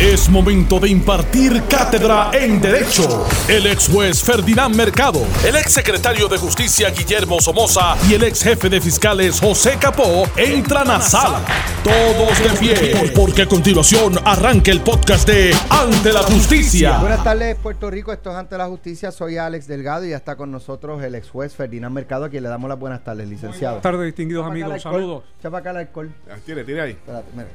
Es 0.00 0.28
momento 0.28 0.78
de 0.78 0.90
impartir 0.90 1.62
cátedra 1.70 2.30
en 2.34 2.60
Derecho. 2.60 3.26
El 3.48 3.66
ex 3.66 3.88
juez 3.88 4.22
Ferdinand 4.22 4.74
Mercado, 4.76 5.22
el 5.42 5.56
ex 5.56 5.72
secretario 5.72 6.28
de 6.28 6.36
Justicia 6.36 6.90
Guillermo 6.90 7.40
Somoza 7.40 7.96
y 8.06 8.12
el 8.12 8.24
ex 8.24 8.42
jefe 8.42 8.68
de 8.68 8.78
fiscales 8.82 9.40
José 9.40 9.78
Capó 9.80 10.24
entran 10.36 10.90
a 10.90 11.00
sala. 11.00 11.40
Todos 11.82 12.38
de 12.42 12.58
pie, 12.58 13.10
porque 13.16 13.42
a 13.42 13.46
continuación 13.46 14.18
arranca 14.26 14.70
el 14.70 14.82
podcast 14.82 15.26
de 15.26 15.56
Ante 15.70 16.12
la 16.12 16.24
Justicia. 16.24 16.98
Buenas 16.98 17.24
tardes, 17.24 17.56
Puerto 17.56 17.90
Rico. 17.90 18.12
Esto 18.12 18.32
es 18.32 18.36
Ante 18.36 18.58
la 18.58 18.66
Justicia. 18.66 19.10
Soy 19.10 19.38
Alex 19.38 19.66
Delgado 19.66 20.04
y 20.04 20.10
ya 20.10 20.16
está 20.16 20.36
con 20.36 20.50
nosotros 20.50 21.02
el 21.02 21.14
ex 21.14 21.30
juez 21.30 21.54
Ferdinand 21.54 21.94
Mercado, 21.94 22.26
a 22.26 22.28
quien 22.28 22.42
le 22.42 22.50
damos 22.50 22.68
las 22.68 22.78
buenas 22.78 23.02
tardes, 23.02 23.26
licenciado. 23.30 23.76
Buenas 23.76 23.82
tardes, 23.82 24.04
distinguidos 24.04 24.46
amigos. 24.46 24.82
Saludos. 24.82 25.24
Echa 25.40 25.50
pa' 25.50 25.58
acá 25.58 25.70
el 25.70 25.76
alcohol. 25.78 26.12
Ah, 26.30 26.34
Tire, 26.44 26.64
tire 26.64 26.82
ahí. 26.82 26.90
Espérate, 26.90 27.30
mire. 27.34 27.48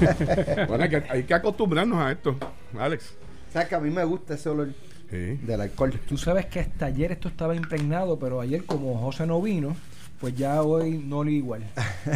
Bueno, 0.68 0.84
hay 0.84 0.90
que, 0.90 1.02
hay 1.08 1.22
que 1.24 1.34
acostumbrarnos 1.34 1.98
a 1.98 2.12
esto, 2.12 2.36
Alex. 2.78 3.14
O 3.48 3.52
sea 3.52 3.68
que 3.68 3.74
a 3.74 3.80
mí 3.80 3.90
me 3.90 4.04
gusta 4.04 4.34
ese 4.34 4.48
olor 4.48 4.68
Sí. 5.10 5.36
del 5.42 5.60
alcohol. 5.60 5.92
Tú 6.08 6.16
sabes 6.16 6.46
que 6.46 6.60
hasta 6.60 6.86
ayer 6.86 7.12
esto 7.12 7.28
estaba 7.28 7.54
impregnado, 7.54 8.18
pero 8.18 8.40
ayer 8.40 8.64
como 8.64 8.98
José 8.98 9.26
no 9.26 9.40
vino, 9.40 9.76
pues 10.18 10.34
ya 10.34 10.62
hoy 10.62 10.98
no 10.98 11.22
le 11.22 11.32
igual. 11.32 11.62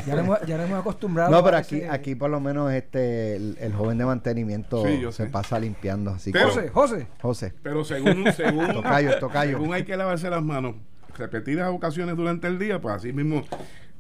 Ya 0.06 0.14
le 0.16 0.22
hemos, 0.22 0.41
ya 0.46 0.56
le 0.56 0.64
hemos 0.64 0.80
acostumbrado. 0.80 1.30
No, 1.30 1.45
pero 1.45 1.59
aquí, 1.59 1.77
ese- 1.77 1.91
aquí 1.91 2.14
por 2.16 2.30
lo 2.30 2.41
menos 2.41 2.72
este 2.72 3.36
el, 3.36 3.56
el 3.60 3.72
joven 3.74 3.98
de 3.98 4.06
mantenimiento 4.06 4.84
Sí, 4.84 5.00
se 5.02 5.12
sé. 5.12 5.27
pasa 5.27 5.60
limpiando. 5.60 6.10
Así 6.12 6.33
Pero- 6.33 6.48
José, 6.48 6.69
José. 6.70 7.06
José, 7.20 7.52
Pero 7.62 7.84
según, 7.84 8.24
según, 8.33 8.66
Tocayo, 8.72 9.19
tocayo. 9.20 9.58
según 9.58 9.74
hay 9.74 9.84
que 9.84 9.97
lavarse 9.97 10.28
las 10.30 10.42
manos 10.42 10.74
repetidas 11.16 11.69
ocasiones 11.70 12.16
durante 12.16 12.48
el 12.48 12.58
día, 12.58 12.80
pues 12.80 12.97
así 12.97 13.12
mismo 13.12 13.45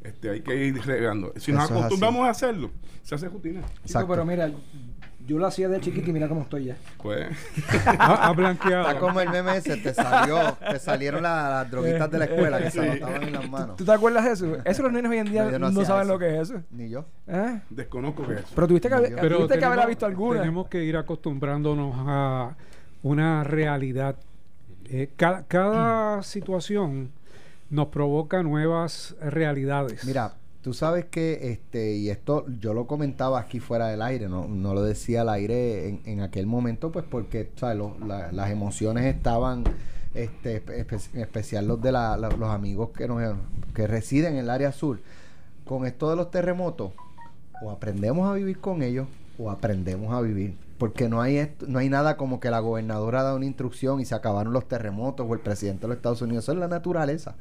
este, 0.02 0.30
hay 0.30 0.40
que 0.40 0.54
ir 0.66 0.80
regando. 0.84 1.32
Si 1.36 1.52
nos 1.52 1.64
Eso 1.64 1.74
acostumbramos 1.78 2.26
a 2.26 2.30
hacerlo, 2.30 2.70
se 3.02 3.14
hace 3.14 3.28
rutina. 3.28 3.60
Chico, 3.62 3.80
Exacto. 3.84 4.08
pero 4.08 4.24
mira, 4.24 4.50
yo 5.26 5.38
lo 5.38 5.46
hacía 5.46 5.68
de 5.68 5.78
chiquito 5.80 6.08
y 6.08 6.12
mira 6.14 6.26
cómo 6.28 6.40
estoy 6.42 6.64
ya. 6.66 6.76
Pues, 7.02 7.26
Ha, 7.86 8.32
blanqueado. 8.32 8.88
está 8.88 8.98
como 8.98 9.20
el 9.20 9.28
meme 9.28 9.56
ese, 9.58 9.76
te 9.76 9.92
salió, 9.92 10.56
te 10.70 10.78
salieron 10.78 11.22
la- 11.22 11.50
las 11.50 11.70
droguitas 11.70 12.10
de 12.10 12.18
la 12.18 12.24
escuela 12.24 12.58
que 12.58 12.70
se 12.70 12.80
anotaban 12.80 13.22
en 13.24 13.32
las 13.34 13.50
manos. 13.50 13.76
¿Tú 13.76 13.84
te 13.84 13.92
acuerdas 13.92 14.24
de 14.24 14.32
eso? 14.32 14.56
Eso 14.64 14.82
los 14.84 14.92
niños 14.92 15.10
hoy 15.10 15.18
en 15.18 15.30
día 15.30 15.44
No, 15.58 15.70
no, 15.70 15.84
saben 15.84 16.04
eso. 16.04 16.12
lo 16.14 16.18
que 16.18 16.34
es 16.40 16.48
eso. 16.50 16.62
Ni 16.70 16.88
yo. 16.88 17.04
¿Eh? 17.26 17.60
desconozco 17.68 18.26
que 18.26 18.34
es 18.34 18.38
eso. 18.40 18.48
Pero 18.54 18.68
tuviste 18.68 18.88
que, 18.88 18.94
haber- 18.94 19.16
Pero 19.20 19.36
tuviste 19.36 19.58
que 19.58 19.64
haber 19.66 19.76
tenemos- 19.78 19.88
visto 19.88 20.06
alguna. 20.06 20.40
Tenemos 20.40 20.68
que 20.68 20.84
ir 20.84 20.96
acostumbrándonos 20.96 21.94
a 21.98 22.56
una 23.02 23.44
realidad. 23.44 24.16
Eh, 24.90 25.10
cada, 25.16 25.42
cada 25.46 26.22
situación 26.22 27.10
nos 27.70 27.88
provoca 27.88 28.42
nuevas 28.42 29.14
realidades. 29.20 30.04
Mira, 30.04 30.34
tú 30.62 30.72
sabes 30.74 31.04
que, 31.06 31.50
este, 31.52 31.94
y 31.96 32.10
esto 32.10 32.46
yo 32.60 32.74
lo 32.74 32.86
comentaba 32.86 33.38
aquí 33.40 33.60
fuera 33.60 33.88
del 33.88 34.02
aire, 34.02 34.28
no, 34.28 34.48
no 34.48 34.74
lo 34.74 34.82
decía 34.82 35.20
al 35.22 35.28
aire 35.28 35.88
en, 35.88 36.00
en 36.04 36.20
aquel 36.20 36.46
momento, 36.46 36.90
pues 36.92 37.04
porque 37.08 37.50
la- 38.06 38.32
las 38.32 38.50
emociones 38.50 39.04
estaban, 39.04 39.64
este, 40.14 40.62
en 40.66 41.20
especial 41.20 41.66
los 41.68 41.80
de 41.82 41.92
la- 41.92 42.16
la- 42.16 42.30
los 42.30 42.50
amigos 42.50 42.90
que, 42.90 43.06
nos, 43.08 43.22
que 43.74 43.86
residen 43.86 44.34
en 44.34 44.40
el 44.40 44.50
área 44.50 44.72
sur. 44.72 45.00
Con 45.64 45.84
esto 45.86 46.08
de 46.10 46.16
los 46.16 46.30
terremotos, 46.30 46.92
o 47.62 47.70
aprendemos 47.70 48.28
a 48.28 48.32
vivir 48.34 48.58
con 48.58 48.82
ellos, 48.82 49.06
o 49.38 49.50
aprendemos 49.50 50.12
a 50.14 50.20
vivir. 50.20 50.54
Porque 50.78 51.08
no 51.08 51.20
hay, 51.20 51.36
esto- 51.38 51.66
no 51.68 51.78
hay 51.80 51.88
nada 51.88 52.16
como 52.16 52.38
que 52.40 52.50
la 52.50 52.60
gobernadora 52.60 53.22
da 53.24 53.34
una 53.34 53.44
instrucción 53.46 54.00
y 54.00 54.04
se 54.04 54.14
acabaron 54.14 54.52
los 54.52 54.68
terremotos 54.68 55.26
o 55.28 55.34
el 55.34 55.40
presidente 55.40 55.82
de 55.82 55.88
los 55.88 55.96
Estados 55.96 56.22
Unidos. 56.22 56.44
Eso 56.44 56.52
es 56.52 56.58
la 56.58 56.68
naturaleza. 56.68 57.34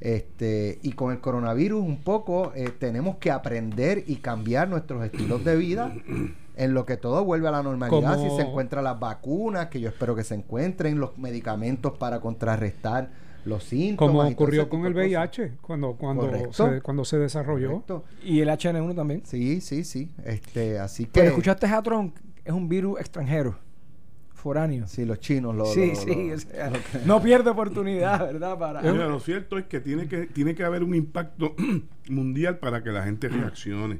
Este, 0.00 0.78
y 0.82 0.92
con 0.92 1.12
el 1.12 1.20
coronavirus 1.20 1.82
un 1.82 1.98
poco 1.98 2.52
eh, 2.54 2.70
tenemos 2.78 3.16
que 3.16 3.32
aprender 3.32 4.04
y 4.06 4.16
cambiar 4.16 4.68
nuestros 4.68 5.04
estilos 5.04 5.44
de 5.44 5.56
vida 5.56 5.92
en 6.56 6.72
lo 6.74 6.86
que 6.86 6.96
todo 6.96 7.24
vuelve 7.24 7.48
a 7.48 7.50
la 7.50 7.62
normalidad. 7.64 8.14
Como- 8.16 8.30
Si 8.30 8.36
se 8.36 8.42
encuentran 8.48 8.84
las 8.84 8.98
vacunas, 9.00 9.66
que 9.66 9.80
yo 9.80 9.88
espero 9.88 10.14
que 10.14 10.22
se 10.22 10.34
encuentren, 10.36 11.00
los 11.00 11.18
medicamentos 11.18 11.94
para 11.98 12.20
contrarrestar 12.20 13.10
los 13.44 13.64
síntomas. 13.64 14.14
Como 14.14 14.28
ocurrió 14.28 14.68
con 14.68 14.84
el. 14.86 14.94
VIH, 14.94 15.54
cuando, 15.62 15.94
cuando, 15.94 16.30
se, 16.52 16.80
cuando 16.82 17.04
se 17.04 17.18
desarrolló. 17.18 17.68
Correcto. 17.70 18.04
Y 18.22 18.40
el 18.40 18.48
HN1 18.50 18.94
también. 18.94 19.22
Sí, 19.24 19.60
sí, 19.60 19.82
sí. 19.84 20.10
Este, 20.24 20.78
así 20.78 21.04
que. 21.06 21.10
Pero 21.14 21.28
escuchaste 21.28 21.66
a 21.66 21.82
Trump, 21.82 22.16
es 22.48 22.54
un 22.54 22.68
virus 22.68 22.98
extranjero, 22.98 23.56
foráneo. 24.34 24.86
Sí, 24.86 25.04
los 25.04 25.20
chinos 25.20 25.54
lo. 25.54 25.66
sí, 25.66 25.88
lo- 25.90 25.96
sí, 25.96 26.28
lo- 26.28 26.34
o 26.34 26.38
sea, 26.38 26.72
no 27.06 27.22
pierde 27.22 27.50
oportunidad, 27.50 28.20
¿verdad? 28.20 28.58
Para... 28.58 28.80
Mira, 28.82 29.06
lo 29.06 29.20
cierto 29.20 29.58
es 29.58 29.66
que 29.66 29.80
tiene 29.80 30.08
que 30.08 30.26
tiene 30.26 30.54
que 30.54 30.64
haber 30.64 30.82
un 30.82 30.94
impacto 30.94 31.54
mundial 32.08 32.58
para 32.58 32.82
que 32.82 32.90
la 32.90 33.04
gente 33.04 33.28
reaccione. 33.28 33.98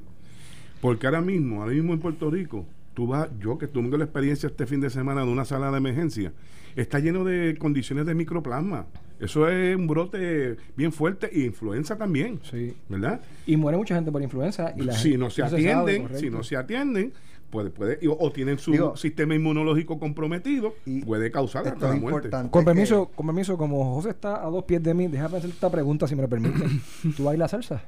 Porque 0.81 1.07
ahora 1.07 1.21
mismo, 1.21 1.61
ahora 1.63 1.75
mismo 1.75 1.93
en 1.93 1.99
Puerto 1.99 2.31
Rico, 2.31 2.65
tú 2.95 3.07
vas, 3.09 3.29
yo 3.41 3.59
que 3.59 3.67
tuve 3.67 3.99
la 3.99 4.05
experiencia 4.05 4.47
este 4.47 4.67
fin 4.67 4.81
de 4.81 4.91
semana 4.91 5.25
de 5.25 5.31
una 5.31 5.45
sala 5.45 5.71
de 5.73 5.79
emergencia, 5.79 6.33
está 6.77 7.01
lleno 7.01 7.25
de 7.25 7.57
condiciones 7.59 8.07
de 8.07 8.15
microplasma. 8.15 8.87
Eso 9.19 9.49
es 9.49 9.75
un 9.77 9.89
brote 9.89 10.57
bien 10.77 10.93
fuerte 10.93 11.29
y 11.33 11.45
influenza 11.47 11.97
también, 11.99 12.39
Sí. 12.49 12.77
¿verdad? 12.89 13.21
Y 13.47 13.57
muere 13.57 13.77
mucha 13.77 13.97
gente 13.97 14.13
por 14.13 14.23
influenza. 14.23 14.73
Y 14.77 14.83
la 14.83 14.93
si 14.93 15.11
gente- 15.11 15.19
no 15.19 15.31
se 15.31 15.43
sabe, 15.43 15.57
atienden, 15.57 16.03
correcto. 16.03 16.21
si 16.21 16.31
no 16.31 16.43
se 16.45 16.57
atienden, 16.57 17.13
puede, 17.51 17.71
puede, 17.71 17.99
y- 18.03 18.07
o, 18.09 18.31
tienen 18.33 18.59
su 18.59 18.73
Digo, 18.73 18.97
sistema 18.97 19.35
inmunológico 19.35 19.99
comprometido, 19.99 20.75
y 20.87 21.03
puede 21.03 21.31
causar 21.31 21.67
hasta 21.69 21.89
la 21.89 21.95
muerte. 21.97 22.31
Con 22.31 22.51
que- 22.51 22.63
permiso, 22.63 23.07
con 23.15 23.27
permiso, 23.27 23.57
como 23.57 23.95
José 23.95 24.11
está 24.11 24.45
a 24.47 24.51
dos 24.51 24.65
pies 24.65 24.83
de 24.83 24.95
mí, 24.95 25.07
déjame 25.09 25.39
hacer 25.39 25.51
esta 25.51 25.71
pregunta 25.71 26.07
si 26.07 26.15
me 26.15 26.23
lo 26.23 26.29
permite. 26.29 26.59
¿Tú 27.17 27.25
bailas 27.25 27.51
salsa? 27.51 27.83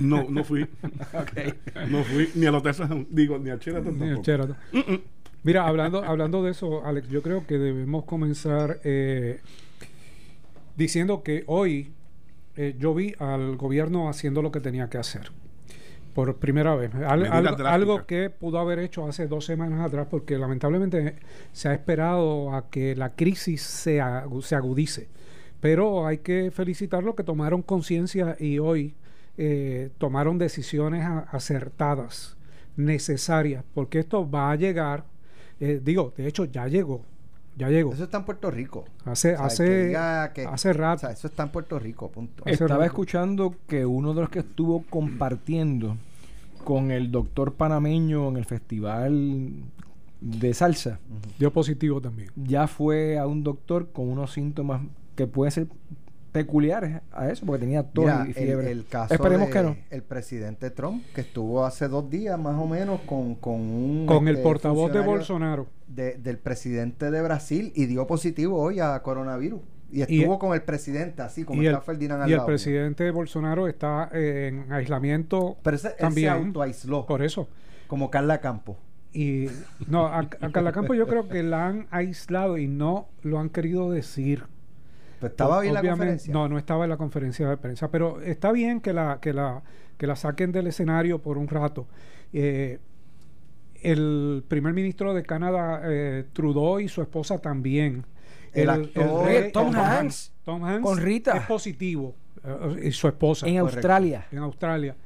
No, 0.00 0.26
no 0.28 0.42
fui. 0.44 0.66
No 1.88 2.02
fui 2.04 2.28
ni 2.34 2.46
al 2.46 2.54
Hotel 2.56 2.74
San 2.74 3.06
digo, 3.10 3.38
ni 3.38 3.50
al 3.50 3.58
Sheraton 3.58 3.92
Ni 3.94 3.98
tampoco. 4.00 4.22
Sheraton. 4.24 4.56
Mira, 5.42 5.66
hablando, 5.68 6.02
hablando 6.02 6.42
de 6.42 6.50
eso, 6.50 6.84
Alex, 6.84 7.08
yo 7.08 7.22
creo 7.22 7.46
que 7.46 7.56
debemos 7.58 8.04
comenzar 8.04 8.80
eh, 8.82 9.40
diciendo 10.76 11.22
que 11.22 11.44
hoy 11.46 11.92
eh, 12.56 12.74
yo 12.78 12.94
vi 12.94 13.14
al 13.18 13.56
gobierno 13.56 14.08
haciendo 14.08 14.42
lo 14.42 14.50
que 14.50 14.60
tenía 14.60 14.88
que 14.88 14.98
hacer. 14.98 15.30
Por 16.16 16.36
primera 16.36 16.74
vez. 16.74 16.92
Al- 16.94 17.26
algo, 17.66 18.06
que 18.06 18.30
pudo 18.30 18.58
haber 18.58 18.78
hecho 18.80 19.06
hace 19.06 19.28
dos 19.28 19.44
semanas 19.44 19.80
atrás, 19.86 20.08
porque 20.10 20.38
lamentablemente 20.38 21.16
se 21.52 21.68
ha 21.68 21.74
esperado 21.74 22.52
a 22.54 22.70
que 22.70 22.96
la 22.96 23.10
crisis 23.14 23.60
se, 23.62 24.00
se 24.42 24.54
agudice. 24.56 25.08
Pero 25.60 26.06
hay 26.06 26.18
que 26.18 26.50
felicitarlo 26.50 27.14
que 27.14 27.22
tomaron 27.22 27.60
conciencia 27.62 28.34
y 28.40 28.58
hoy 28.58 28.94
eh, 29.36 29.90
tomaron 29.98 30.38
decisiones 30.38 31.06
acertadas, 31.30 32.36
necesarias, 32.76 33.62
porque 33.74 33.98
esto 33.98 34.28
va 34.28 34.50
a 34.50 34.56
llegar, 34.56 35.04
eh, 35.60 35.80
digo, 35.84 36.12
de 36.16 36.26
hecho 36.28 36.46
ya 36.46 36.66
llegó, 36.66 37.04
ya 37.56 37.68
llegó. 37.70 37.92
Eso 37.92 38.04
está 38.04 38.18
en 38.18 38.24
Puerto 38.24 38.50
Rico. 38.50 38.84
Hace, 39.04 39.34
O 39.34 39.36
sea, 39.38 39.46
hace, 39.46 39.64
que 39.64 39.84
diga 39.86 40.32
que- 40.32 40.44
hace 40.46 40.72
rato. 40.72 40.96
O 40.96 41.00
sea, 41.00 41.10
eso 41.10 41.26
está 41.26 41.42
en 41.44 41.48
Puerto 41.50 41.78
Rico, 41.78 42.10
punto. 42.10 42.42
Hace 42.44 42.52
Estaba 42.52 42.70
rato. 42.74 42.84
escuchando 42.84 43.54
que 43.66 43.84
uno 43.86 44.14
de 44.14 44.20
los 44.20 44.30
que 44.30 44.40
estuvo 44.40 44.84
compartiendo 44.90 45.96
con 46.64 46.90
el 46.90 47.10
doctor 47.10 47.54
panameño 47.54 48.28
en 48.28 48.36
el 48.36 48.44
festival 48.44 49.52
de 50.20 50.54
salsa, 50.54 50.98
dio 51.38 51.52
positivo 51.52 52.00
también. 52.00 52.30
ya 52.36 52.66
fue 52.66 53.18
a 53.18 53.26
un 53.26 53.42
doctor 53.44 53.88
con 53.92 54.08
unos 54.08 54.32
síntomas 54.32 54.80
que 55.14 55.26
pueden 55.26 55.52
ser 55.52 55.66
peculiares 56.40 57.00
a 57.12 57.28
eso, 57.30 57.46
porque 57.46 57.60
tenía 57.60 57.82
tos 57.82 58.04
Mira, 58.04 58.24
y 58.26 58.28
el, 58.28 58.34
fiebre. 58.34 58.70
el 58.70 58.86
caso 58.86 59.14
Esperemos 59.14 59.46
de 59.48 59.52
que 59.52 59.62
no. 59.62 59.76
el 59.90 60.02
presidente 60.02 60.70
Trump, 60.70 61.02
que 61.14 61.22
estuvo 61.22 61.64
hace 61.64 61.88
dos 61.88 62.10
días 62.10 62.38
más 62.38 62.54
o 62.60 62.66
menos 62.66 63.00
con, 63.06 63.34
con 63.36 63.54
un... 63.60 64.06
Con 64.06 64.28
el 64.28 64.34
este, 64.36 64.42
portavoz 64.42 64.92
de 64.92 65.00
Bolsonaro. 65.00 65.66
de- 65.88 66.14
del 66.18 66.38
presidente 66.38 67.10
de 67.10 67.22
Brasil 67.22 67.72
y 67.74 67.86
dio 67.86 68.06
positivo 68.06 68.58
hoy 68.60 68.80
a 68.80 69.00
coronavirus. 69.02 69.60
Y 69.90 70.00
Y- 70.00 70.02
estuvo 70.20 70.38
con 70.38 70.52
el 70.52 70.62
presidente, 70.62 71.22
así 71.22 71.44
como 71.44 71.62
Y 71.62 71.66
el, 71.66 71.72
está 71.74 71.84
Ferdinand 71.84 72.22
al 72.24 72.30
y 72.30 72.32
el 72.34 72.44
presidente 72.44 73.10
Bolsonaro 73.12 73.68
está 73.68 74.10
eh, 74.12 74.48
en 74.48 74.72
aislamiento 74.72 75.56
Pero 75.62 75.76
ese, 75.76 75.88
él 75.88 75.94
se 75.94 76.00
también. 76.00 76.28
autoaisló, 76.32 77.06
Por 77.06 77.22
eso. 77.22 77.48
como 77.86 78.10
Carla 78.10 78.40
Campo. 78.40 78.76
Y 79.12 79.46
no, 79.88 80.06
a, 80.08 80.18
a 80.18 80.50
Carla 80.52 80.72
Campo 80.72 80.92
yo 80.92 81.06
creo 81.06 81.28
que 81.28 81.42
la 81.42 81.68
han 81.68 81.86
aislado 81.90 82.58
y 82.58 82.66
no 82.66 83.08
lo 83.22 83.38
han 83.38 83.48
querido 83.48 83.90
decir. 83.90 84.42
Pues 85.20 85.32
estaba 85.32 85.60
bien 85.60 85.74
la 85.74 85.82
conferencia. 85.82 86.32
No, 86.32 86.48
no 86.48 86.58
estaba 86.58 86.84
en 86.84 86.90
la 86.90 86.96
conferencia 86.96 87.48
de 87.48 87.56
prensa, 87.56 87.90
pero 87.90 88.20
está 88.20 88.52
bien 88.52 88.80
que 88.80 88.92
la, 88.92 89.18
que 89.20 89.32
la, 89.32 89.62
que 89.96 90.06
la 90.06 90.16
saquen 90.16 90.52
del 90.52 90.66
escenario 90.66 91.20
por 91.22 91.38
un 91.38 91.48
rato. 91.48 91.86
Eh, 92.32 92.78
el 93.82 94.44
primer 94.48 94.72
ministro 94.72 95.14
de 95.14 95.22
Canadá, 95.22 95.80
eh, 95.84 96.24
Trudeau, 96.32 96.80
y 96.80 96.88
su 96.88 97.02
esposa 97.02 97.38
también. 97.38 98.04
El 98.52 98.70
actor- 98.70 99.26
Oye, 99.26 99.50
Tom 99.52 99.74
Hanks. 99.74 100.32
Tom 100.44 100.64
Hanks 100.64 100.82
Con 100.82 100.98
Rita. 100.98 101.36
es 101.36 101.42
positivo. 101.46 102.14
eh, 102.44 102.86
y 102.88 102.92
su 102.92 103.06
esposa 103.08 103.46
en 103.46 103.58
correcto. 103.58 103.76
Australia. 103.78 104.26
en 104.32 104.38
Australia. 104.38 104.96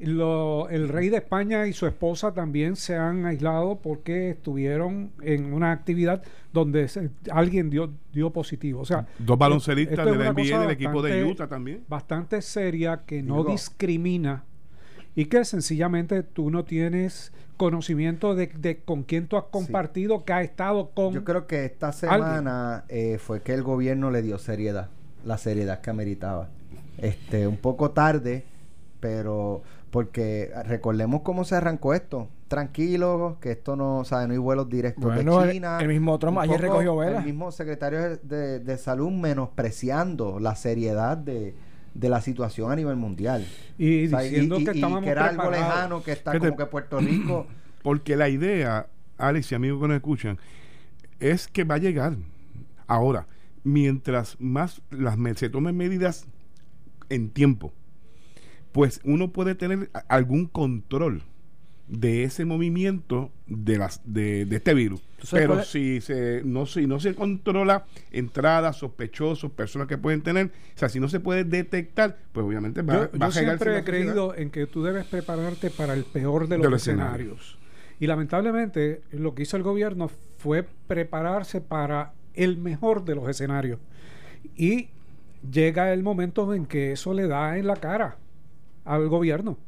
Lo- 0.00 0.68
el 0.68 0.88
rey 0.88 1.08
de 1.08 1.16
España 1.16 1.66
y 1.66 1.72
su 1.72 1.86
esposa 1.86 2.32
también 2.32 2.76
se 2.76 2.94
han 2.96 3.26
aislado 3.26 3.80
porque 3.82 4.30
estuvieron 4.30 5.10
en 5.22 5.52
una 5.52 5.72
actividad 5.72 6.22
donde 6.52 6.86
se- 6.88 7.10
alguien 7.32 7.68
dio, 7.68 7.90
dio 8.12 8.30
positivo. 8.30 8.80
O 8.80 8.84
sea, 8.84 9.06
Dos 9.18 9.36
baloncelistas 9.36 9.98
esto 9.98 10.12
es 10.12 10.18
de 10.18 10.24
la 10.24 10.30
NBA 10.30 10.60
del 10.60 10.70
equipo 10.70 11.02
de 11.02 11.24
Utah 11.24 11.48
también. 11.48 11.82
bastante 11.88 12.40
seria 12.42 13.02
que 13.06 13.22
no 13.22 13.38
Digo- 13.38 13.50
discrimina 13.52 14.44
y 15.16 15.24
que 15.24 15.44
sencillamente 15.44 16.22
tú 16.22 16.50
no 16.50 16.64
tienes 16.64 17.32
conocimiento 17.56 18.36
de, 18.36 18.46
de 18.46 18.76
con 18.78 19.02
quién 19.02 19.26
tú 19.26 19.36
has 19.36 19.44
compartido, 19.50 20.24
que 20.24 20.32
ha 20.32 20.42
estado 20.42 20.90
con... 20.90 21.12
Yo 21.12 21.24
creo 21.24 21.48
que 21.48 21.64
esta 21.64 21.90
semana 21.92 22.84
eh, 22.88 23.18
fue 23.18 23.42
que 23.42 23.52
el 23.52 23.64
gobierno 23.64 24.12
le 24.12 24.22
dio 24.22 24.38
seriedad, 24.38 24.90
la 25.24 25.38
seriedad 25.38 25.80
que 25.80 25.90
ameritaba. 25.90 26.50
Este, 26.98 27.48
un 27.48 27.56
poco 27.56 27.90
tarde, 27.90 28.44
pero 29.00 29.62
porque 29.90 30.50
recordemos 30.64 31.22
cómo 31.22 31.44
se 31.44 31.54
arrancó 31.54 31.94
esto. 31.94 32.28
Tranquilo, 32.48 33.36
que 33.40 33.52
esto 33.52 33.76
no, 33.76 34.04
sabe, 34.04 34.26
no 34.26 34.32
hay 34.32 34.38
vuelos 34.38 34.68
directos 34.68 35.14
de 35.14 35.20
China. 35.52 35.78
El, 35.80 35.88
mismo 35.88 36.18
Trump 36.18 36.38
ayer 36.38 36.60
recogió 36.60 36.96
velas. 36.96 37.20
El 37.20 37.26
mismo 37.26 37.52
secretario 37.52 38.16
de, 38.16 38.60
de, 38.60 38.78
salud 38.78 39.10
menospreciando 39.10 40.40
la 40.40 40.56
seriedad 40.56 41.18
de, 41.18 41.54
de 41.94 42.08
la 42.08 42.20
situación 42.20 42.72
a 42.72 42.76
nivel 42.76 42.96
mundial. 42.96 43.46
Y 43.76 44.06
diciendo 44.06 44.56
que 44.58 44.70
estábamos 44.70 45.02
que 45.02 45.10
era 45.10 45.28
algo 45.28 45.50
lejano, 45.50 46.02
que 46.02 46.12
está 46.12 46.38
como 46.38 46.56
que 46.56 46.66
Puerto 46.66 46.98
Rico. 46.98 47.46
Porque 47.82 48.16
la 48.16 48.28
idea, 48.28 48.86
Alex 49.18 49.52
y 49.52 49.54
amigos 49.54 49.80
que 49.80 49.88
nos 49.88 49.96
escuchan, 49.96 50.38
es 51.20 51.48
que 51.48 51.64
va 51.64 51.76
a 51.76 51.78
llegar. 51.78 52.16
Ahora, 52.86 53.26
mientras 53.62 54.36
más 54.40 54.80
las 54.90 55.16
se 55.36 55.50
tomen 55.50 55.76
medidas 55.76 56.26
en 57.10 57.30
tiempo, 57.30 57.72
pues 58.78 59.00
uno 59.02 59.32
puede 59.32 59.56
tener 59.56 59.90
algún 60.06 60.46
control 60.46 61.24
de 61.88 62.22
ese 62.22 62.44
movimiento 62.44 63.32
de 63.48 63.76
las 63.76 64.00
de, 64.04 64.46
este 64.48 64.72
virus. 64.72 65.02
Pero 65.32 65.64
si 65.64 66.00
se 66.00 66.42
no 66.44 66.64
si 66.64 66.86
no 66.86 67.00
se 67.00 67.16
controla 67.16 67.86
entradas, 68.12 68.76
sospechosos, 68.76 69.50
personas 69.50 69.88
que 69.88 69.98
pueden 69.98 70.22
tener, 70.22 70.52
o 70.76 70.78
sea, 70.78 70.88
si 70.88 71.00
no 71.00 71.08
se 71.08 71.18
puede 71.18 71.42
detectar, 71.42 72.18
pues 72.30 72.46
obviamente 72.46 72.82
va, 72.82 73.10
yo, 73.12 73.18
yo 73.18 73.32
siempre 73.32 73.76
he 73.76 73.82
creído 73.82 74.36
en 74.36 74.48
que 74.48 74.68
tú 74.68 74.84
debes 74.84 75.06
prepararte 75.06 75.70
para 75.70 75.94
el 75.94 76.04
peor 76.04 76.46
de 76.46 76.58
los, 76.58 76.72
escenarios. 76.72 77.58
Y 77.98 78.06
lamentablemente 78.06 79.02
lo 79.10 79.34
que 79.34 79.42
hizo 79.42 79.56
el 79.56 79.64
gobierno 79.64 80.08
fue 80.36 80.64
prepararse 80.86 81.60
para 81.60 82.12
el 82.34 82.58
mejor 82.58 83.04
de 83.04 83.16
los 83.16 83.28
escenarios. 83.28 83.80
Y 84.54 84.90
llega 85.50 85.92
el 85.92 86.04
momento 86.04 86.54
en 86.54 86.64
que 86.64 86.92
eso 86.92 87.12
le 87.12 87.26
da 87.26 87.58
en 87.58 87.66
la 87.66 87.74
cara 87.74 88.18
al 88.88 89.08
gobierno 89.08 89.58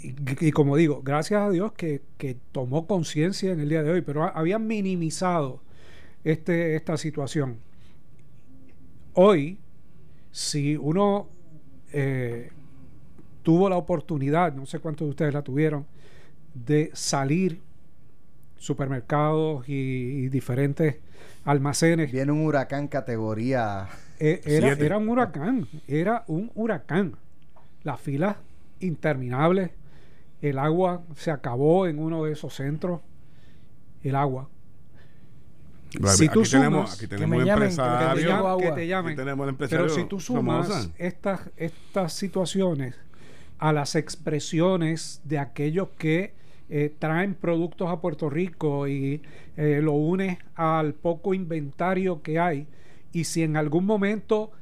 y, 0.00 0.52
como 0.52 0.76
digo, 0.76 1.02
gracias 1.02 1.40
a 1.40 1.50
Dios 1.50 1.72
que, 1.72 2.02
tomó 2.52 2.86
conciencia 2.86 3.52
en 3.52 3.60
el 3.60 3.68
día 3.68 3.82
de 3.82 3.90
hoy, 3.90 4.02
pero 4.02 4.24
había 4.24 4.58
minimizado 4.58 5.60
este, 6.24 6.76
esta 6.76 6.96
situación. 6.96 7.58
Hoy, 9.14 9.58
si 10.30 10.76
uno 10.76 11.28
eh, 11.92 12.50
tuvo 13.42 13.68
la 13.68 13.76
oportunidad, 13.76 14.54
no 14.54 14.66
sé 14.66 14.78
cuántos 14.78 15.06
de 15.06 15.10
ustedes 15.10 15.34
la 15.34 15.42
tuvieron, 15.42 15.86
de 16.54 16.90
salir 16.94 17.60
supermercados 18.56 19.68
y, 19.68 20.28
diferentes 20.28 20.96
almacenes. 21.44 22.12
Viene 22.12 22.32
un 22.32 22.44
huracán 22.44 22.88
categoría. 22.88 23.88
Eh, 24.20 24.40
era, 24.44 24.72
era, 24.72 24.98
un 24.98 25.08
huracán, 25.08 25.66
era 25.86 26.24
un 26.28 26.50
huracán. 26.54 27.16
Las 27.84 28.00
filas 28.00 28.36
interminables 28.80 29.70
el 30.40 30.58
agua 30.58 31.02
se 31.16 31.30
acabó 31.30 31.86
en 31.86 31.98
uno 31.98 32.24
de 32.24 32.32
esos 32.32 32.54
centros. 32.54 33.00
El 34.02 34.14
agua. 34.14 34.48
si 36.06 36.28
tú 36.28 36.44
sumas, 36.44 36.94
aquí 36.94 37.08
tenemos 37.08 37.42
que, 37.42 38.72
te 38.72 38.86
llamen, 38.86 39.16
pero 39.56 39.88
si 39.88 40.04
tú 40.04 40.20
sumas 40.20 40.90
estas, 40.98 41.40
estas 41.56 42.12
situaciones 42.12 42.94
a 43.58 43.72
las 43.72 43.96
expresiones 43.96 45.20
de 45.24 45.38
aquellos 45.38 45.88
que 45.98 46.34
eh, 46.70 46.94
traen 46.96 47.34
productos 47.34 47.88
a 47.88 48.00
Puerto 48.00 48.30
Rico 48.30 48.86
y 48.86 49.22
eh, 49.56 49.80
lo 49.82 49.92
unes 49.92 50.38
al 50.54 50.94
poco 50.94 51.34
inventario 51.34 52.22
que 52.22 52.38
hay 52.38 52.68
y 53.12 53.24
si 53.24 53.42
en 53.42 53.56
algún 53.56 53.84
momento 53.84 54.52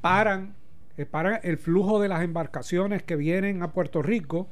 paran, 0.00 0.54
eh, 0.96 1.06
paran 1.06 1.40
el 1.42 1.58
flujo 1.58 2.00
de 2.00 2.08
las 2.08 2.22
embarcaciones 2.22 3.02
que 3.02 3.16
vienen 3.16 3.62
a 3.62 3.72
Puerto 3.72 4.02
Rico, 4.02 4.48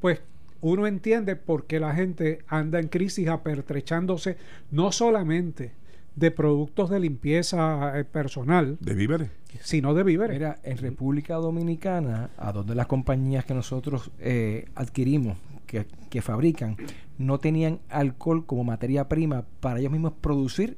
pues 0.00 0.20
uno 0.60 0.86
entiende 0.86 1.36
por 1.36 1.66
qué 1.66 1.78
la 1.80 1.94
gente 1.94 2.38
anda 2.48 2.80
en 2.80 2.88
crisis 2.88 3.28
apertrechándose 3.28 4.36
no 4.70 4.92
solamente 4.92 5.72
de 6.16 6.30
productos 6.30 6.90
de 6.90 7.00
limpieza 7.00 7.98
eh, 7.98 8.04
personal. 8.04 8.78
De 8.80 8.94
víveres. 8.94 9.30
Sino 9.60 9.94
de 9.94 10.02
víveres. 10.04 10.34
Mira, 10.34 10.58
en 10.62 10.78
República 10.78 11.34
Dominicana, 11.34 12.30
a 12.38 12.52
donde 12.52 12.74
las 12.74 12.86
compañías 12.86 13.44
que 13.44 13.54
nosotros 13.54 14.10
eh, 14.18 14.66
adquirimos, 14.74 15.36
que, 15.66 15.86
que, 16.10 16.22
fabrican, 16.22 16.76
no 17.18 17.38
tenían 17.38 17.80
alcohol 17.88 18.46
como 18.46 18.64
materia 18.64 19.08
prima 19.08 19.44
para 19.60 19.80
ellos 19.80 19.92
mismos 19.92 20.12
producir 20.20 20.76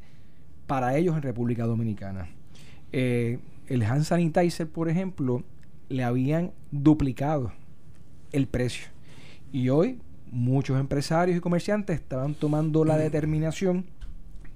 para 0.66 0.96
ellos 0.96 1.16
en 1.16 1.22
República 1.22 1.64
Dominicana. 1.64 2.28
Eh, 2.92 3.38
el 3.66 3.82
hand 3.82 4.04
sanitizer, 4.04 4.68
por 4.68 4.88
ejemplo, 4.88 5.42
le 5.88 6.04
habían 6.04 6.52
duplicado 6.70 7.52
el 8.32 8.46
precio. 8.46 8.88
Y 9.52 9.68
hoy 9.68 10.00
muchos 10.30 10.78
empresarios 10.78 11.36
y 11.36 11.40
comerciantes 11.40 12.00
estaban 12.00 12.34
tomando 12.34 12.84
la 12.84 12.96
determinación, 12.96 13.86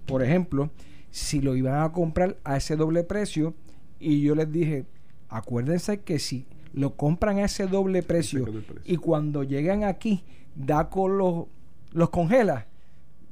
por 0.07 0.23
ejemplo, 0.23 0.71
si 1.11 1.41
lo 1.41 1.57
iban 1.57 1.83
a 1.83 1.93
comprar 1.93 2.37
a 2.45 2.57
ese 2.57 2.77
doble 2.77 3.05
precio. 3.05 3.55
Y 3.99 4.23
yo 4.23 4.35
les 4.35 4.51
dije, 4.51 4.87
acuérdense 5.29 6.01
que 6.01 6.19
si 6.19 6.47
lo 6.73 6.97
compran 6.97 7.39
a 7.39 7.45
ese 7.45 7.67
doble 7.67 8.03
precio, 8.03 8.47
y 8.85 8.97
cuando 8.97 9.43
llegan 9.43 9.85
aquí, 9.85 10.23
DACO 10.55 11.09
los, 11.09 11.45
los 11.93 12.11
congela, 12.11 12.67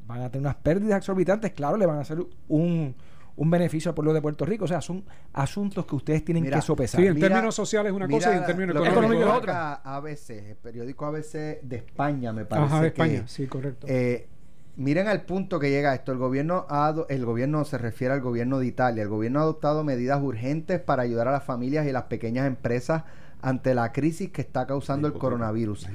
van 0.07 0.23
a 0.23 0.31
tener 0.31 0.47
unas 0.47 0.57
pérdidas 0.57 0.99
exorbitantes. 0.99 1.53
Claro, 1.53 1.77
le 1.77 1.87
van 1.87 1.99
a 1.99 2.01
hacer 2.01 2.19
un, 2.49 2.95
un 3.39 3.51
beneficio 3.51 3.91
al 3.91 3.95
pueblo 3.95 4.13
de 4.13 4.21
Puerto 4.21 4.45
Rico. 4.45 4.65
O 4.65 4.69
sea, 4.69 4.81
son 4.81 5.05
asuntos 5.33 5.87
que 5.87 5.95
ustedes 5.95 6.25
tienen 6.25 6.45
que 6.45 6.61
sopesar. 6.61 7.01
Sí, 7.01 7.07
en 7.07 7.19
términos 7.19 7.55
sociales 7.55 7.91
es 7.91 7.97
una 7.97 8.09
cosa 8.09 8.35
y 8.35 8.39
en 8.39 8.45
términos 8.45 8.87
económicos 8.87 9.27
es 9.27 9.33
otra. 9.33 9.75
ABC, 9.75 10.31
el 10.31 10.57
periódico 10.57 11.07
ABC 11.07 11.63
de 11.63 11.77
España, 11.77 12.33
me 12.33 12.45
parece. 12.45 12.67
Ajá, 12.67 12.83
de 12.83 12.89
España, 12.89 13.23
sí, 13.27 13.47
correcto. 13.47 13.87
Eh, 13.89 14.27
miren 14.77 15.07
al 15.07 15.23
punto 15.23 15.61
que 15.61 15.71
llega 15.71 15.95
esto. 15.95 16.11
El 16.11 16.19
gobierno, 16.19 16.67
ha, 16.69 16.95
el 17.09 17.25
gobierno 17.25 17.65
se 17.65 17.79
refiere 17.79 18.13
al 18.13 18.21
gobierno 18.21 18.59
de 18.59 18.67
Italia. 18.67 19.05
El 19.05 19.09
gobierno 19.09 19.39
ha 19.39 19.43
adoptado 19.43 19.85
medidas 19.85 20.21
urgentes 20.21 20.81
para 20.81 21.03
ayudar 21.03 21.29
a 21.29 21.33
las 21.33 21.45
familias 21.45 21.87
y 21.87 21.93
las 21.93 22.05
pequeñas 22.05 22.47
empresas 22.47 23.05
ante 23.41 23.73
la 23.73 23.93
crisis 23.93 24.31
que 24.31 24.41
está 24.41 24.67
causando 24.67 25.07
el 25.07 25.15
coronavirus. 25.15 25.87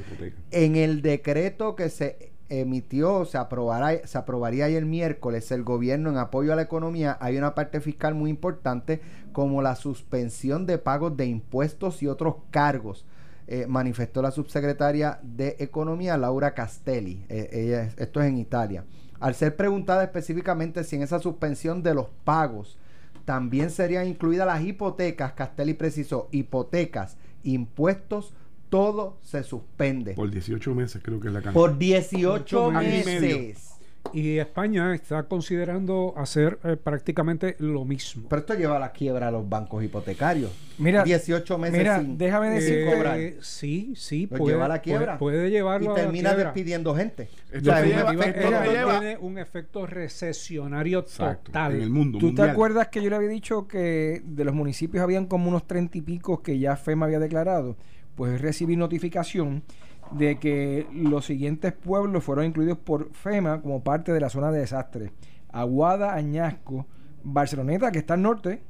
En 0.51 0.77
el 0.77 1.01
decreto 1.01 1.75
que 1.75 1.89
se 1.89 2.32
emitió, 2.59 3.25
se 3.25 3.37
aprobará, 3.37 4.05
se 4.05 4.17
aprobaría 4.17 4.67
el 4.67 4.85
miércoles 4.85 5.51
el 5.51 5.63
gobierno 5.63 6.09
en 6.09 6.17
apoyo 6.17 6.53
a 6.53 6.55
la 6.55 6.61
economía, 6.61 7.17
hay 7.19 7.37
una 7.37 7.55
parte 7.55 7.81
fiscal 7.81 8.15
muy 8.15 8.29
importante 8.29 9.01
como 9.31 9.61
la 9.61 9.75
suspensión 9.75 10.65
de 10.65 10.77
pagos 10.77 11.17
de 11.17 11.25
impuestos 11.25 12.03
y 12.03 12.07
otros 12.07 12.35
cargos. 12.51 13.05
Eh, 13.45 13.65
manifestó 13.67 14.21
la 14.21 14.31
subsecretaria 14.31 15.19
de 15.21 15.57
Economía, 15.59 16.15
Laura 16.15 16.53
Castelli. 16.53 17.25
Eh, 17.27 17.49
ella, 17.51 17.89
esto 17.97 18.21
es 18.21 18.27
en 18.27 18.37
Italia. 18.37 18.85
Al 19.19 19.35
ser 19.35 19.55
preguntada 19.57 20.03
específicamente 20.03 20.83
si 20.83 20.95
en 20.95 21.01
esa 21.01 21.19
suspensión 21.19 21.83
de 21.83 21.93
los 21.93 22.07
pagos 22.23 22.77
también 23.25 23.69
serían 23.69 24.07
incluidas 24.07 24.47
las 24.47 24.63
hipotecas, 24.63 25.33
Castelli 25.33 25.73
precisó 25.73 26.27
hipotecas, 26.31 27.17
impuestos, 27.43 28.33
todo 28.73 29.19
se 29.21 29.43
suspende. 29.43 30.15
Por 30.15 30.31
18 30.31 30.73
meses 30.73 30.99
creo 31.03 31.19
que 31.19 31.27
es 31.27 31.33
la 31.33 31.43
cantidad. 31.43 31.53
Por 31.53 31.77
18 31.77 32.71
meses. 32.71 33.69
Y 34.13 34.39
España 34.39 34.95
está 34.95 35.21
considerando 35.23 36.15
hacer 36.17 36.57
eh, 36.63 36.75
prácticamente 36.75 37.55
lo 37.59 37.85
mismo. 37.85 38.29
Pero 38.29 38.39
esto 38.39 38.55
lleva 38.55 38.77
a 38.77 38.79
la 38.79 38.91
quiebra 38.91 39.27
a 39.27 39.31
los 39.31 39.47
bancos 39.47 39.83
hipotecarios. 39.83 40.51
Mira, 40.79 41.03
18 41.03 41.57
meses 41.59 41.77
mira, 41.77 42.03
déjame 42.03 42.49
decir, 42.49 42.79
eh, 42.79 42.91
cobrar. 42.91 43.19
Sí, 43.41 43.93
sí, 43.95 44.25
puede, 44.25 44.53
lleva 44.53 44.65
a 44.65 44.69
la 44.69 44.81
quiebra. 44.81 45.19
Puede, 45.19 45.51
llevarlo 45.51 45.91
y 45.91 45.95
termina 45.95 46.33
despidiendo 46.33 46.95
gente. 46.95 47.29
Esto 47.51 47.71
tiene 47.79 49.17
un 49.17 49.37
efecto 49.37 49.85
recesionario 49.85 51.03
total 51.03 51.75
en 51.75 51.81
el 51.83 51.91
mundo. 51.91 52.17
¿Tú 52.17 52.33
te 52.33 52.41
acuerdas 52.41 52.87
que 52.87 53.03
yo 53.03 53.11
le 53.11 53.17
había 53.17 53.29
dicho 53.29 53.67
que 53.67 54.23
de 54.25 54.43
los 54.43 54.55
municipios 54.55 55.03
habían 55.03 55.27
como 55.27 55.47
unos 55.47 55.67
30 55.67 55.95
y 55.99 56.01
pico 56.01 56.41
que 56.41 56.57
ya 56.57 56.75
FEMA 56.75 57.05
había 57.05 57.19
declarado? 57.19 57.77
Pues 58.15 58.41
recibí 58.41 58.75
notificación 58.75 59.63
de 60.11 60.37
que 60.37 60.87
los 60.93 61.25
siguientes 61.25 61.73
pueblos 61.73 62.23
fueron 62.23 62.45
incluidos 62.45 62.77
por 62.77 63.11
FEMA 63.13 63.61
como 63.61 63.83
parte 63.83 64.11
de 64.11 64.19
la 64.19 64.29
zona 64.29 64.51
de 64.51 64.59
desastre. 64.59 65.11
Aguada, 65.51 66.13
Añasco, 66.13 66.85
Barceloneta, 67.23 67.91
que 67.91 67.99
está 67.99 68.15
al 68.15 68.21
norte, 68.21 68.61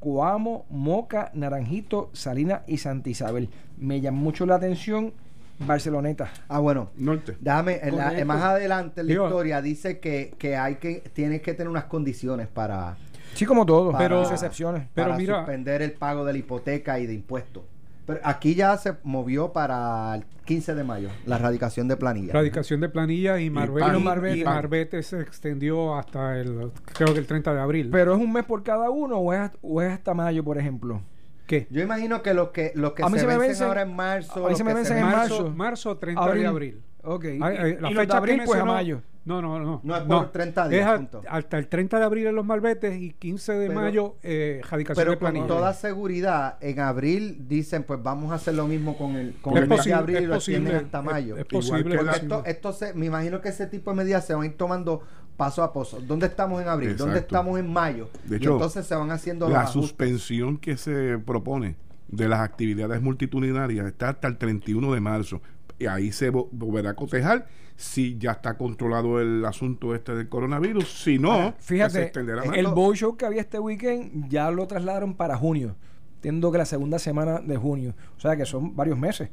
Coamo, 0.00 0.66
Moca, 0.68 1.30
Naranjito, 1.34 2.10
Salina 2.12 2.62
y 2.66 2.78
Santa 2.78 3.10
Isabel. 3.10 3.50
Me 3.76 4.00
llamó 4.00 4.20
mucho 4.20 4.46
la 4.46 4.56
atención 4.56 5.12
Barceloneta. 5.60 6.30
Ah, 6.48 6.58
bueno. 6.58 6.90
Norte. 6.96 7.36
Déjame, 7.40 7.80
más 8.24 8.42
adelante 8.42 9.00
en 9.02 9.06
la 9.08 9.12
historia 9.12 9.62
dice 9.62 10.00
que, 10.00 10.34
que 10.38 10.56
hay 10.56 10.76
que, 10.76 11.02
tienes 11.12 11.40
que 11.42 11.54
tener 11.54 11.68
unas 11.68 11.84
condiciones 11.84 12.48
para... 12.48 12.96
Sí, 13.34 13.46
como 13.46 13.64
todo, 13.64 13.96
pero 13.96 14.28
excepciones. 14.30 14.88
Pero 14.92 15.10
para 15.10 15.24
suspender 15.24 15.80
el 15.82 15.92
pago 15.92 16.24
de 16.24 16.32
la 16.32 16.38
hipoteca 16.38 16.98
y 16.98 17.06
de 17.06 17.14
impuestos. 17.14 17.62
Pero 18.06 18.20
aquí 18.24 18.54
ya 18.54 18.76
se 18.78 18.94
movió 19.04 19.52
para 19.52 20.14
el 20.16 20.24
15 20.44 20.74
de 20.74 20.82
mayo, 20.84 21.08
la 21.24 21.38
radicación 21.38 21.86
de 21.88 21.96
planilla. 21.96 22.32
Radicación 22.32 22.80
de 22.80 22.88
planilla 22.88 23.38
y 23.40 23.48
Marbete, 23.48 23.80
pan. 23.86 23.98
y 23.98 24.02
Marbete. 24.02 24.44
Marbete 24.44 25.02
se 25.04 25.20
extendió 25.20 25.94
hasta 25.96 26.38
el, 26.38 26.72
creo 26.94 27.12
que 27.12 27.20
el 27.20 27.26
30 27.26 27.54
de 27.54 27.60
abril. 27.60 27.88
Pero 27.92 28.14
es 28.14 28.20
un 28.20 28.32
mes 28.32 28.44
por 28.44 28.62
cada 28.64 28.90
uno 28.90 29.18
o 29.18 29.32
es, 29.32 29.50
o 29.62 29.80
es 29.80 29.92
hasta 29.92 30.14
mayo, 30.14 30.42
por 30.42 30.58
ejemplo. 30.58 31.00
¿Qué? 31.46 31.66
Yo 31.70 31.80
imagino 31.82 32.22
que 32.22 32.34
los 32.34 32.48
que, 32.50 32.72
los 32.74 32.92
que 32.94 33.02
A 33.04 33.08
mí 33.08 33.14
se, 33.14 33.20
se 33.20 33.26
me 33.26 33.38
vencen 33.38 33.54
vencen- 33.66 33.68
ahora 33.68 33.82
en 33.82 33.94
marzo. 33.94 34.46
a 34.46 34.50
mí 34.50 34.56
se 34.56 34.64
me 34.64 34.70
que 34.70 34.74
vencen 34.76 34.96
en 34.98 35.04
marzo, 35.04 35.34
marzo. 35.44 35.50
marzo 35.56 35.96
30 35.98 36.34
de 36.34 36.46
abril. 36.46 36.82
Ok. 37.04 37.24
Ay, 37.24 37.38
ay, 37.40 37.76
y, 37.78 37.80
la 37.82 37.90
y 37.90 37.94
los 37.94 38.02
fecha 38.02 38.02
de 38.02 38.06
que 38.06 38.14
abril, 38.32 38.42
pues 38.46 38.60
a 38.60 38.64
mayo. 38.64 39.02
No, 39.24 39.40
no, 39.40 39.58
no. 39.60 39.80
No, 39.84 39.96
es 39.96 40.02
por 40.02 40.32
30 40.32 40.68
días, 40.68 40.80
Es 40.82 40.86
a- 40.88 40.96
punto. 40.96 41.20
hasta 41.28 41.58
el 41.58 41.68
30 41.68 41.98
de 42.00 42.04
abril 42.04 42.26
en 42.26 42.34
los 42.34 42.44
malbetes 42.44 43.00
y 43.00 43.12
15 43.12 43.52
de 43.52 43.68
Pero- 43.68 43.80
mayo 43.80 44.16
eh, 44.22 44.60
radicación 44.68 44.96
Pero 45.00 45.12
de 45.12 45.18
con 45.40 45.46
toda 45.46 45.72
seguridad, 45.74 46.56
en 46.60 46.80
abril 46.80 47.44
dicen, 47.48 47.84
pues 47.84 48.02
vamos 48.02 48.32
a 48.32 48.34
hacer 48.34 48.54
lo 48.54 48.66
mismo 48.66 48.96
con 48.98 49.14
el, 49.14 49.34
con 49.40 49.56
Es 49.56 49.62
el 49.62 49.68
mes 49.68 49.70
de 49.70 49.76
posible, 49.76 49.94
abril 49.98 50.22
y 50.22 50.26
lo 50.26 50.34
extienden 50.34 50.72
posible, 50.72 50.86
hasta 50.86 51.02
mayo. 51.02 51.36
es 51.36 51.46
Igual 51.48 51.62
posible, 51.62 51.82
que 51.94 51.96
es 52.00 52.04
la- 52.04 52.12
posible. 52.12 52.34
Esto, 52.36 52.46
esto 52.50 52.72
se, 52.72 52.94
me 52.94 53.06
imagino 53.06 53.40
que 53.40 53.48
ese 53.50 53.66
tipo 53.68 53.90
de 53.90 53.96
medidas 53.96 54.26
se 54.26 54.34
van 54.34 54.42
a 54.42 54.46
ir 54.46 54.56
tomando 54.56 55.02
paso 55.36 55.62
a 55.62 55.72
paso. 55.72 56.00
¿Dónde 56.00 56.26
estamos 56.26 56.60
en 56.60 56.68
abril? 56.68 56.96
¿Dónde 56.96 57.14
Exacto. 57.18 57.36
estamos 57.36 57.58
en 57.60 57.72
mayo? 57.72 58.10
De 58.24 58.36
y 58.36 58.38
hecho, 58.38 58.52
entonces 58.54 58.84
se 58.86 58.94
van 58.96 59.10
haciendo 59.12 59.48
La 59.48 59.62
los 59.62 59.70
suspensión 59.72 60.58
que 60.58 60.76
se 60.76 61.18
propone 61.24 61.76
de 62.08 62.28
las 62.28 62.40
actividades 62.40 63.00
multitudinarias 63.00 63.86
está 63.86 64.10
hasta 64.10 64.26
el 64.28 64.36
31 64.36 64.92
de 64.92 65.00
marzo. 65.00 65.40
Y 65.82 65.86
ahí 65.86 66.12
se 66.12 66.32
vo- 66.32 66.48
volverá 66.52 66.90
a 66.90 66.94
cotejar 66.94 67.46
si 67.76 68.16
ya 68.18 68.32
está 68.32 68.54
controlado 68.54 69.20
el 69.20 69.44
asunto 69.44 69.94
este 69.94 70.14
del 70.14 70.28
coronavirus. 70.28 71.02
Si 71.02 71.18
no, 71.18 71.32
Ahora, 71.32 71.52
pues 71.52 71.64
Fíjate, 71.64 71.92
se 71.92 72.02
extenderá 72.04 72.44
más. 72.44 72.56
el 72.56 72.66
Esto- 72.66 72.74
bow 72.74 72.94
show 72.94 73.16
que 73.16 73.26
había 73.26 73.40
este 73.40 73.58
weekend 73.58 74.28
ya 74.28 74.50
lo 74.50 74.66
trasladaron 74.66 75.14
para 75.14 75.36
junio. 75.36 75.74
Entiendo 76.16 76.52
que 76.52 76.58
la 76.58 76.64
segunda 76.66 76.98
semana 76.98 77.40
de 77.40 77.56
junio. 77.56 77.94
O 78.16 78.20
sea 78.20 78.36
que 78.36 78.44
son 78.46 78.76
varios 78.76 78.98
meses. 78.98 79.30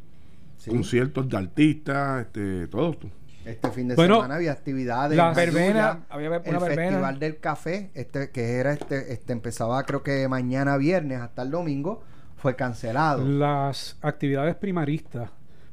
Sí. 0.58 0.72
conciertos 0.72 1.29
de 1.29 1.38
artistas, 1.38 2.22
este, 2.25 2.68
todo 2.68 2.91
esto. 2.91 3.10
Este 3.46 3.70
fin 3.72 3.88
de 3.88 3.96
Bueno, 3.96 4.15
semana 4.15 4.36
había 4.36 4.51
actividades. 4.51 5.18
Mayuya, 5.18 5.34
verbena, 5.34 6.00
había 6.10 6.27
una 6.27 6.38
el 6.38 6.44
verbena. 6.44 6.75
Festival 6.75 7.20
del 7.20 7.38
Café, 7.39 7.91
este 7.94 8.29
que 8.32 8.56
era 8.56 8.74
este, 8.74 9.13
este 9.13 9.32
empezaba 9.32 9.82
creo 9.84 10.03
que 10.03 10.27
mañana 10.27 10.75
viernes 10.75 11.22
hasta 11.22 11.44
el 11.44 11.51
domingo, 11.51 12.03
fue 12.36 12.56
cancelado. 12.58 13.24
Las 13.25 13.98
actividades 14.01 14.56
primaristas, 14.56 15.29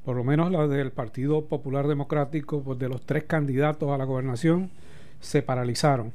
por 0.07 0.17
lo 0.17 0.23
menos 0.23 0.53
las 0.53 0.71
del 0.71 0.93
Partido 0.93 1.47
Popular 1.47 1.89
Democrático, 1.89 2.63
pues 2.63 2.79
de 2.79 2.89
los 2.89 3.03
tres 3.03 3.25
candidatos 3.25 3.91
a 3.91 3.99
la 3.99 4.05
gobernación, 4.05 4.71
se 5.19 5.43
paralizaron. 5.43 6.13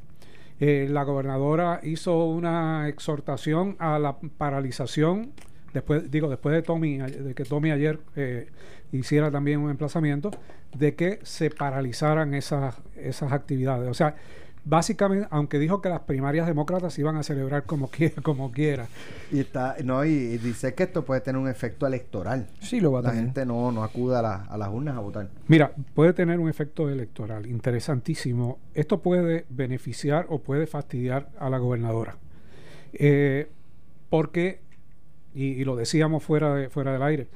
Eh, 0.62 0.88
la 0.90 1.04
gobernadora 1.04 1.82
hizo 1.84 2.24
una 2.24 2.88
exhortación 2.88 3.76
a 3.80 4.00
la 4.00 4.16
paralización, 4.38 5.34
después, 5.74 6.10
digo, 6.10 6.30
después 6.30 6.56
de 6.56 6.62
Tommy, 6.62 7.00
de 7.00 7.34
que 7.36 7.44
Tommy 7.44 7.72
ayer 7.72 8.00
eh, 8.16 8.48
hiciera 8.94 9.30
también 9.30 9.60
un 9.60 9.70
emplazamiento, 9.70 10.32
de 10.74 10.96
que 10.96 11.20
se 11.24 11.50
paralizaran 11.50 12.34
esas, 12.34 12.78
esas 12.96 13.34
actividades. 13.34 13.90
O 13.90 13.94
sea, 13.94 14.16
básicamente, 14.64 15.28
aunque 15.32 15.58
dijo 15.60 15.82
que 15.82 15.90
las 15.90 16.02
primarias 16.02 16.46
demócratas 16.48 16.94
se 16.94 17.02
iban 17.02 17.16
a 17.18 17.24
celebrar 17.24 17.64
como 17.64 17.90
quiera, 17.90 18.16
como 18.24 18.52
quiera. 18.52 18.88
Y 19.32 19.40
está, 19.40 19.76
no, 19.84 20.04
y, 20.06 20.10
y 20.10 20.38
dice 20.38 20.74
que 20.74 20.84
esto 20.84 21.04
puede 21.06 21.22
tener 21.22 21.42
un 21.42 21.48
efecto 21.48 21.88
electoral. 21.88 22.48
Sí, 22.60 22.80
lo 22.80 22.92
va 22.92 23.00
a 23.00 23.02
La 23.04 23.10
tener. 23.10 23.26
gente 23.26 23.46
no, 23.46 23.72
no 23.72 23.84
acude 23.84 24.18
a, 24.18 24.22
la- 24.22 24.44
a 24.44 24.58
las 24.58 24.70
urnas 24.70 24.96
a 24.96 25.00
votar. 25.00 25.30
Mira, 25.48 25.72
puede 25.96 26.14
tener 26.14 26.40
un 26.40 26.50
efecto 26.50 26.90
electoral 26.90 27.46
interesantísimo. 27.48 28.60
Esto 28.74 29.02
puede 29.02 29.46
beneficiar 29.50 30.26
o 30.30 30.40
puede 30.40 30.68
fastidiar 30.68 31.30
a 31.40 31.50
la 31.50 31.58
gobernadora. 31.58 32.18
Eh, 32.94 33.50
porque, 34.10 34.62
y, 35.34 35.46
y 35.54 35.64
lo 35.66 35.76
decíamos 35.76 36.24
fuera, 36.24 36.54
de- 36.56 36.70
fuera 36.70 36.94
del 36.94 37.04
aire, 37.04 37.28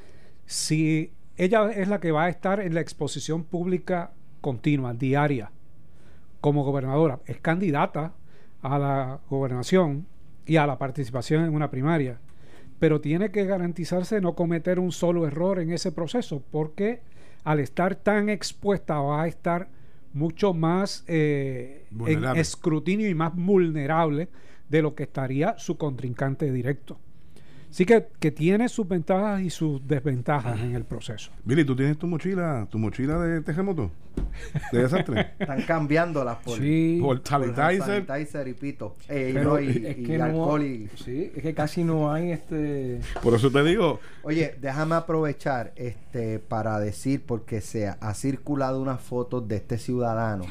si 0.46 1.12
ella 1.38 1.72
es 1.72 1.88
la 1.88 2.00
que 2.00 2.12
va 2.12 2.26
a 2.26 2.30
estar 2.30 2.60
en 2.60 2.74
la 2.76 2.82
exposición 2.82 3.44
pública 3.44 4.12
continua, 4.42 4.94
diaria, 4.94 5.52
como 6.46 6.64
gobernadora, 6.64 7.22
es 7.26 7.40
candidata 7.40 8.14
a 8.62 8.78
la 8.78 9.20
gobernación 9.32 10.06
y 10.46 10.58
a 10.58 10.68
la 10.68 10.78
participación 10.78 11.44
en 11.44 11.56
una 11.56 11.72
primaria, 11.72 12.20
pero 12.78 13.02
tiene 13.02 13.32
que 13.32 13.46
garantizarse 13.46 14.22
no 14.22 14.36
cometer 14.36 14.78
un 14.78 14.92
solo 14.92 15.26
error 15.26 15.58
en 15.58 15.72
ese 15.72 15.92
proceso, 15.92 16.44
porque 16.52 17.02
al 17.46 17.60
estar 17.60 17.96
tan 17.96 18.30
expuesta 18.30 19.00
va 19.00 19.24
a 19.24 19.28
estar 19.28 19.70
mucho 20.14 20.54
más 20.54 21.04
eh, 21.08 21.88
en 22.06 22.24
escrutinio 22.36 23.10
y 23.10 23.16
más 23.16 23.34
vulnerable 23.36 24.30
de 24.70 24.84
lo 24.84 24.94
que 24.94 25.02
estaría 25.02 25.58
su 25.58 25.80
contrincante 25.80 26.52
directo. 26.52 27.00
Así 27.76 27.86
que, 27.86 28.08
que 28.22 28.32
tiene 28.32 28.70
sus 28.70 28.88
ventajas 28.88 29.42
y 29.42 29.50
sus 29.50 29.86
desventajas 29.86 30.58
en 30.62 30.76
el 30.76 30.86
proceso. 30.86 31.30
Billy, 31.44 31.66
¿tú 31.66 31.76
tienes 31.76 31.98
tu 31.98 32.08
mochila, 32.08 32.66
tu 32.72 32.80
mochila 32.80 33.20
de 33.20 33.42
terremoto? 33.42 33.92
¿De 34.72 34.84
desastre? 34.84 35.34
Están 35.40 35.62
cambiándolas 35.64 36.38
por, 36.38 36.58
Sí. 36.58 37.00
Por 37.02 37.22
por 37.22 37.28
sanitizer. 37.28 38.06
sanitizer 38.08 38.48
y 38.48 38.54
pito. 38.54 38.96
Eh, 39.10 39.28
y 39.32 39.34
Pero 39.34 39.50
no, 39.56 39.60
y, 39.60 39.68
es 39.86 39.98
y 39.98 40.04
que 40.04 40.18
no, 40.18 40.24
alcohol 40.24 40.64
y- 40.64 40.90
sí, 40.96 41.34
es 41.36 41.44
que 41.44 41.54
casi 41.54 41.84
no 41.84 42.14
hay 42.14 42.32
este 42.32 43.02
Por 43.22 43.34
eso 43.34 43.52
te 43.52 43.62
digo, 43.66 44.00
Oye, 44.24 44.56
déjame 44.62 44.96
aprovechar 44.96 45.74
este 45.76 46.40
para 46.40 46.80
decir, 46.80 47.26
porque 47.26 47.60
se 47.60 47.90
ha, 47.90 47.98
ha 48.00 48.14
circulado 48.14 48.82
unas 48.82 49.02
fotos 49.02 49.50
de 49.50 49.58
este 49.58 49.78
ciudadano 49.80 50.46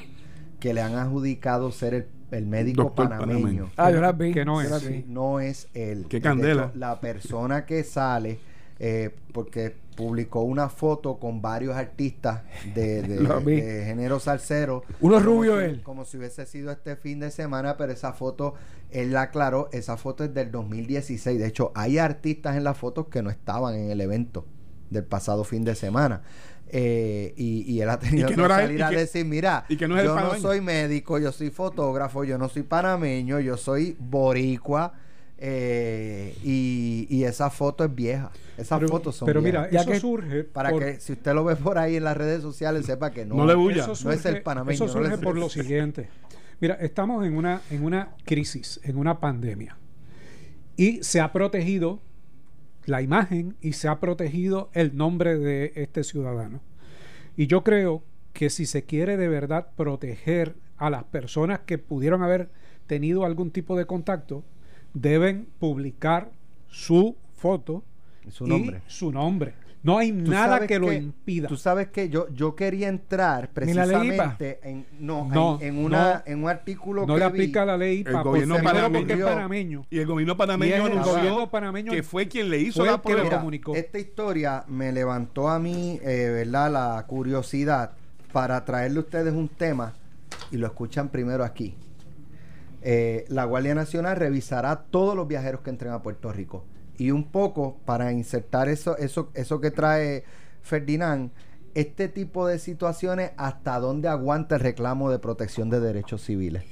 que 0.60 0.74
le 0.74 0.82
han 0.82 0.96
adjudicado 0.96 1.72
ser 1.72 1.94
el, 1.94 2.06
el 2.34 2.46
médico 2.46 2.82
Doctor 2.84 3.08
panameño. 3.08 3.40
panameño. 3.40 3.70
Ah, 3.76 3.90
yo 3.90 4.00
las 4.00 4.16
vi. 4.18 4.32
Que 4.32 4.44
no 4.44 4.60
es. 4.60 4.70
Sí, 4.82 5.04
no 5.08 5.40
es 5.40 5.68
él. 5.74 6.06
Qué 6.08 6.16
De 6.18 6.22
candela. 6.22 6.64
hecho, 6.66 6.78
la 6.78 7.00
persona 7.00 7.64
que 7.66 7.84
sale, 7.84 8.38
eh, 8.78 9.14
porque 9.32 9.74
publicó 9.96 10.40
una 10.42 10.68
foto 10.68 11.18
con 11.20 11.40
varios 11.40 11.76
artistas 11.76 12.42
de, 12.74 13.02
de- 13.44 13.84
género 13.86 14.18
salsero. 14.18 14.82
Uno 15.00 15.20
rubio 15.20 15.58
si- 15.60 15.64
él. 15.66 15.82
Como 15.82 16.04
si 16.04 16.16
hubiese 16.18 16.44
sido 16.46 16.72
este 16.72 16.96
fin 16.96 17.20
de 17.20 17.30
semana, 17.30 17.76
pero 17.76 17.92
esa 17.92 18.12
foto, 18.12 18.54
él 18.90 19.12
la 19.12 19.22
aclaró, 19.22 19.68
esa 19.72 19.96
foto 19.96 20.24
es 20.24 20.34
del 20.34 20.50
2016. 20.50 21.38
De 21.38 21.46
hecho, 21.46 21.70
hay 21.76 21.98
artistas 21.98 22.56
en 22.56 22.64
las 22.64 22.76
fotos 22.76 23.06
que 23.08 23.22
no 23.22 23.30
estaban 23.30 23.74
en 23.76 23.90
el 23.90 24.00
evento 24.00 24.44
del 24.90 25.04
pasado 25.04 25.44
fin 25.44 25.64
de 25.64 25.74
semana. 25.76 26.22
Eh, 26.68 27.34
y, 27.36 27.72
y 27.72 27.80
él 27.80 27.88
ha 27.90 27.98
tenido 27.98 28.28
que 28.28 28.36
no 28.36 28.46
era 28.46 28.56
salir 28.56 28.82
a 28.82 28.90
que- 28.90 28.96
decir, 28.96 29.24
mira, 29.24 29.64
y 29.68 29.76
que 29.76 29.86
no 29.86 29.94
es 29.96 30.00
el 30.00 30.06
yo 30.08 30.14
no 30.14 30.20
panameño". 30.20 30.42
soy 30.42 30.60
médico, 30.60 31.18
yo 31.18 31.30
soy 31.30 31.50
fotógrafo, 31.50 32.24
yo 32.24 32.36
no 32.38 32.48
soy 32.48 32.62
panameño, 32.62 33.38
yo 33.40 33.56
soy 33.56 33.96
boricua. 33.98 34.94
eh, 35.38 36.34
y, 36.42 37.06
y 37.10 37.24
esa 37.24 37.50
foto 37.50 37.84
es 37.84 37.94
vieja. 37.94 38.30
Esas 38.56 38.78
Pero, 38.78 38.88
fotos 38.88 39.16
son 39.16 39.26
pero 39.26 39.42
viejas. 39.42 39.62
mira, 39.68 39.72
Ya 39.72 39.80
eso 39.82 39.90
que- 39.90 40.00
surge 40.00 40.44
para 40.44 40.70
por- 40.70 40.82
que 40.84 41.00
si 41.00 41.12
usted 41.12 41.34
lo 41.34 41.44
ve 41.44 41.56
por 41.56 41.76
ahí 41.76 41.96
en 41.96 42.04
las 42.04 42.16
redes 42.16 42.40
sociales, 42.40 42.86
sepa 42.86 43.10
que 43.10 43.26
no. 43.26 43.34
No 43.34 43.44
le 43.46 43.54
huya. 43.54 43.82
Eso 43.82 43.94
No 44.04 44.12
es 44.12 44.24
el 44.24 44.36
surge- 44.36 44.42
panameño, 44.42 44.74
Eso 44.74 44.88
surge 44.88 45.18
por 45.18 45.36
lo 45.36 45.48
siguiente. 45.50 46.08
Mira, 46.60 46.74
estamos 46.76 47.26
en 47.26 47.36
una, 47.36 47.60
en 47.70 47.84
una 47.84 48.14
crisis, 48.24 48.80
en 48.84 48.96
una 48.96 49.20
pandemia. 49.20 49.76
Y 50.76 51.02
se 51.02 51.20
ha 51.20 51.30
protegido 51.32 52.00
la 52.86 53.02
imagen 53.02 53.56
y 53.60 53.72
se 53.72 53.88
ha 53.88 54.00
protegido 54.00 54.70
el 54.72 54.96
nombre 54.96 55.38
de 55.38 55.72
este 55.76 56.04
ciudadano. 56.04 56.60
Y 57.36 57.46
yo 57.46 57.64
creo 57.64 58.02
que 58.32 58.50
si 58.50 58.66
se 58.66 58.84
quiere 58.84 59.16
de 59.16 59.28
verdad 59.28 59.68
proteger 59.76 60.56
a 60.76 60.90
las 60.90 61.04
personas 61.04 61.60
que 61.60 61.78
pudieron 61.78 62.22
haber 62.22 62.50
tenido 62.86 63.24
algún 63.24 63.50
tipo 63.50 63.76
de 63.76 63.86
contacto, 63.86 64.44
deben 64.92 65.46
publicar 65.58 66.30
su 66.68 67.16
foto 67.34 67.84
Su 68.28 68.46
y 68.46 68.48
nombre. 68.48 68.82
su 68.86 69.12
nombre. 69.12 69.54
No 69.84 69.98
hay 69.98 70.10
nada 70.12 70.66
que 70.66 70.78
lo 70.78 70.90
impida. 70.92 71.46
Tú 71.46 71.56
sabes 71.56 71.88
que 71.88 72.08
yo, 72.08 72.26
yo 72.30 72.56
quería 72.56 72.88
entrar 72.88 73.50
precisamente 73.50 74.58
en, 74.62 74.86
no, 74.98 75.28
No, 75.28 75.58
en, 75.60 75.76
en 75.76 75.84
una, 75.84 76.14
no. 76.14 76.22
en 76.32 76.42
un 76.42 76.48
artículo 76.50 77.06
no 77.06 77.14
que 77.14 77.20
le 77.20 77.26
vi. 77.26 77.30
aplica 77.30 77.64
la 77.66 77.76
ley 77.76 78.02
El 78.06 78.22
gobierno 78.22 78.56
panameño. 78.62 78.98
porque 78.98 79.12
es 79.12 79.22
panameño. 79.22 79.86
y 79.90 79.98
el 79.98 80.06
gobierno 80.06 80.32
Y 80.32 80.36
panameño 80.36 80.74
es 80.74 80.80
el 80.80 80.92
anunció 80.92 81.12
gobierno 81.12 81.50
panameño 81.50 81.92
que 81.92 82.02
fue 82.02 82.26
quien 82.28 82.48
le 82.50 82.58
hizo 82.60 82.80
fue 82.80 82.86
la 82.88 82.94
el 82.94 83.00
que 83.02 83.08
lo 83.10 83.14
prueba. 83.14 83.24
Mira, 83.28 83.38
comunicó. 83.38 83.74
Esta 83.76 83.98
historia 83.98 84.64
me 84.68 84.90
levantó 84.90 85.48
a 85.50 85.58
mí, 85.58 86.00
eh, 86.02 86.30
¿verdad? 86.32 86.72
La 86.72 87.04
curiosidad 87.06 87.92
para 88.32 88.64
traerle 88.64 88.98
a 88.98 89.02
ustedes 89.02 89.34
un 89.34 89.48
tema 89.48 89.92
y 90.50 90.56
lo 90.56 90.66
escuchan 90.66 91.10
primero 91.10 91.44
aquí. 91.44 91.74
Eh, 92.82 93.24
la 93.28 93.44
Guardia 93.44 93.74
Nacional 93.74 94.16
revisará 94.16 94.76
todos 94.90 95.14
los 95.16 95.26
viajeros 95.28 95.60
que 95.60 95.70
entren 95.70 95.92
a 95.92 96.02
Puerto 96.02 96.32
Rico. 96.32 96.64
Y 96.98 97.10
un 97.10 97.24
poco 97.24 97.78
para 97.84 98.12
insertar 98.12 98.68
eso, 98.68 98.96
eso, 98.98 99.30
eso 99.34 99.60
que 99.60 99.70
trae 99.70 100.24
Ferdinand, 100.62 101.30
este 101.74 102.08
tipo 102.08 102.46
de 102.46 102.58
situaciones, 102.58 103.32
hasta 103.36 103.78
dónde 103.80 104.08
aguanta 104.08 104.54
el 104.56 104.60
reclamo 104.60 105.10
de 105.10 105.18
protección 105.18 105.70
de 105.70 105.80
derechos 105.80 106.22
civiles. 106.22 106.62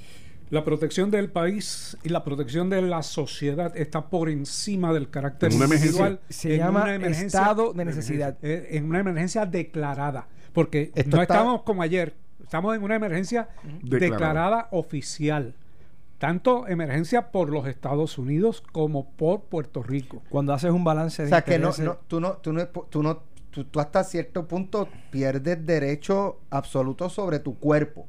La 0.51 0.65
protección 0.65 1.11
del 1.11 1.31
país 1.31 1.97
y 2.05 2.11
la 2.11 2.25
protección 2.25 2.69
de 2.69 2.83
la 2.83 3.03
sociedad 3.03 3.75
está 3.77 4.11
por 4.11 4.29
encima 4.29 4.93
del 4.93 5.09
carácter 5.09 5.51
En 5.51 5.57
una 5.57 5.65
emergencia. 5.65 5.89
individual. 5.91 6.21
Se 6.29 6.53
en 6.55 6.59
llama 6.61 6.83
una 6.85 6.95
emergencia- 6.95 7.41
estado 7.41 7.73
de 7.73 7.85
necesidad. 7.87 8.37
eh, 8.43 8.69
en 8.73 8.85
una 8.85 9.01
emergencia 9.01 9.47
declarada. 9.47 10.29
Porque 10.53 10.93
Esto 10.95 11.17
no 11.17 11.23
está- 11.23 11.35
estamos 11.35 11.63
como 11.63 11.83
ayer, 11.83 12.15
estamos 12.45 12.77
en 12.77 12.83
una 12.83 12.97
emergencia 12.97 13.49
Declarada. 13.83 13.99
declarada 14.11 14.69
oficial. 14.73 15.55
Tanto 16.23 16.69
emergencia 16.69 17.33
por 17.33 17.51
los 17.51 17.67
Estados 17.67 18.17
Unidos 18.17 18.63
como 18.71 19.11
por 19.11 19.41
Puerto 19.41 19.83
Rico. 19.83 20.23
Cuando 20.29 20.55
haces 20.55 20.71
un 20.71 20.85
balance 20.85 21.23
O 21.23 21.25
de 21.25 21.29
sea, 21.31 21.43
que 21.43 21.59
no, 21.59 21.73
no, 21.79 21.99
tú 22.07 22.21
no, 22.21 22.35
tú 22.35 22.53
no, 22.53 22.69
tú 22.69 23.03
no, 23.03 23.25
tú, 23.51 23.65
tú 23.65 23.81
hasta 23.81 24.05
cierto 24.05 24.47
punto 24.47 24.89
pierdes 25.11 25.67
derecho 25.67 26.39
absoluto 26.49 27.09
sobre 27.09 27.41
tu 27.41 27.59
cuerpo. 27.59 28.07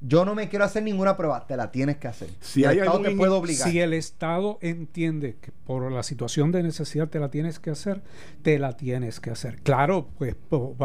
Yo 0.00 0.24
no 0.24 0.34
me 0.34 0.48
quiero 0.48 0.64
hacer 0.64 0.84
ninguna 0.84 1.18
prueba, 1.18 1.46
te 1.46 1.58
la 1.58 1.70
tienes 1.70 1.98
que 1.98 2.08
hacer. 2.08 2.30
Si 2.40 2.64
el 2.64 2.70
hay 2.70 2.78
Estado 2.78 2.96
algún 2.96 3.10
te 3.10 3.16
puede 3.16 3.32
obligar. 3.32 3.68
Si 3.68 3.78
el 3.78 3.92
Estado 3.92 4.58
entiende 4.62 5.36
que 5.38 5.52
por 5.52 5.92
la 5.92 6.02
situación 6.02 6.50
de 6.50 6.62
necesidad 6.62 7.08
te 7.08 7.20
la 7.20 7.30
tienes 7.30 7.58
que 7.58 7.68
hacer, 7.68 8.00
te 8.40 8.58
la 8.58 8.74
tienes 8.74 9.20
que 9.20 9.28
hacer. 9.28 9.60
Claro, 9.60 10.08
pues 10.16 10.34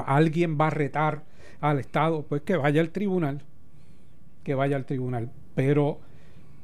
alguien 0.05 0.57
va 0.59 0.67
a 0.67 0.71
retar 0.71 1.23
al 1.61 1.79
Estado, 1.79 2.23
pues 2.23 2.41
que 2.41 2.57
vaya 2.57 2.81
al 2.81 2.89
tribunal, 2.89 3.45
que 4.43 4.55
vaya 4.55 4.75
al 4.75 4.85
tribunal. 4.85 5.31
Pero 5.55 6.01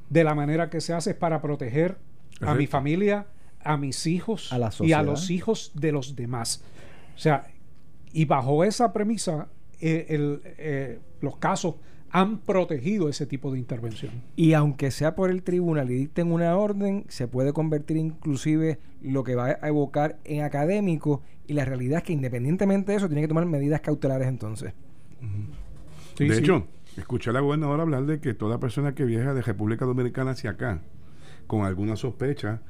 de 0.10 0.24
la 0.24 0.36
manera 0.36 0.70
que 0.70 0.82
se 0.82 0.94
hace 0.94 1.12
es 1.12 1.16
para 1.16 1.42
proteger 1.42 1.98
a 2.42 2.54
mi 2.54 2.68
familia, 2.68 3.28
a 3.64 3.78
mis 3.78 4.06
hijos 4.06 4.52
A 4.52 4.60
la 4.60 4.72
y 4.80 4.94
a 4.94 5.02
los 5.02 5.30
hijos 5.30 5.72
de 5.74 5.92
los 5.92 6.16
demás. 6.16 6.64
O 7.16 7.20
sea, 7.20 7.48
y 8.12 8.26
bajo 8.26 8.64
esa 8.64 8.94
premisa, 8.94 9.48
eh, 9.80 10.06
el, 10.10 10.42
eh, 10.58 11.00
los 11.22 11.38
casos 11.38 11.76
han 12.12 12.38
protegido 12.40 13.10
ese 13.10 13.26
tipo 13.26 13.52
de 13.52 13.60
intervención. 13.60 14.12
Y 14.38 14.54
aunque 14.54 14.90
sea 14.90 15.16
por 15.16 15.30
el 15.30 15.44
tribunal 15.44 15.92
y 15.92 15.96
dicten 15.96 16.32
una 16.32 16.56
orden, 16.56 17.04
se 17.10 17.28
puede 17.28 17.52
convertir 17.52 17.98
inclusive 17.98 18.80
lo 19.02 19.26
que 19.26 19.36
va 19.36 19.58
a 19.62 19.68
evocar 19.68 20.18
en 20.24 20.44
académico 20.44 21.22
y 21.46 21.54
la 21.54 21.66
realidad 21.66 21.98
es 21.98 22.04
que 22.04 22.14
independientemente 22.14 22.94
de 22.94 23.00
eso 23.00 23.08
tiene 23.08 23.22
que 23.22 23.28
tomar 23.28 23.46
medidas 23.46 23.82
cautelares 23.82 24.30
entonces. 24.30 24.74
Sí, 26.18 26.28
de 26.28 26.36
sí. 26.36 26.40
hecho, 26.42 26.66
escuché 27.02 27.30
a 27.30 27.34
la 27.34 27.40
gobernadora 27.42 27.84
hablar 27.84 28.06
de 28.06 28.20
que 28.20 28.34
toda 28.34 28.60
persona 28.60 28.96
que 28.96 29.06
viaja 29.06 29.34
de 29.34 29.42
República 29.42 29.86
Dominicana 29.86 30.32
hacia 30.32 30.52
acá 30.52 30.82
con 31.48 31.66
alguna 31.66 31.96
sospecha 31.96 32.62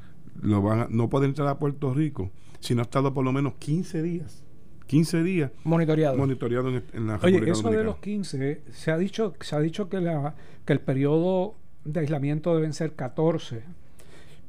lo 0.41 0.61
van 0.61 0.79
a- 0.81 0.87
no 0.89 1.09
puede 1.09 1.25
entrar 1.27 1.47
a 1.47 1.59
Puerto 1.59 1.93
Rico 1.93 2.31
si 2.59 2.75
no 2.75 2.81
ha 2.81 2.83
estado 2.83 3.13
por 3.13 3.23
lo 3.23 3.31
menos 3.31 3.53
15 3.55 4.01
días. 4.01 4.43
15 4.87 5.23
días 5.23 5.51
Monitoreado. 5.63 6.15
monitoreado 6.17 6.69
en, 6.69 6.83
en 6.93 7.07
la 7.07 7.15
Oye, 7.15 7.39
República 7.39 7.51
eso 7.53 7.69
de 7.71 7.83
los 7.83 7.97
15, 7.97 8.61
se 8.71 8.91
ha 8.91 8.97
dicho, 8.97 9.33
se 9.39 9.55
ha 9.55 9.59
dicho 9.59 9.89
que, 9.89 9.99
la, 9.99 10.35
que 10.63 10.73
el 10.73 10.79
periodo 10.79 11.55
de 11.85 12.01
aislamiento 12.01 12.53
deben 12.55 12.71
ser 12.73 12.93
14, 12.93 13.63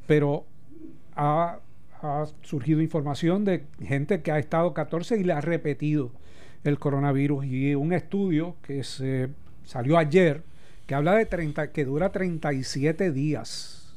pero 0.07 0.45
ha, 1.15 1.61
ha 2.03 2.27
surgido 2.43 2.83
información 2.83 3.45
de 3.45 3.65
gente 3.83 4.21
que 4.23 4.31
ha 4.31 4.39
estado 4.39 4.75
14 4.75 5.19
y 5.19 5.25
le 5.25 5.33
ha 5.33 5.41
repetido 5.41 6.11
el 6.65 6.79
coronavirus 6.79 7.47
y 7.47 7.75
un 7.75 7.93
estudio 7.95 8.57
que 8.63 8.85
se 8.85 9.31
salió 9.67 9.99
ayer 9.99 10.43
que 10.87 10.95
habla 10.95 11.15
de 11.15 11.27
30, 11.27 11.73
que 11.73 11.85
dura 11.85 12.11
37 12.11 13.13
días. 13.13 13.95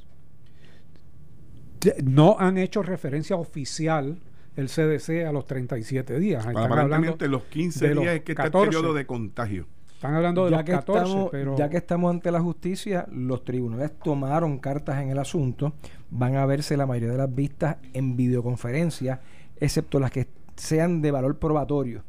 No 2.04 2.36
han 2.40 2.58
hecho 2.58 2.84
referencia 2.84 3.38
oficial 3.38 4.20
el 4.58 4.68
CDC 4.68 5.26
a 5.26 5.32
los 5.32 5.46
37 5.46 6.20
días. 6.20 6.40
Están 6.40 6.58
hablando 6.58 6.74
Aparentemente 6.74 7.28
los 7.30 7.44
15 7.44 7.88
de 7.88 7.96
los 7.96 8.04
días 8.04 8.16
es 8.16 8.24
que 8.24 8.34
está 8.34 8.44
el 8.44 8.52
14. 8.52 8.68
periodo 8.68 8.94
de 8.94 9.06
contagio. 9.06 9.68
Están 9.94 10.16
hablando 10.16 10.46
de 10.46 10.52
ya 10.52 10.58
los 10.58 10.66
que, 10.66 10.72
14, 10.72 11.04
estamos, 11.04 11.30
pero 11.30 11.58
ya 11.58 11.70
que 11.70 11.78
estamos 11.78 12.10
ante 12.10 12.32
la 12.32 12.40
justicia, 12.40 13.06
los 13.12 13.44
tribunales 13.44 13.92
tomaron 14.00 14.58
cartas 14.58 15.02
en 15.02 15.10
el 15.10 15.20
asunto. 15.20 15.74
Van 16.10 16.36
a 16.36 16.46
verse 16.46 16.78
la 16.78 16.86
mayoría 16.86 17.12
de 17.12 17.18
las 17.18 17.34
vistas 17.34 17.78
en 17.94 18.16
videoconferencia, 18.16 19.22
excepto 19.58 20.00
las 20.00 20.12
que 20.12 20.28
sean 20.56 21.02
de 21.02 21.12
valor 21.12 21.38
probatorio, 21.38 22.04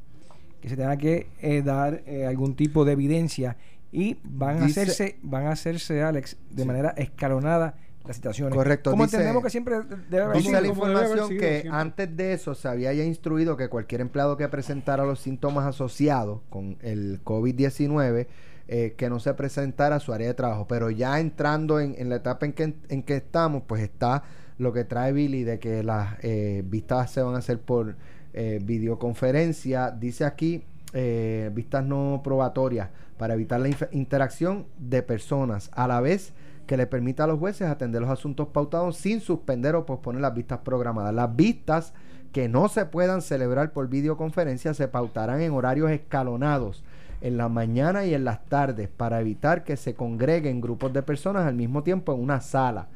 que 0.61 0.69
se 0.69 0.77
tenga 0.77 0.97
que 0.97 1.29
eh, 1.41 1.63
dar 1.63 2.03
eh, 2.07 2.27
algún 2.27 2.55
tipo 2.55 2.85
de 2.85 2.93
evidencia 2.93 3.57
y 3.93 4.19
van 4.25 4.67
Dice- 4.67 4.81
a 4.81 4.83
hacerse, 4.85 5.17
van 5.23 5.47
a 5.47 5.51
hacerse, 5.53 6.03
Alex, 6.03 6.37
de 6.51 6.65
manera 6.65 6.91
escalonada 6.97 7.75
las 8.07 8.17
situaciones. 8.17 8.55
Correcto, 8.57 8.91
Como 8.93 9.05
dice- 9.05 9.17
entendemos 9.17 9.43
que 9.45 9.51
siempre 9.51 9.77
debe 10.09 10.25
haber 10.25 10.37
Dice 10.39 10.53
la 10.61 10.67
información 10.69 11.29
sido 11.29 11.29
que 11.29 11.61
siempre. 11.61 11.71
antes 11.71 12.17
de 12.17 12.33
eso 12.33 12.55
se 12.55 12.69
había 12.69 12.93
ya 12.93 13.05
instruido 13.05 13.57
que 13.57 13.69
cualquier 13.69 14.01
empleado 14.01 14.37
que 14.37 14.49
presentara 14.49 15.05
los 15.05 15.21
síntomas 15.21 15.67
asociados 15.67 16.41
con 16.51 16.79
el 16.83 17.21
COVID-19 17.25 18.27
eh, 18.69 18.95
que 18.97 19.11
no 19.11 19.19
se 19.19 19.35
presentara 19.35 19.97
a 19.97 20.01
su 20.01 20.13
área 20.13 20.29
de 20.29 20.35
trabajo. 20.35 20.67
Pero 20.69 20.91
ya 20.91 21.19
entrando 21.19 21.81
en, 21.81 21.95
en 21.99 22.09
la 22.09 22.17
etapa 22.17 22.47
en 22.47 22.53
que, 22.53 22.75
en 22.89 23.03
que 23.03 23.17
estamos, 23.17 23.65
pues 23.67 23.83
está 23.83 24.23
lo 24.59 24.73
que 24.73 24.85
trae 24.85 25.13
Billy 25.13 25.43
de 25.43 25.59
que 25.59 25.83
las 25.83 26.17
eh, 26.23 26.63
vistas 26.65 27.11
se 27.11 27.21
van 27.23 27.35
a 27.35 27.39
hacer 27.39 27.59
por 27.61 27.97
eh, 28.33 28.61
videoconferencia. 28.63 29.91
Dice 29.91 30.25
aquí 30.25 30.65
eh, 30.93 31.51
vistas 31.55 31.85
no 31.85 32.21
probatorias 32.25 32.89
para 33.17 33.35
evitar 33.35 33.61
la 33.61 33.69
interacción 33.93 34.67
de 34.79 35.03
personas 35.03 35.71
a 35.73 35.87
la 35.87 36.01
vez 36.01 36.33
que 36.67 36.77
le 36.77 36.87
permita 36.87 37.25
a 37.25 37.27
los 37.27 37.39
jueces 37.39 37.69
atender 37.69 38.01
los 38.01 38.11
asuntos 38.11 38.49
pautados 38.49 38.97
sin 38.97 39.21
suspender 39.21 39.75
o 39.75 39.87
posponer 39.87 40.21
las 40.21 40.35
vistas 40.35 40.61
programadas. 40.61 41.15
Las 41.15 41.35
vistas 41.35 41.93
que 42.33 42.49
no 42.49 42.69
se 42.69 42.87
puedan 42.87 43.23
celebrar 43.23 43.73
por 43.73 43.89
videoconferencia 43.89 44.73
se 44.75 44.89
pautarán 44.89 45.41
en 45.41 45.53
horarios 45.53 45.91
escalonados 45.91 46.85
en 47.21 47.37
la 47.37 47.49
mañana 47.49 48.05
y 48.07 48.15
en 48.15 48.25
las 48.25 48.45
tardes 48.47 48.89
para 48.89 49.21
evitar 49.21 49.65
que 49.65 49.77
se 49.77 49.95
congreguen 49.95 50.61
grupos 50.61 50.93
de 50.93 51.03
personas 51.03 51.47
al 51.47 51.55
mismo 51.55 51.83
tiempo 51.83 52.15
en 52.15 52.21
una 52.21 52.41
sala. 52.41 52.89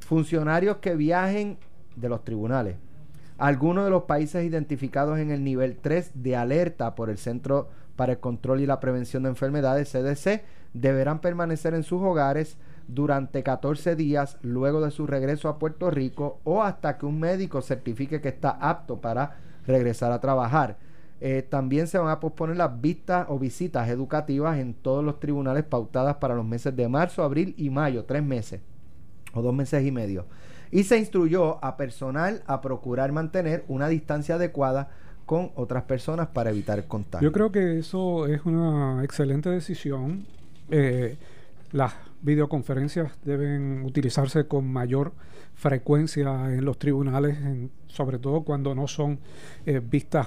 Funcionarios 0.00 0.78
que 0.78 0.96
viajen 0.96 1.58
de 1.94 2.08
los 2.08 2.24
tribunales. 2.24 2.76
Algunos 3.40 3.84
de 3.84 3.90
los 3.90 4.02
países 4.02 4.44
identificados 4.44 5.18
en 5.18 5.30
el 5.30 5.42
nivel 5.42 5.78
3 5.78 6.10
de 6.12 6.36
alerta 6.36 6.94
por 6.94 7.08
el 7.08 7.16
Centro 7.16 7.70
para 7.96 8.12
el 8.12 8.20
Control 8.20 8.60
y 8.60 8.66
la 8.66 8.80
Prevención 8.80 9.22
de 9.22 9.30
Enfermedades, 9.30 9.90
CDC, 9.90 10.42
deberán 10.74 11.22
permanecer 11.22 11.72
en 11.72 11.82
sus 11.82 12.02
hogares 12.02 12.58
durante 12.86 13.42
14 13.42 13.96
días 13.96 14.36
luego 14.42 14.82
de 14.82 14.90
su 14.90 15.06
regreso 15.06 15.48
a 15.48 15.58
Puerto 15.58 15.90
Rico 15.90 16.38
o 16.44 16.62
hasta 16.62 16.98
que 16.98 17.06
un 17.06 17.18
médico 17.18 17.62
certifique 17.62 18.20
que 18.20 18.28
está 18.28 18.50
apto 18.50 19.00
para 19.00 19.38
regresar 19.66 20.12
a 20.12 20.20
trabajar. 20.20 20.76
Eh, 21.22 21.40
también 21.40 21.86
se 21.86 21.96
van 21.96 22.10
a 22.10 22.20
posponer 22.20 22.58
las 22.58 22.78
vistas 22.78 23.24
o 23.30 23.38
visitas 23.38 23.88
educativas 23.88 24.58
en 24.58 24.74
todos 24.74 25.02
los 25.02 25.18
tribunales 25.18 25.64
pautadas 25.64 26.16
para 26.16 26.34
los 26.34 26.44
meses 26.44 26.76
de 26.76 26.88
marzo, 26.88 27.22
abril 27.22 27.54
y 27.56 27.70
mayo, 27.70 28.04
tres 28.04 28.22
meses 28.22 28.60
o 29.32 29.40
dos 29.40 29.54
meses 29.54 29.82
y 29.82 29.90
medio. 29.90 30.26
Y 30.72 30.84
se 30.84 30.98
instruyó 30.98 31.62
a 31.64 31.76
personal 31.76 32.42
a 32.46 32.60
procurar 32.60 33.12
mantener 33.12 33.64
una 33.68 33.88
distancia 33.88 34.36
adecuada 34.36 34.88
con 35.26 35.50
otras 35.54 35.84
personas 35.84 36.28
para 36.28 36.50
evitar 36.50 36.78
el 36.78 36.86
contagio. 36.86 37.28
yo 37.28 37.32
creo 37.32 37.52
que 37.52 37.78
eso 37.78 38.26
es 38.26 38.44
una 38.44 39.02
excelente 39.04 39.48
decisión. 39.48 40.24
Eh, 40.70 41.16
las 41.72 41.94
videoconferencias 42.22 43.12
deben 43.24 43.82
utilizarse 43.84 44.46
con 44.46 44.70
mayor 44.72 45.12
frecuencia 45.54 46.52
en 46.52 46.64
los 46.64 46.78
tribunales, 46.78 47.36
en- 47.38 47.70
sobre 47.86 48.18
todo 48.18 48.42
cuando 48.42 48.74
no 48.74 48.86
son 48.88 49.18
eh, 49.66 49.80
vistas 49.80 50.26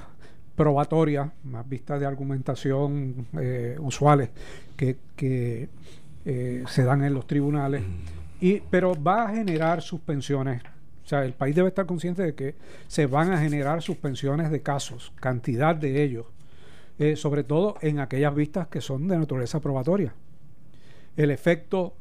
probatorias, 0.56 1.32
más 1.44 1.68
vistas 1.68 2.00
de 2.00 2.06
argumentación 2.06 3.28
eh, 3.40 3.76
usuales 3.80 4.30
que, 4.78 4.98
que, 5.16 5.68
eh, 6.26 6.64
se 6.68 6.84
dan 6.84 7.04
en 7.04 7.14
los 7.14 7.26
tribunales. 7.28 7.82
Y, 8.44 8.60
pero 8.70 8.94
va 9.02 9.24
a 9.24 9.34
generar 9.34 9.82
suspensiones. 9.82 10.62
O 11.02 11.08
sea, 11.08 11.24
el 11.24 11.32
país 11.32 11.56
debe 11.56 11.70
estar 11.70 11.86
consciente 11.86 12.24
de 12.24 12.36
que 12.36 12.56
se 12.88 13.06
van 13.06 13.32
a 13.32 13.40
generar 13.40 13.82
suspensiones 13.82 14.52
de 14.52 14.62
casos, 14.62 15.14
cantidad 15.16 15.74
de 15.74 16.04
ellos, 16.04 16.26
eh, 17.00 17.16
sobre 17.16 17.46
todo 17.46 17.78
en 17.80 18.02
aquellas 18.02 18.36
vistas 18.36 18.68
que 18.68 18.82
son 18.82 19.08
de 19.08 19.18
naturaleza 19.18 19.62
probatoria. 19.62 20.14
El 21.16 21.32
efecto 21.32 21.96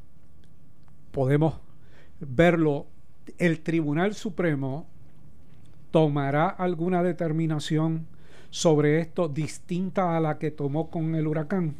podemos 1.12 1.60
verlo. 2.18 2.88
El 3.38 3.60
Tribunal 3.60 4.14
Supremo 4.14 4.88
tomará 5.92 6.48
alguna 6.48 7.04
determinación 7.04 8.08
sobre 8.50 8.98
esto 8.98 9.28
distinta 9.28 10.16
a 10.16 10.20
la 10.20 10.40
que 10.40 10.50
tomó 10.50 10.90
con 10.90 11.14
el 11.14 11.28
huracán 11.28 11.76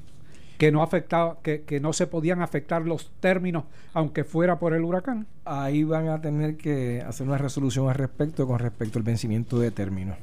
que 0.59 0.71
no 0.73 0.83
afectaba 0.83 1.39
que, 1.43 1.63
que 1.63 1.81
no 1.81 1.93
se 1.93 2.07
podían 2.07 2.43
afectar 2.43 2.83
los 2.83 3.11
términos 3.21 3.65
aunque 3.95 4.25
fuera 4.25 4.59
por 4.59 4.75
el 4.75 4.83
huracán 4.85 5.27
Ahí 5.45 5.83
van 5.85 6.09
a 6.09 6.21
tener 6.21 6.57
que 6.57 7.03
hacer 7.07 7.27
una 7.27 7.39
resolución 7.39 7.89
al 7.89 7.95
respecto 7.97 8.47
con 8.47 8.59
respecto 8.59 8.99
al 8.99 9.03
vencimiento 9.05 9.59
de 9.59 9.71
términos 9.71 10.17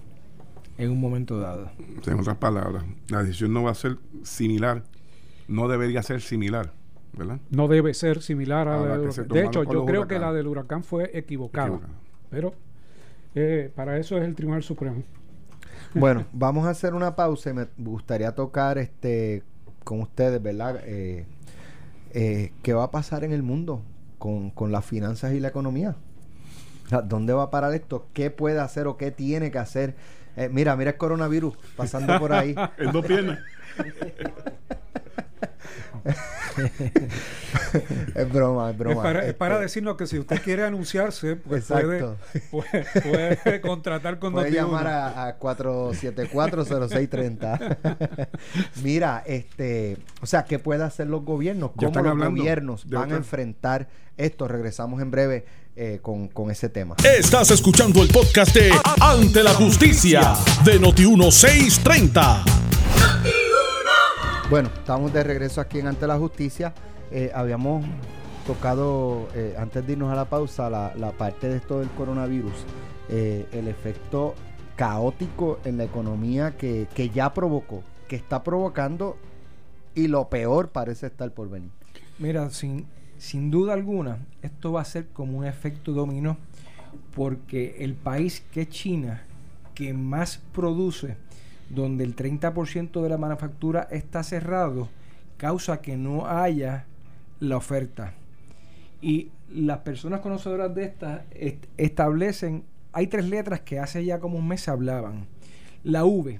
en 0.77 0.91
un 0.91 1.01
momento 1.01 1.37
dado. 1.39 1.69
En 2.07 2.19
otras 2.21 2.37
palabras, 2.37 2.85
la 3.09 3.21
decisión 3.21 3.51
no 3.51 3.63
va 3.63 3.71
a 3.71 3.75
ser 3.75 3.97
similar, 4.23 4.83
no 5.49 5.67
debería 5.67 6.01
ser 6.03 6.21
similar, 6.21 6.71
¿verdad? 7.11 7.39
no 7.49 7.67
debe 7.67 7.93
ser 7.93 8.21
similar 8.21 8.69
a 8.69 8.79
A 8.79 8.85
la 8.85 8.97
del 8.97 9.07
que 9.07 9.11
se 9.11 9.21
huracán. 9.21 9.37
de 9.41 9.45
hecho 9.45 9.63
yo 9.65 9.85
creo 9.85 10.07
que 10.07 10.19
la 10.19 10.31
del 10.31 10.47
huracán 10.47 10.83
fue 10.85 11.11
equivocada 11.17 11.67
Equivocada. 11.67 11.93
pero 12.29 12.53
eh, 13.35 13.71
para 13.75 13.97
eso 13.97 14.17
es 14.17 14.23
el 14.23 14.35
Tribunal 14.35 14.63
Supremo 14.63 15.03
Bueno, 15.93 16.25
vamos 16.31 16.65
a 16.65 16.69
hacer 16.69 16.93
una 16.93 17.15
pausa 17.15 17.49
y 17.49 17.53
me 17.53 17.67
gustaría 17.77 18.33
tocar 18.33 18.77
este 18.77 19.43
con 19.89 20.01
ustedes, 20.01 20.39
¿verdad? 20.39 20.81
Eh, 20.85 21.25
eh, 22.13 22.51
¿Qué 22.61 22.73
va 22.73 22.83
a 22.83 22.91
pasar 22.91 23.23
en 23.23 23.31
el 23.31 23.41
mundo 23.41 23.81
con, 24.19 24.51
con 24.51 24.71
las 24.71 24.85
finanzas 24.85 25.33
y 25.33 25.39
la 25.39 25.47
economía? 25.47 25.95
O 26.85 26.89
sea, 26.89 27.01
¿Dónde 27.01 27.33
va 27.33 27.41
a 27.45 27.49
parar 27.49 27.73
esto? 27.73 28.05
¿Qué 28.13 28.29
puede 28.29 28.59
hacer 28.59 28.85
o 28.85 28.97
qué 28.97 29.09
tiene 29.09 29.49
que 29.49 29.57
hacer? 29.57 29.95
Eh, 30.37 30.47
mira, 30.47 30.75
mira 30.75 30.91
el 30.91 30.97
coronavirus 30.97 31.57
pasando 31.75 32.19
por 32.19 32.33
ahí. 32.33 32.53
En 32.77 32.91
dos 32.91 33.03
piernas. 33.03 33.39
Es 38.15 38.31
broma, 38.31 38.69
es 38.71 38.77
broma. 38.77 38.95
Es 38.95 39.01
para, 39.01 39.25
es 39.25 39.33
para 39.33 39.55
Este, 39.55 39.63
decirnos 39.63 39.97
que 39.97 40.07
si 40.07 40.17
usted 40.19 40.41
quiere 40.41 40.63
anunciarse, 40.65 41.35
pues 41.35 41.65
puede, 41.65 42.05
puede, 42.51 42.85
puede 43.43 43.61
contratar 43.61 44.19
con 44.19 44.31
Puede 44.33 44.49
Noti1. 44.51 44.53
llamar 44.53 44.87
a, 44.87 45.27
a 45.27 45.37
474-0630. 45.39 48.27
Mira, 48.83 49.23
este, 49.25 49.97
o 50.21 50.25
sea, 50.25 50.43
¿qué 50.45 50.59
pueden 50.59 50.81
hacer 50.83 51.07
los 51.07 51.23
gobiernos? 51.23 51.71
¿Cómo 51.75 52.01
los 52.01 52.17
gobiernos 52.29 52.87
van 52.89 53.03
otra- 53.05 53.15
a 53.15 53.17
enfrentar 53.17 53.87
esto? 54.17 54.47
Regresamos 54.47 55.01
en 55.01 55.11
breve 55.11 55.45
eh, 55.75 55.99
con, 56.01 56.27
con 56.29 56.49
ese 56.51 56.69
tema. 56.69 56.95
Estás 57.03 57.51
escuchando 57.51 58.01
el 58.01 58.07
podcast 58.09 58.53
de 58.55 58.71
Ante 59.01 59.43
la 59.43 59.53
Justicia 59.53 60.33
de 60.65 60.79
Noti1630. 60.81 62.43
Bueno, 64.49 64.71
estamos 64.75 65.13
de 65.13 65.23
regreso 65.23 65.61
aquí 65.61 65.77
en 65.77 65.85
Ante 65.85 66.07
la 66.07 66.17
Justicia. 66.17 66.73
Eh, 67.11 67.29
habíamos 67.35 67.85
tocado, 68.47 69.27
eh, 69.35 69.53
antes 69.59 69.85
de 69.85 69.93
irnos 69.93 70.11
a 70.11 70.15
la 70.15 70.25
pausa, 70.25 70.71
la, 70.71 71.11
parte 71.19 71.47
de 71.47 71.57
esto 71.57 71.81
del 71.81 71.89
coronavirus, 71.91 72.65
eh, 73.09 73.45
el 73.51 73.67
efecto 73.67 74.33
caótico 74.75 75.59
en 75.65 75.77
la 75.77 75.83
economía 75.83 76.57
que, 76.57 76.87
que 76.95 77.11
ya 77.11 77.31
provocó, 77.31 77.83
que 78.07 78.15
está 78.15 78.41
provocando 78.41 79.17
y 79.93 80.07
lo 80.07 80.29
peor 80.29 80.69
parece 80.69 81.05
estar 81.05 81.31
por 81.31 81.47
venir. 81.47 81.69
Mira, 82.17 82.49
sin, 82.49 82.87
sin 83.19 83.51
duda 83.51 83.73
alguna, 83.73 84.17
esto 84.41 84.71
va 84.71 84.81
a 84.81 84.85
ser 84.85 85.09
como 85.09 85.37
un 85.37 85.45
efecto 85.45 85.91
dominó, 85.91 86.37
porque 87.15 87.75
el 87.81 87.93
país 87.93 88.43
que 88.51 88.61
es 88.61 88.69
China, 88.69 89.21
que 89.75 89.93
más 89.93 90.41
produce, 90.53 91.17
donde 91.69 92.03
el 92.03 92.15
30% 92.15 93.01
de 93.01 93.09
la 93.09 93.17
manufactura 93.17 93.87
está 93.91 94.23
cerrado, 94.23 94.89
causa 95.37 95.81
que 95.81 95.97
no 95.97 96.27
haya 96.27 96.85
la 97.39 97.57
oferta. 97.57 98.13
Y 99.01 99.29
las 99.51 99.79
personas 99.79 100.19
conocedoras 100.21 100.73
de 100.75 100.83
estas 100.83 101.21
est- 101.31 101.65
establecen, 101.77 102.63
hay 102.91 103.07
tres 103.07 103.29
letras 103.29 103.61
que 103.61 103.79
hace 103.79 104.03
ya 104.03 104.19
como 104.19 104.37
un 104.37 104.47
mes 104.47 104.67
hablaban. 104.67 105.25
La 105.83 106.05
V. 106.05 106.39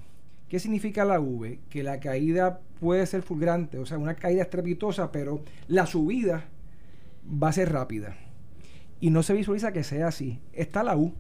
¿Qué 0.50 0.60
significa 0.60 1.06
la 1.06 1.20
V? 1.20 1.60
Que 1.70 1.84
la 1.84 2.00
caída 2.00 2.60
puede 2.80 3.06
ser 3.06 3.22
fulgurante, 3.22 3.78
o 3.78 3.86
sea, 3.86 3.98
una 3.98 4.15
caída 4.15 4.42
estrepitosa, 4.42 5.12
pero 5.12 5.42
la 5.68 5.86
subida 5.86 6.46
va 7.32 7.50
a 7.50 7.54
ser 7.54 7.72
rápida. 7.72 8.15
Y 9.00 9.12
no 9.12 9.22
se 9.24 9.34
visualiza 9.34 9.72
que 9.72 9.84
sea 9.84 10.08
así. 10.08 10.39
Está 10.54 10.84
la 10.84 10.98
U, 10.98 11.13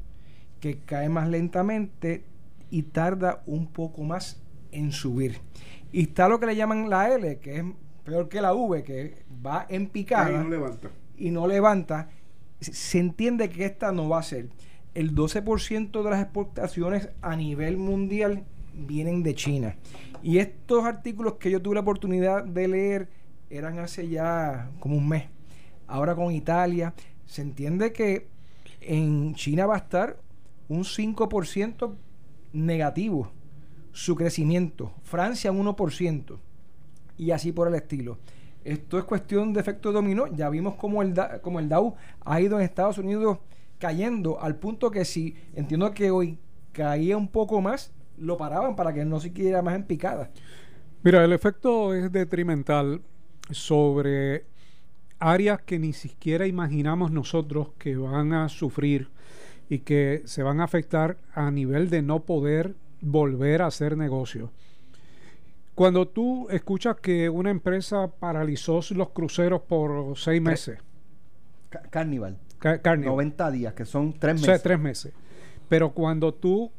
que 0.59 0.79
cae 0.79 1.07
más 1.09 1.29
lentamente 1.29 2.23
y 2.69 2.83
tarda 2.83 3.43
un 3.45 3.67
poco 3.67 4.03
más 4.03 4.41
en 4.71 4.91
subir. 4.91 5.39
Y 5.91 6.03
está 6.03 6.27
lo 6.27 6.39
que 6.39 6.45
le 6.45 6.55
llaman 6.55 6.89
la 6.89 7.13
L, 7.13 7.39
que 7.39 7.57
es 7.57 7.63
peor 8.03 8.29
que 8.29 8.41
la 8.41 8.53
V, 8.53 8.83
que 8.83 9.23
va 9.45 9.65
en 9.69 9.87
picada 9.87 10.43
no 10.43 10.49
levanta. 10.49 10.89
y 11.17 11.31
no 11.31 11.47
levanta, 11.47 12.09
se 12.59 12.99
entiende 12.99 13.49
que 13.49 13.65
esta 13.65 13.91
no 13.91 14.09
va 14.09 14.19
a 14.19 14.23
ser. 14.23 14.49
El 14.93 15.15
12% 15.15 16.03
de 16.03 16.09
las 16.09 16.21
exportaciones 16.21 17.09
a 17.21 17.35
nivel 17.35 17.77
mundial 17.77 18.45
vienen 18.73 19.23
de 19.23 19.35
China. 19.35 19.75
Y 20.21 20.39
estos 20.39 20.85
artículos 20.85 21.35
que 21.35 21.51
yo 21.51 21.61
tuve 21.61 21.75
la 21.75 21.81
oportunidad 21.81 22.43
de 22.43 22.67
leer 22.67 23.09
eran 23.49 23.79
hace 23.79 24.07
ya 24.07 24.69
como 24.79 24.97
un 24.97 25.07
mes. 25.07 25.25
Ahora 25.87 26.15
con 26.15 26.31
Italia, 26.31 26.93
se 27.25 27.41
entiende 27.41 27.91
que 27.91 28.27
en 28.81 29.33
China 29.35 29.65
va 29.65 29.75
a 29.75 29.79
estar 29.79 30.19
un 30.67 30.83
5% 30.83 31.95
negativo 32.53 33.31
su 33.91 34.15
crecimiento. 34.15 34.93
Francia 35.03 35.51
un 35.51 35.65
1% 35.65 36.37
y 37.17 37.31
así 37.31 37.51
por 37.51 37.67
el 37.67 37.75
estilo. 37.75 38.17
Esto 38.63 38.97
es 38.97 39.03
cuestión 39.05 39.53
de 39.53 39.61
efecto 39.61 39.91
dominó. 39.91 40.27
Ya 40.27 40.49
vimos 40.49 40.75
como 40.75 41.01
el, 41.01 41.13
Da- 41.13 41.41
como 41.41 41.59
el 41.59 41.69
Dow 41.69 41.95
ha 42.21 42.41
ido 42.41 42.57
en 42.59 42.65
Estados 42.65 42.97
Unidos 42.97 43.39
cayendo 43.79 44.41
al 44.41 44.55
punto 44.57 44.91
que 44.91 45.05
si 45.05 45.35
entiendo 45.55 45.91
que 45.93 46.11
hoy 46.11 46.37
caía 46.73 47.17
un 47.17 47.27
poco 47.29 47.61
más, 47.61 47.93
lo 48.17 48.37
paraban 48.37 48.75
para 48.75 48.93
que 48.93 49.05
no 49.05 49.19
se 49.19 49.31
quedara 49.33 49.61
más 49.61 49.75
en 49.75 49.83
picada. 49.83 50.29
Mira, 51.03 51.23
el 51.23 51.31
efecto 51.31 51.93
es 51.93 52.11
detrimental 52.11 53.01
sobre 53.51 54.45
áreas 55.19 55.61
que 55.61 55.79
ni 55.79 55.93
siquiera 55.93 56.45
imaginamos 56.45 57.11
nosotros 57.11 57.69
que 57.77 57.95
van 57.95 58.33
a 58.33 58.49
sufrir 58.49 59.09
y 59.69 59.79
que 59.79 60.23
se 60.25 60.41
van 60.43 60.59
a 60.59 60.63
afectar 60.63 61.17
a 61.33 61.51
nivel 61.51 61.89
de 61.89 62.01
no 62.01 62.21
poder 62.21 62.75
volver 63.01 63.61
a 63.61 63.67
hacer 63.67 63.95
negocio. 63.95 64.51
Cuando 65.75 66.07
tú 66.07 66.47
escuchas 66.49 66.97
que 66.97 67.29
una 67.29 67.51
empresa 67.51 68.07
paralizó 68.19 68.81
los 68.91 69.09
cruceros 69.11 69.61
por 69.61 70.17
seis 70.17 70.41
meses, 70.41 70.79
Ca- 71.69 71.83
Carnival, 71.89 72.37
Ca- 72.57 72.81
Carnival, 72.81 73.13
90 73.13 73.51
días, 73.51 73.73
que 73.73 73.85
son 73.85 74.13
tres 74.13 74.31
o 74.33 74.35
meses. 74.35 74.45
sea, 74.47 74.59
tres 74.59 74.79
meses. 74.79 75.13
Pero 75.69 75.91
cuando 75.91 76.33
tú 76.33 76.71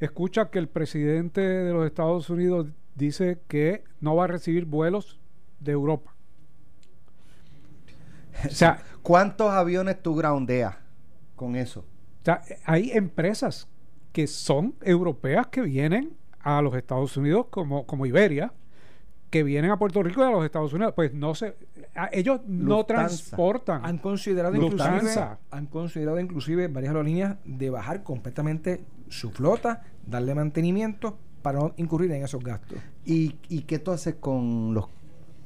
escuchas 0.00 0.48
que 0.48 0.58
el 0.58 0.68
presidente 0.68 1.40
de 1.40 1.72
los 1.72 1.84
Estados 1.84 2.30
Unidos 2.30 2.68
dice 2.94 3.40
que 3.48 3.82
no 4.00 4.14
va 4.16 4.24
a 4.24 4.28
recibir 4.28 4.64
vuelos 4.64 5.18
de 5.60 5.72
Europa. 5.72 6.14
O 8.46 8.50
sea, 8.50 8.82
¿Cuántos 9.02 9.50
aviones 9.52 10.02
tú 10.02 10.14
groundeas 10.16 10.76
con 11.36 11.54
eso? 11.56 11.84
Hay 12.64 12.90
empresas 12.92 13.68
que 14.12 14.26
son 14.26 14.74
europeas 14.82 15.46
que 15.48 15.60
vienen 15.62 16.16
a 16.40 16.62
los 16.62 16.74
Estados 16.74 17.16
Unidos, 17.16 17.46
como, 17.50 17.86
como 17.86 18.06
Iberia, 18.06 18.52
que 19.30 19.42
vienen 19.42 19.70
a 19.72 19.78
Puerto 19.78 20.02
Rico 20.02 20.20
y 20.22 20.24
a 20.24 20.30
los 20.30 20.44
Estados 20.44 20.72
Unidos. 20.72 20.92
Pues 20.94 21.12
no 21.12 21.34
se, 21.34 21.56
a- 21.94 22.08
ellos 22.12 22.40
no 22.46 22.76
Lufthansa. 22.78 22.86
transportan. 23.08 23.84
Han 23.84 23.98
considerado 23.98 24.54
Lufthansa. 24.54 24.96
inclusive, 24.96 25.26
han 25.50 25.66
considerado 25.66 26.20
inclusive 26.20 26.68
varias 26.68 26.90
aerolíneas 26.90 27.36
de 27.44 27.68
bajar 27.70 28.02
completamente 28.04 28.84
su 29.08 29.30
flota, 29.30 29.82
darle 30.06 30.34
mantenimiento 30.34 31.18
para 31.42 31.58
no 31.58 31.74
incurrir 31.76 32.10
en 32.12 32.24
esos 32.24 32.42
gastos. 32.42 32.78
¿Y, 33.04 33.36
y 33.48 33.62
qué 33.62 33.78
tú 33.78 33.90
haces 33.90 34.14
con 34.16 34.72
los 34.74 34.86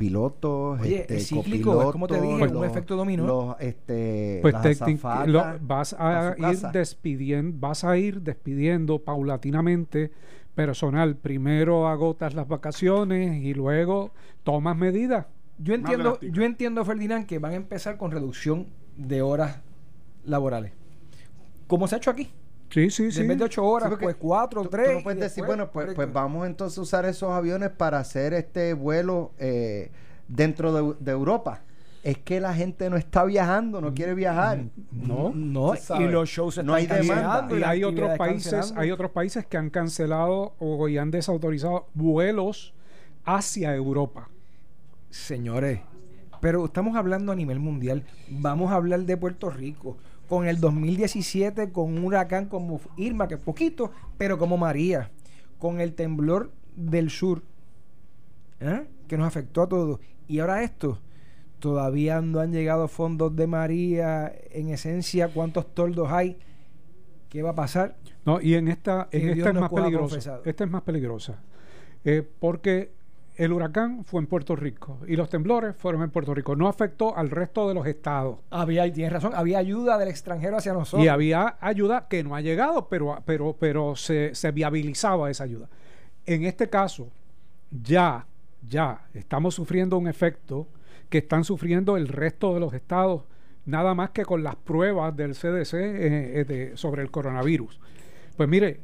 pilotos? 0.00 0.80
Oye, 0.80 1.02
este, 1.02 1.16
es 1.18 1.28
cíclico, 1.28 1.82
es 1.82 1.90
como 1.92 2.06
te 2.08 2.14
dije, 2.20 2.26
copilotos, 2.32 2.56
un 2.58 2.64
efecto 2.64 2.96
dominó. 2.96 3.26
Los, 3.26 3.56
este, 3.60 4.38
pues 4.42 4.54
las 4.54 4.62
te- 4.62 4.74
te- 4.74 4.84
azafatas 4.84 5.28
lo- 5.28 5.44
vas 5.60 5.94
a 5.98 6.34
ir 6.36 6.42
casa. 6.42 6.70
despidiendo, 6.72 7.56
vas 7.60 7.84
a 7.84 7.96
ir 7.96 8.22
despidiendo 8.22 8.98
paulatinamente 9.04 10.10
personal. 10.54 11.16
Primero 11.16 11.86
agotas 11.86 12.34
las 12.34 12.48
vacaciones 12.48 13.42
y 13.42 13.54
luego 13.54 14.10
tomas 14.42 14.76
medidas. 14.76 15.26
Yo 15.58 15.74
entiendo, 15.74 16.18
yo 16.20 16.42
entiendo, 16.42 16.84
Ferdinand, 16.84 17.26
que 17.26 17.38
van 17.38 17.52
a 17.52 17.56
empezar 17.56 17.98
con 17.98 18.10
reducción 18.10 18.66
de 18.96 19.20
horas 19.22 19.60
laborales. 20.24 20.72
Como 21.66 21.86
se 21.86 21.94
ha 21.94 21.98
hecho 21.98 22.10
aquí. 22.10 22.30
Sí, 22.70 22.88
sí, 22.90 23.10
sí. 23.10 23.20
En 23.22 23.28
vez 23.28 23.38
de 23.38 23.44
8 23.44 23.64
horas, 23.64 23.90
Sí, 23.90 23.96
pues 24.00 24.16
4, 24.16 24.62
Tú- 24.62 24.68
tú 24.68 24.76
3. 24.76 24.94
no 24.98 25.02
puedes 25.02 25.20
decir, 25.20 25.44
bueno, 25.44 25.70
pues, 25.70 25.92
pues 25.94 26.12
vamos 26.12 26.46
entonces 26.46 26.78
a 26.78 26.82
usar 26.82 27.04
esos 27.04 27.30
aviones 27.32 27.70
para 27.70 27.98
hacer 27.98 28.32
este 28.32 28.74
vuelo 28.74 29.32
eh, 29.38 29.90
dentro 30.28 30.72
de, 30.72 30.94
de 31.00 31.10
Europa. 31.10 31.62
Es 32.02 32.16
que 32.16 32.40
la 32.40 32.54
gente 32.54 32.88
no 32.88 32.96
está 32.96 33.24
viajando, 33.24 33.80
no 33.82 33.92
quiere 33.92 34.14
viajar. 34.14 34.64
No. 34.90 35.32
No, 35.34 35.72
Tú 35.72 35.80
sabes, 35.82 36.08
y 36.08 36.10
los 36.10 36.28
shows 36.30 36.54
se 36.54 36.62
no 36.62 36.74
están 36.76 36.98
hay 37.00 37.02
demanda. 37.06 37.22
cancelando 37.24 37.58
y 37.58 37.62
hay 37.62 37.84
otros 37.84 38.16
países, 38.16 38.52
cancelando. 38.52 38.80
hay 38.80 38.90
otros 38.90 39.10
países 39.10 39.46
que 39.46 39.56
han 39.58 39.68
cancelado 39.68 40.54
o 40.58 40.88
y 40.88 40.96
han 40.96 41.10
desautorizado 41.10 41.88
vuelos 41.92 42.72
hacia 43.24 43.74
Europa. 43.74 44.30
Señores, 45.10 45.80
pero 46.40 46.64
estamos 46.64 46.96
hablando 46.96 47.32
a 47.32 47.34
nivel 47.34 47.58
mundial. 47.58 48.04
Vamos 48.30 48.70
a 48.72 48.76
hablar 48.76 49.00
de 49.00 49.16
Puerto 49.16 49.50
Rico. 49.50 49.98
Con 50.30 50.46
el 50.46 50.60
2017, 50.60 51.72
con 51.72 51.98
un 51.98 52.04
huracán 52.04 52.46
como 52.46 52.80
Irma, 52.96 53.26
que 53.26 53.34
es 53.34 53.40
poquito, 53.40 53.90
pero 54.16 54.38
como 54.38 54.56
María. 54.56 55.10
Con 55.58 55.80
el 55.80 55.94
temblor 55.94 56.52
del 56.76 57.10
sur, 57.10 57.42
¿eh? 58.60 58.86
que 59.08 59.18
nos 59.18 59.26
afectó 59.26 59.62
a 59.62 59.68
todos. 59.68 59.98
Y 60.28 60.38
ahora 60.38 60.62
esto. 60.62 61.00
Todavía 61.58 62.20
no 62.20 62.38
han 62.38 62.52
llegado 62.52 62.86
fondos 62.86 63.34
de 63.34 63.48
María. 63.48 64.32
En 64.52 64.68
esencia, 64.68 65.26
¿cuántos 65.34 65.74
toldos 65.74 66.12
hay? 66.12 66.38
¿Qué 67.28 67.42
va 67.42 67.50
a 67.50 67.54
pasar? 67.56 67.96
No, 68.24 68.40
y 68.40 68.54
en 68.54 68.68
esta, 68.68 69.08
en 69.10 69.30
esta 69.30 69.48
es 69.48 69.54
más 69.56 69.70
peligrosa. 69.70 70.40
Esta 70.44 70.64
es 70.64 70.70
más 70.70 70.82
peligrosa. 70.82 71.42
Eh, 72.04 72.22
porque 72.38 72.92
el 73.44 73.52
huracán 73.52 74.04
fue 74.04 74.20
en 74.20 74.26
Puerto 74.26 74.54
Rico 74.54 74.98
y 75.06 75.16
los 75.16 75.28
temblores 75.30 75.74
fueron 75.76 76.02
en 76.02 76.10
Puerto 76.10 76.34
Rico. 76.34 76.54
No 76.56 76.68
afectó 76.68 77.16
al 77.16 77.30
resto 77.30 77.66
de 77.68 77.74
los 77.74 77.86
estados. 77.86 78.38
Había, 78.50 78.86
y 78.86 78.92
tienes 78.92 79.12
razón, 79.12 79.32
había 79.34 79.58
ayuda 79.58 79.96
del 79.98 80.08
extranjero 80.08 80.56
hacia 80.58 80.72
nosotros. 80.74 81.04
Y 81.04 81.08
había 81.08 81.56
ayuda 81.60 82.06
que 82.08 82.22
no 82.22 82.34
ha 82.36 82.40
llegado, 82.40 82.88
pero, 82.88 83.22
pero, 83.24 83.56
pero 83.58 83.96
se, 83.96 84.34
se 84.34 84.50
viabilizaba 84.50 85.30
esa 85.30 85.44
ayuda. 85.44 85.68
En 86.26 86.44
este 86.44 86.68
caso, 86.68 87.08
ya, 87.70 88.26
ya 88.68 89.06
estamos 89.14 89.54
sufriendo 89.54 89.96
un 89.96 90.06
efecto 90.08 90.66
que 91.08 91.18
están 91.18 91.44
sufriendo 91.44 91.96
el 91.96 92.08
resto 92.08 92.54
de 92.54 92.60
los 92.60 92.72
estados, 92.74 93.22
nada 93.64 93.94
más 93.94 94.10
que 94.10 94.24
con 94.24 94.42
las 94.42 94.56
pruebas 94.56 95.16
del 95.16 95.34
CDC 95.34 95.74
eh, 95.74 96.40
eh, 96.40 96.44
de- 96.44 96.76
sobre 96.76 97.02
el 97.02 97.10
coronavirus. 97.10 97.80
Pues 98.36 98.48
mire, 98.48 98.80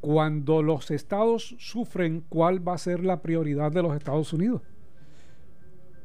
cuando 0.00 0.62
los 0.62 0.90
estados 0.90 1.56
sufren, 1.58 2.24
¿cuál 2.28 2.66
va 2.66 2.74
a 2.74 2.78
ser 2.78 3.04
la 3.04 3.20
prioridad 3.20 3.70
de 3.70 3.82
los 3.82 3.96
Estados 3.96 4.32
Unidos? 4.32 4.62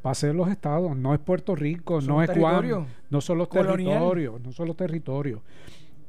va 0.06 0.12
a 0.12 0.16
ser 0.16 0.36
los 0.36 0.50
estados, 0.50 0.96
no 0.96 1.14
es 1.14 1.20
Puerto 1.20 1.56
Rico, 1.56 2.00
no 2.02 2.22
es 2.22 2.30
Juan, 2.30 2.86
no 3.10 3.22
son 3.22 3.40
los 3.40 3.50
territorios, 3.50 4.40
no 4.40 4.52
son 4.52 4.68
los 4.68 4.78
territorios. 4.78 5.42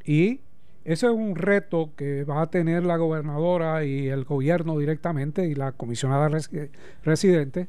Y 0.05 0.41
ese 0.85 1.07
es 1.07 1.13
un 1.13 1.35
reto 1.35 1.91
que 1.97 2.25
va 2.25 2.43
a 2.43 2.51
tener 2.51 2.85
la 2.85 2.97
gobernadora 2.97 3.85
y 3.85 4.09
el 4.09 4.25
gobierno 4.25 4.79
directamente 4.79 5.47
y 5.47 5.55
la 5.55 5.73
comisionada 5.73 6.29
residente 7.03 7.69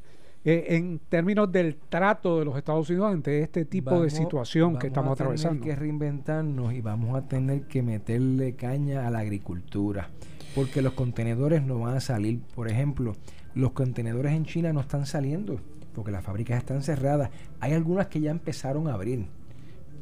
eh, 0.49 0.77
en 0.77 0.99
términos 1.09 1.51
del 1.51 1.75
trato 1.75 2.39
de 2.39 2.45
los 2.45 2.55
Estados 2.55 2.89
Unidos 2.89 3.11
ante 3.11 3.41
este 3.41 3.65
tipo 3.65 4.01
de 4.01 4.09
situación 4.09 4.79
que 4.79 4.87
estamos 4.87 5.11
atravesando. 5.11 5.59
Vamos 5.59 5.61
a 5.61 5.65
tener 5.65 5.75
que 5.75 5.79
reinventarnos 5.81 6.73
y 6.73 6.79
vamos 6.79 7.17
a 7.17 7.27
tener 7.27 7.63
que 7.63 7.83
meterle 7.83 8.55
caña 8.55 9.05
a 9.05 9.11
la 9.11 9.19
agricultura, 9.19 10.09
porque 10.55 10.81
los 10.81 10.93
contenedores 10.93 11.63
no 11.63 11.79
van 11.79 11.97
a 11.97 11.99
salir. 11.99 12.39
Por 12.55 12.71
ejemplo, 12.71 13.11
los 13.55 13.73
contenedores 13.73 14.31
en 14.31 14.45
China 14.45 14.71
no 14.71 14.79
están 14.79 15.05
saliendo 15.05 15.59
porque 15.93 16.11
las 16.11 16.23
fábricas 16.23 16.59
están 16.59 16.81
cerradas. 16.81 17.29
Hay 17.59 17.73
algunas 17.73 18.07
que 18.07 18.21
ya 18.21 18.31
empezaron 18.31 18.87
a 18.87 18.93
abrir, 18.93 19.27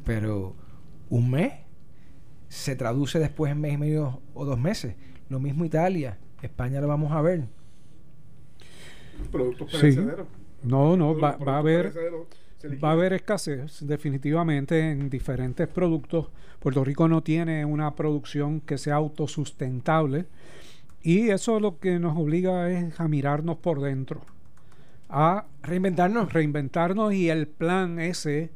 pero 0.04 0.54
un 1.10 1.28
mes 1.28 1.54
se 2.48 2.76
traduce 2.76 3.18
después 3.18 3.50
en 3.50 3.62
mes 3.62 3.72
y 3.72 3.78
medio 3.78 4.20
o 4.32 4.44
dos 4.44 4.60
meses. 4.60 4.94
Lo 5.28 5.40
mismo 5.40 5.64
Italia, 5.64 6.18
España 6.40 6.80
lo 6.80 6.86
vamos 6.86 7.10
a 7.10 7.20
ver. 7.20 7.48
Productos 9.30 9.70
perecederos. 9.70 10.26
No, 10.62 10.96
no, 10.96 11.18
va, 11.18 11.36
a 11.46 11.58
haber 11.58 11.92
va 12.82 12.88
a 12.90 12.92
haber 12.92 13.12
escasez 13.12 13.86
definitivamente 13.86 14.90
en 14.90 15.10
diferentes 15.10 15.68
productos. 15.68 16.28
Puerto 16.60 16.84
Rico 16.84 17.06
no 17.06 17.22
tiene 17.22 17.64
una 17.64 17.94
producción 17.94 18.60
que 18.60 18.78
sea 18.78 18.96
autosustentable 18.96 20.26
y 21.02 21.28
eso 21.28 21.60
lo 21.60 21.78
que 21.78 21.98
nos 21.98 22.16
obliga 22.16 22.70
es 22.70 22.98
a 22.98 23.06
mirarnos 23.06 23.58
por 23.58 23.80
dentro 23.80 24.22
a 25.08 25.46
reinventarnos. 25.62 26.32
Reinventarnos 26.32 27.14
y 27.14 27.30
el 27.30 27.46
plan 27.46 28.00
ese 28.00 28.50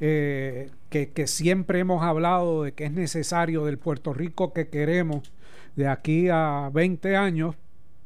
eh, 0.00 0.70
que, 0.90 1.10
que, 1.10 1.26
siempre 1.26 1.78
hemos 1.78 2.02
hablado 2.02 2.64
de 2.64 2.72
que 2.72 2.84
es 2.84 2.92
necesario 2.92 3.64
del 3.64 3.78
Puerto 3.78 4.12
Rico 4.12 4.52
que 4.52 4.68
queremos 4.68 5.32
de 5.74 5.88
aquí 5.88 6.28
a 6.30 6.70
20 6.72 7.16
años, 7.16 7.54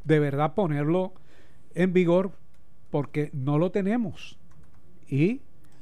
de 0.05 0.19
verdad 0.19 0.55
ponerlo 0.55 1.13
en 1.75 1.93
vigor 1.93 2.33
porque 2.91 3.31
no 3.33 3.59
lo 3.59 3.71
tenemos. 3.71 4.39
Y 5.09 5.41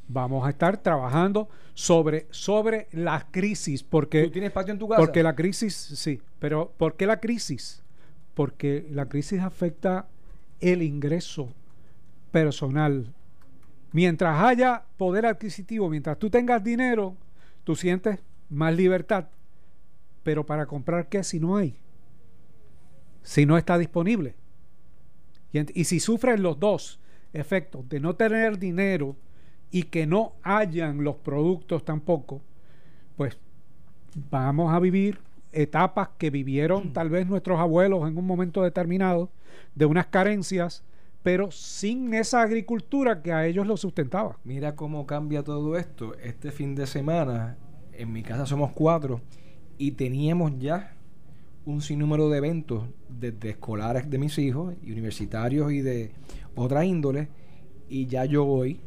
vamos 0.09 0.47
a 0.47 0.51
estar 0.51 0.79
trabajando 0.79 1.49
sobre, 1.75 2.27
sobre 2.31 2.89
la 2.93 3.27
crisis. 3.31 3.83
Porque, 3.83 4.25
¿Tú 4.25 4.31
tienes 4.31 4.53
patio 4.53 4.73
en 4.73 4.79
tu 4.79 4.89
casa? 4.89 5.01
Porque 5.01 5.23
la 5.23 5.35
crisis, 5.35 5.75
sí, 5.75 6.21
pero 6.39 6.73
¿por 6.77 6.97
qué 6.97 7.07
la 7.07 7.21
crisis? 7.21 7.83
Porque 8.35 8.87
la 8.91 9.09
crisis 9.09 9.41
afecta 9.41 10.07
el 10.61 10.83
ingreso 10.83 11.53
personal. 12.31 13.13
Mientras 13.93 14.43
haya 14.43 14.85
poder 14.97 15.27
adquisitivo, 15.27 15.89
mientras 15.89 16.19
tú 16.19 16.31
tengas 16.31 16.63
dinero, 16.63 17.17
tú 17.65 17.75
sientes 17.75 18.21
más 18.51 18.75
libertad. 18.75 19.27
Pero 20.23 20.45
para 20.45 20.67
comprar 20.67 21.09
qué 21.09 21.25
si 21.25 21.41
no 21.41 21.57
hay? 21.57 21.75
Si 23.23 23.47
no 23.47 23.57
está 23.57 23.79
disponible. 23.79 24.35
Y, 25.53 25.81
y 25.81 25.85
si 25.85 26.01
sufren 26.01 26.43
los 26.43 26.59
dos 26.59 27.01
efectos 27.33 27.89
de 27.89 28.01
no 28.01 28.17
tener 28.17 28.59
dinero 28.59 29.17
y 29.71 29.85
que 29.85 30.07
no 30.07 30.33
hayan 30.43 31.05
los 31.05 31.17
productos 31.17 31.85
tampoco, 31.85 32.41
pues 33.17 33.39
vamos 34.31 34.73
a 34.73 34.79
vivir 34.79 35.21
etapas 35.53 36.11
que 36.19 36.31
vivieron 36.31 36.93
tal 36.93 37.11
vez 37.11 37.27
nuestros 37.27 37.59
abuelos 37.59 38.07
en 38.09 38.17
un 38.17 38.27
momento 38.27 38.63
determinado, 38.63 39.31
de 39.75 39.87
unas 39.87 40.07
carencias 40.07 40.85
pero 41.23 41.51
sin 41.51 42.15
esa 42.15 42.43
agricultura 42.43 43.23
que 43.23 43.33
a 43.33 43.47
ellos 43.47 43.67
lo 43.67 43.77
sustentaba. 43.77 44.39
Mira 44.45 44.75
cómo 44.75 45.07
cambia 45.07 45.43
todo 45.43 45.77
esto. 45.77 46.15
Este 46.19 46.51
fin 46.53 46.75
de 46.75 46.87
semana, 46.87 47.59
en 47.93 48.13
mi 48.13 48.23
casa 48.23 48.47
somos 48.47 48.73
cuatro 48.73 49.21
y 49.77 49.93
teníamos 49.93 50.59
ya 50.59 50.97
un 51.69 51.83
sinnúmero 51.83 52.31
de 52.31 52.39
eventos 52.39 52.85
desde 53.09 53.51
escolares 53.51 54.09
de 54.09 54.19
mis 54.19 54.39
hijos 54.39 54.75
y 54.83 54.91
universitarios 54.91 55.71
y 55.71 55.83
de 55.83 56.13
otra 56.55 56.85
índole 56.85 57.29
y 57.91 58.07
ya 58.07 58.25
yo 58.25 58.45
voy 58.45 58.81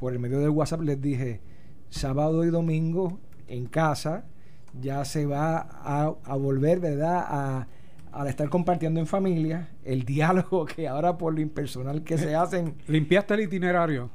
por 0.00 0.12
el 0.12 0.18
medio 0.18 0.40
del 0.40 0.50
WhatsApp 0.50 0.80
les 0.80 1.00
dije 1.00 1.40
sábado 1.90 2.44
y 2.44 2.50
domingo 2.50 3.20
en 3.46 3.66
casa 3.66 4.24
ya 4.80 5.04
se 5.04 5.26
va 5.26 5.58
a, 5.58 6.12
a 6.24 6.36
volver 6.36 6.80
verdad 6.80 7.24
a 7.28 7.68
al 8.12 8.28
estar 8.28 8.48
compartiendo 8.50 9.00
en 9.00 9.06
familia, 9.06 9.70
el 9.84 10.04
diálogo 10.04 10.66
que 10.66 10.86
ahora 10.86 11.16
por 11.16 11.34
lo 11.34 11.40
impersonal 11.40 12.04
que 12.04 12.18
se 12.18 12.34
hacen. 12.34 12.76
Limpiaste 12.86 13.34
el 13.34 13.40
itinerario. 13.40 14.10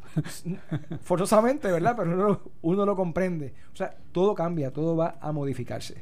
forzosamente, 1.01 1.71
¿verdad? 1.71 1.95
Pero 1.97 2.41
uno, 2.61 2.85
lo 2.85 2.95
comprende. 2.95 3.53
O 3.73 3.75
sea, 3.75 3.95
todo 4.11 4.35
cambia, 4.35 4.71
todo 4.71 4.95
va 4.95 5.17
a 5.19 5.31
modificarse. 5.31 5.95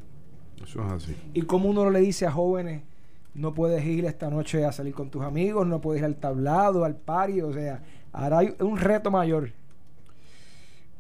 Eso 0.64 0.86
es 0.86 0.92
así. 0.92 1.16
Y 1.34 1.44
como 1.44 1.70
uno 1.70 1.90
le 1.90 2.00
dice 2.00 2.26
a 2.26 2.32
jóvenes, 2.32 2.84
no 3.36 3.54
puedes 3.54 3.86
ir 3.86 4.06
esta 4.06 4.30
noche 4.30 4.66
a 4.66 4.72
salir 4.72 4.94
con 4.94 5.10
tus 5.10 5.22
amigos, 5.22 5.68
no 5.68 5.82
puedes 5.82 6.02
ir 6.02 6.06
al 6.06 6.16
tablado, 6.16 6.86
al 6.86 6.96
party, 6.96 7.42
o 7.42 7.54
sea, 7.54 7.84
ahora 8.14 8.40
hay 8.40 8.56
un 8.60 8.78
reto 8.78 9.12
mayor. 9.12 9.52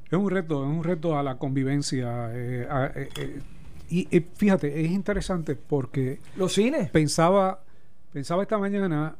Es 0.05 0.13
un 0.13 0.29
reto, 0.29 0.63
es 0.63 0.69
un 0.69 0.83
reto 0.83 1.17
a 1.17 1.23
la 1.23 1.37
convivencia. 1.37 2.29
Eh, 2.33 2.67
eh, 2.95 3.09
eh, 3.17 3.41
y, 3.89 4.19
fíjate, 4.35 4.83
es 4.83 4.91
interesante 4.91 5.55
porque... 5.55 6.19
Los 6.35 6.53
cines. 6.53 6.89
Pensaba, 6.89 7.63
pensaba 8.11 8.43
esta 8.43 8.57
mañana 8.57 9.15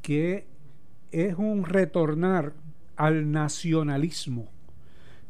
que 0.00 0.46
es 1.10 1.34
un 1.36 1.64
retornar 1.64 2.52
al 2.96 3.30
nacionalismo 3.32 4.48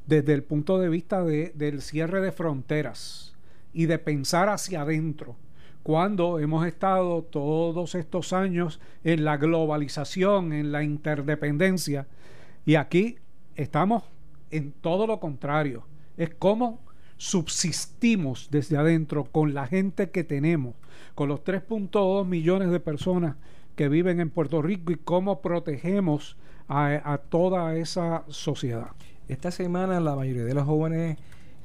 desde 0.06 0.34
el 0.34 0.42
punto 0.42 0.78
de 0.78 0.88
vista 0.88 1.22
de, 1.24 1.52
del 1.54 1.80
cierre 1.80 2.20
de 2.20 2.32
fronteras 2.32 3.31
y 3.72 3.86
de 3.86 3.98
pensar 3.98 4.48
hacia 4.48 4.82
adentro, 4.82 5.36
cuando 5.82 6.38
hemos 6.38 6.66
estado 6.66 7.22
todos 7.22 7.94
estos 7.94 8.32
años 8.32 8.80
en 9.02 9.24
la 9.24 9.36
globalización, 9.36 10.52
en 10.52 10.70
la 10.72 10.82
interdependencia, 10.84 12.06
y 12.64 12.76
aquí 12.76 13.16
estamos 13.56 14.04
en 14.50 14.72
todo 14.72 15.06
lo 15.06 15.18
contrario. 15.18 15.84
Es 16.16 16.30
como 16.30 16.80
subsistimos 17.16 18.48
desde 18.50 18.76
adentro 18.76 19.24
con 19.24 19.54
la 19.54 19.66
gente 19.66 20.10
que 20.10 20.24
tenemos, 20.24 20.74
con 21.14 21.28
los 21.28 21.44
3.2 21.44 22.26
millones 22.26 22.70
de 22.70 22.80
personas 22.80 23.36
que 23.76 23.88
viven 23.88 24.20
en 24.20 24.30
Puerto 24.30 24.62
Rico 24.62 24.92
y 24.92 24.96
cómo 24.96 25.40
protegemos 25.40 26.36
a, 26.68 27.20
toda 27.28 27.76
esa 27.76 28.24
sociedad. 28.28 28.90
Esta 29.28 29.50
semana 29.50 30.00
la 30.00 30.16
mayoría 30.16 30.44
de 30.44 30.54
los 30.54 30.64
jóvenes 30.64 31.18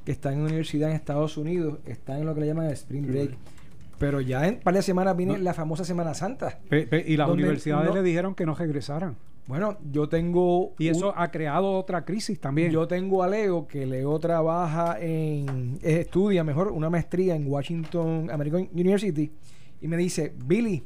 que 0.07 0.13
están 0.13 0.35
en 0.35 0.43
universidad 0.43 0.89
en 0.89 0.95
Estados 0.95 1.35
Unidos 1.35 1.79
están 1.85 2.19
en 2.19 2.27
lo 2.27 2.33
que 2.33 2.39
le 2.39 2.47
llaman 2.47 2.67
el 2.67 2.71
Spring 2.71 3.05
Break. 3.05 3.31
Pero 3.99 4.21
ya 4.21 4.47
en 4.47 4.61
varias 4.63 4.85
semanas 4.85 5.17
viene 5.17 5.37
la 5.37 5.53
famosa 5.53 5.83
Semana 5.83 6.13
Santa. 6.13 6.61
y 6.71 7.17
las 7.17 7.29
universidades 7.29 7.93
le 7.93 8.01
dijeron 8.03 8.33
que 8.33 8.45
no 8.45 8.55
regresaran. 8.55 9.17
Bueno, 9.47 9.77
yo 9.91 10.07
tengo... 10.07 10.75
Y 10.79 10.87
eso 10.87 11.13
ha 11.13 11.29
creado 11.29 11.73
otra 11.73 12.05
crisis 12.05 12.39
también. 12.39 12.71
Yo 12.71 12.87
tengo 12.87 13.21
a 13.21 13.27
Leo, 13.27 13.67
que 13.67 13.85
Leo 13.85 14.17
trabaja 14.17 14.97
en... 14.97 15.77
estudia 15.81 16.41
mejor 16.45 16.69
una 16.69 16.89
maestría 16.89 17.35
en 17.35 17.45
Washington 17.45 18.29
American 18.31 18.69
University. 18.71 19.29
Y 19.81 19.89
me 19.89 19.97
dice, 19.97 20.33
Billy, 20.45 20.85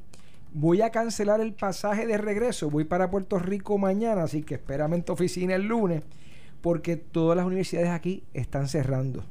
voy 0.52 0.82
a 0.82 0.90
cancelar 0.90 1.42
el 1.42 1.54
pasaje 1.54 2.08
de 2.08 2.18
regreso. 2.18 2.72
Voy 2.72 2.86
para 2.86 3.12
Puerto 3.12 3.38
Rico 3.38 3.78
mañana, 3.78 4.24
así 4.24 4.42
que 4.42 4.56
espérame 4.56 4.96
en 4.96 5.04
tu 5.04 5.14
oficina 5.14 5.54
el 5.54 5.68
lunes. 5.68 6.02
Porque 6.62 6.96
todas 6.96 7.36
las 7.36 7.46
universidades 7.46 7.90
aquí 7.90 8.24
están 8.34 8.68
cerrando. 8.68 9.24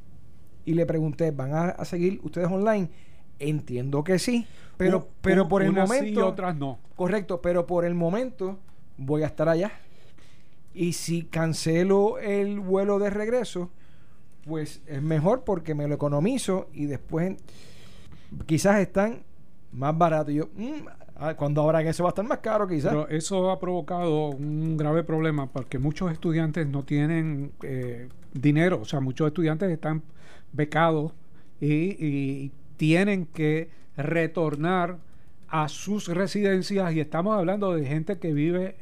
Y 0.65 0.73
le 0.73 0.85
pregunté, 0.85 1.31
¿van 1.31 1.53
a, 1.53 1.85
seguir 1.85 2.19
ustedes 2.23 2.47
online? 2.47 2.89
Entiendo 3.39 4.03
que 4.03 4.19
sí, 4.19 4.45
pero, 4.77 5.07
pero 5.21 5.47
por 5.47 5.63
el 5.63 5.71
momento... 5.71 6.21
Sí 6.21 6.25
otras 6.27 6.55
no. 6.55 6.79
Correcto, 6.95 7.41
pero 7.41 7.65
por 7.65 7.85
el 7.85 7.95
momento 7.95 8.59
voy 8.97 9.23
a 9.23 9.27
estar 9.27 9.49
allá. 9.49 9.71
Y 10.73 10.93
si 10.93 11.23
cancelo 11.23 12.19
el 12.19 12.59
vuelo 12.59 12.99
de 12.99 13.09
regreso, 13.09 13.71
pues 14.45 14.81
es 14.87 15.01
mejor 15.01 15.43
porque 15.43 15.75
me 15.75 15.87
lo 15.87 15.95
economizo 15.95 16.69
y 16.73 16.85
después 16.85 17.35
quizás 18.45 18.79
están 18.79 19.23
más 19.71 19.97
baratos. 19.97 20.33
yo, 20.33 20.49
mm, 20.55 20.87
cuando 21.37 21.61
ahora 21.61 21.81
eso 21.81 22.03
va 22.03 22.09
a 22.09 22.11
estar 22.11 22.25
más 22.25 22.39
caro, 22.39 22.67
quizás. 22.67 22.91
Pero 22.91 23.07
eso 23.09 23.51
ha 23.51 23.59
provocado 23.59 24.29
un 24.29 24.77
grave 24.77 25.03
problema 25.03 25.47
porque 25.47 25.77
muchos 25.77 26.11
estudiantes 26.11 26.67
no 26.67 26.83
tienen 26.83 27.51
eh, 27.63 28.09
dinero. 28.33 28.79
O 28.81 28.85
sea, 28.85 28.99
muchos 28.99 29.27
estudiantes 29.27 29.69
están 29.69 30.01
becados 30.51 31.13
y 31.59 32.51
tienen 32.77 33.27
que 33.27 33.69
retornar 33.95 34.97
a 35.51 35.67
sus 35.67 36.07
residencias 36.07 36.93
y 36.93 37.01
estamos 37.01 37.37
hablando 37.37 37.75
de 37.75 37.85
gente 37.85 38.17
que 38.17 38.33
vive, 38.33 38.75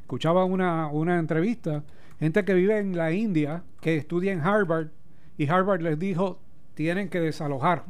escuchaba 0.00 0.44
una, 0.44 0.88
una 0.88 1.18
entrevista, 1.18 1.84
gente 2.18 2.44
que 2.44 2.54
vive 2.54 2.78
en 2.78 2.96
la 2.96 3.12
India, 3.12 3.62
que 3.80 3.96
estudia 3.96 4.32
en 4.32 4.40
Harvard 4.40 4.88
y 5.36 5.46
Harvard 5.46 5.82
les 5.82 5.98
dijo, 5.98 6.40
tienen 6.74 7.10
que 7.10 7.20
desalojar. 7.20 7.84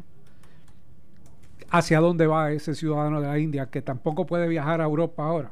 ¿Hacia 1.71 2.01
dónde 2.01 2.27
va 2.27 2.53
ese 2.53 2.75
ciudadano 2.75 3.21
de 3.21 3.29
la 3.29 3.39
India 3.39 3.67
que 3.67 3.83
tampoco 3.83 4.27
puede 4.27 4.49
viajar 4.49 4.81
a 4.81 4.85
Europa 4.85 5.25
ahora? 5.25 5.51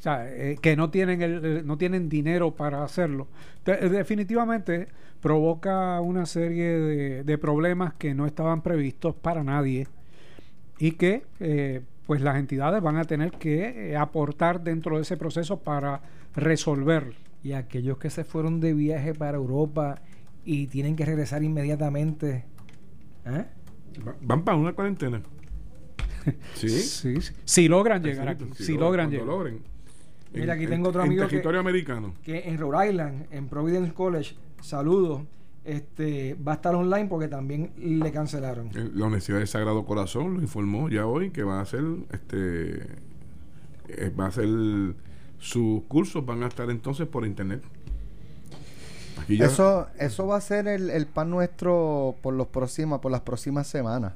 O 0.00 0.02
sea, 0.02 0.26
eh, 0.32 0.56
que 0.62 0.76
no 0.76 0.88
tienen, 0.88 1.20
el, 1.20 1.66
no 1.66 1.76
tienen 1.76 2.08
dinero 2.08 2.52
para 2.52 2.82
hacerlo. 2.82 3.28
Eh, 3.66 3.90
definitivamente 3.90 4.88
provoca 5.20 6.00
una 6.00 6.24
serie 6.24 7.22
de, 7.22 7.38
problemas 7.38 7.92
que 7.92 8.14
no 8.14 8.24
estaban 8.24 8.62
previstos 8.62 9.14
para 9.14 9.44
nadie 9.44 9.86
y 10.78 10.92
que 10.92 11.24
eh, 11.38 11.82
pues 12.06 12.22
las 12.22 12.36
entidades 12.36 12.82
van 12.82 12.96
a 12.96 13.04
tener 13.04 13.32
que 13.32 13.94
aportar 13.94 14.62
dentro 14.62 14.96
de 14.96 15.02
ese 15.02 15.18
proceso 15.18 15.60
para 15.60 16.00
resolver. 16.34 17.12
Y 17.42 17.52
aquellos 17.52 17.98
que 17.98 18.08
se 18.08 18.24
fueron 18.24 18.58
de 18.58 18.72
viaje 18.72 19.12
para 19.12 19.36
Europa 19.36 20.00
y 20.46 20.66
tienen 20.68 20.96
que 20.96 21.04
regresar 21.04 21.42
inmediatamente. 21.42 22.46
Va- 24.06 24.16
Van 24.20 24.42
para 24.44 24.56
una 24.56 24.72
cuarentena. 24.72 25.20
Sí. 26.54 26.68
Sí, 26.68 27.20
sí. 27.22 27.32
Si 27.44 27.68
logran 27.68 28.02
llegar 28.02 28.28
aquí, 28.28 28.44
si 28.54 28.74
lo- 28.74 28.80
logran 28.80 29.10
llegar. 29.10 29.26
logren. 29.26 29.60
Mira, 30.32 30.44
En- 30.44 30.50
aquí 30.50 30.64
en- 30.64 30.70
tengo 30.70 30.88
otro 30.90 31.00
en 31.02 31.06
amigo 31.08 31.22
que- 31.24 31.30
territorio 31.30 31.60
americano. 31.60 32.14
Que 32.22 32.40
en 32.48 32.58
Rhode 32.58 32.90
Island, 32.90 33.26
en 33.30 33.48
Providence 33.48 33.92
College, 33.94 34.34
saludos, 34.60 35.22
este, 35.64 36.34
va 36.46 36.52
a 36.52 36.54
estar 36.56 36.74
online 36.74 37.06
porque 37.06 37.28
también 37.28 37.70
le 37.78 38.12
cancelaron. 38.12 38.68
Eh, 38.68 38.90
La 38.94 39.06
Universidad 39.06 39.38
del 39.38 39.48
Sagrado 39.48 39.84
Corazón 39.84 40.34
lo 40.34 40.40
informó 40.42 40.88
ya 40.88 41.06
hoy 41.06 41.30
que 41.30 41.42
va 41.42 41.58
a 41.58 41.62
hacer 41.62 41.82
este 42.12 42.82
eh, 43.88 44.10
va 44.18 44.26
a 44.26 44.28
hacer 44.28 44.46
sus 45.38 45.82
cursos 45.84 46.24
van 46.24 46.42
a 46.42 46.46
estar 46.48 46.68
entonces 46.70 47.06
por 47.08 47.26
internet. 47.26 47.62
Aquí 49.22 49.36
ya- 49.36 49.46
Eso, 49.46 49.86
eso 49.98 50.26
va 50.26 50.36
a 50.36 50.40
ser 50.40 50.66
el, 50.68 50.90
el 50.90 51.06
pan 51.06 51.30
nuestro 51.30 52.16
por 52.22 52.34
los 52.34 52.46
próximas, 52.48 53.00
por 53.00 53.10
las 53.12 53.20
próximas 53.22 53.66
semanas. 53.66 54.12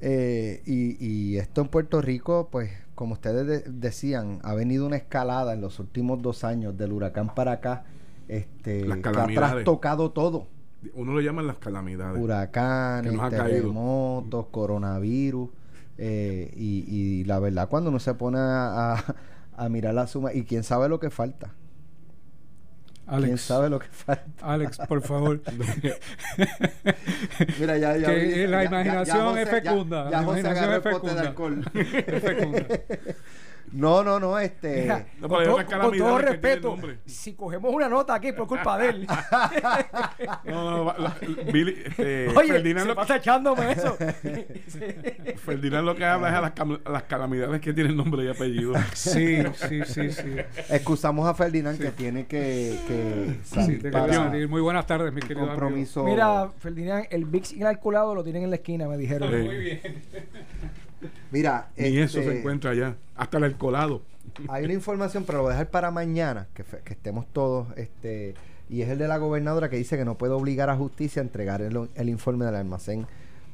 Eh, 0.00 0.62
y, 0.66 1.02
y 1.04 1.36
esto 1.38 1.60
en 1.62 1.68
Puerto 1.68 2.00
Rico, 2.02 2.48
pues, 2.50 2.70
como 2.94 3.14
ustedes 3.14 3.46
de- 3.46 3.60
decían, 3.70 4.40
ha 4.42 4.54
venido 4.54 4.86
una 4.86 4.96
escalada 4.96 5.54
en 5.54 5.60
los 5.60 5.78
últimos 5.78 6.20
dos 6.20 6.44
años 6.44 6.76
del 6.76 6.92
huracán 6.92 7.34
para 7.34 7.52
acá, 7.52 7.84
este, 8.28 8.84
Las 8.84 8.98
que 8.98 9.08
ha 9.08 9.12
trastocado 9.52 10.10
todo. 10.10 10.46
uno 10.94 11.12
lo 11.12 11.20
llaman 11.20 11.46
las 11.46 11.56
calamidades. 11.58 12.22
Huracanes, 12.22 13.12
terremotos, 13.60 14.46
coronavirus. 14.50 15.48
eh, 15.96 16.52
y, 16.56 16.84
y 16.88 17.24
la 17.24 17.38
verdad, 17.38 17.68
cuando 17.68 17.88
uno 17.90 18.00
se 18.00 18.14
pone 18.14 18.38
a, 18.38 18.94
a- 18.94 19.14
a 19.56 19.68
mirar 19.68 19.94
la 19.94 20.06
suma, 20.08 20.32
y 20.34 20.42
quién 20.44 20.64
sabe 20.64 20.88
lo 20.88 20.98
que 20.98 21.10
falta. 21.10 21.52
¿Quién 23.06 23.16
Alex, 23.24 23.40
sabe 23.42 23.68
lo 23.70 23.78
que 23.78 23.86
falta? 23.88 24.24
Alex, 24.40 24.78
por 24.88 25.02
favor. 25.02 25.40
Mira, 27.60 27.78
ya, 27.78 27.96
ya, 27.96 28.06
Que 28.06 28.40
ya- 28.42 28.48
la 28.48 28.64
imaginación 28.64 29.34
ya 29.34 29.40
es 29.42 29.48
José- 29.48 29.60
fecunda, 29.62 30.04
Ya, 30.04 30.10
la 30.10 30.22
José 30.24 30.40
imaginación 30.40 30.70
es 30.70 30.76
el 30.76 30.82
pote 30.92 31.14
de 31.14 31.22
fecunda. 31.22 31.28
alcohol. 31.28 31.64
Es 31.74 32.22
fecunda. 32.22 32.60
No, 33.72 34.04
no, 34.04 34.20
no, 34.20 34.38
este. 34.38 34.82
Mira, 34.82 35.06
No, 35.20 35.28
con, 35.28 35.44
todo, 35.44 35.66
con 35.98 36.22
respeto, 36.22 36.76
si 37.06 37.34
cogemos 37.34 37.72
una 37.74 37.88
nota 37.88 38.14
aquí 38.14 38.32
por 38.32 38.46
culpa 38.46 38.78
de 38.78 38.88
él. 38.90 39.06
No, 40.44 40.70
no, 40.70 40.84
va- 40.84 40.96
la- 40.98 41.16
Billy, 41.52 41.74
este, 41.86 42.28
Oye, 42.36 42.48
Ferdinand, 42.52 42.82
se 42.82 42.88
lo, 42.88 42.94
pasa 42.94 43.16
echándome 43.16 43.72
eso. 43.72 43.96
Ferdinand 45.44 45.84
lo 45.84 45.94
que 45.96 46.04
habla 46.04 46.28
es 46.28 46.34
a 46.34 46.40
las, 46.40 46.54
cam- 46.54 46.80
a 46.84 46.90
las 46.90 47.02
calamidades 47.04 47.60
que 47.60 47.72
tienen 47.72 47.96
nombre 47.96 48.24
y 48.24 48.28
apellido. 48.28 48.74
Sí, 48.94 49.38
sí, 49.54 49.80
sí, 49.86 50.10
sí. 50.12 50.36
Excusamos 50.70 51.26
a 51.28 51.34
Ferdinand 51.34 51.78
que 51.78 51.90
tiene 51.90 52.26
que, 52.26 52.78
que 52.86 53.36
Sí, 53.44 53.80
salir. 53.90 54.48
Muy 54.48 54.60
buenas 54.60 54.86
tardes, 54.86 55.12
mi 55.12 55.20
querido 55.20 55.40
amigo. 55.40 55.52
compromiso. 55.58 56.04
Mira, 56.04 56.50
Ferdinand, 56.58 57.06
el 57.10 57.24
Vix 57.24 57.52
inalculado 57.52 58.14
lo 58.14 58.22
tienen 58.22 58.44
en 58.44 58.50
la 58.50 58.56
esquina, 58.56 58.86
me 58.88 58.96
dijeron. 58.96 59.30
Sí. 59.32 59.80
Mira, 61.30 61.70
Ni 61.76 61.98
eso 61.98 62.18
este, 62.18 62.32
se 62.32 62.38
encuentra 62.38 62.70
allá. 62.70 62.96
Hasta 63.16 63.38
el 63.38 63.56
colado. 63.56 64.02
Hay 64.48 64.64
una 64.64 64.74
información, 64.74 65.24
pero 65.24 65.38
lo 65.38 65.44
voy 65.44 65.50
a 65.50 65.54
dejar 65.54 65.70
para 65.70 65.90
mañana, 65.90 66.48
que 66.54 66.64
estemos 66.92 67.26
todos, 67.32 67.68
este, 67.76 68.34
y 68.68 68.82
es 68.82 68.88
el 68.88 68.98
de 68.98 69.08
la 69.08 69.18
gobernadora 69.18 69.68
que 69.68 69.76
dice 69.76 69.96
que 69.96 70.04
no 70.04 70.16
puede 70.16 70.32
obligar 70.32 70.70
a 70.70 70.76
justicia 70.76 71.20
a 71.20 71.24
entregar 71.24 71.60
el, 71.62 71.88
el 71.94 72.08
informe 72.08 72.44
del 72.44 72.54
almacén 72.56 73.06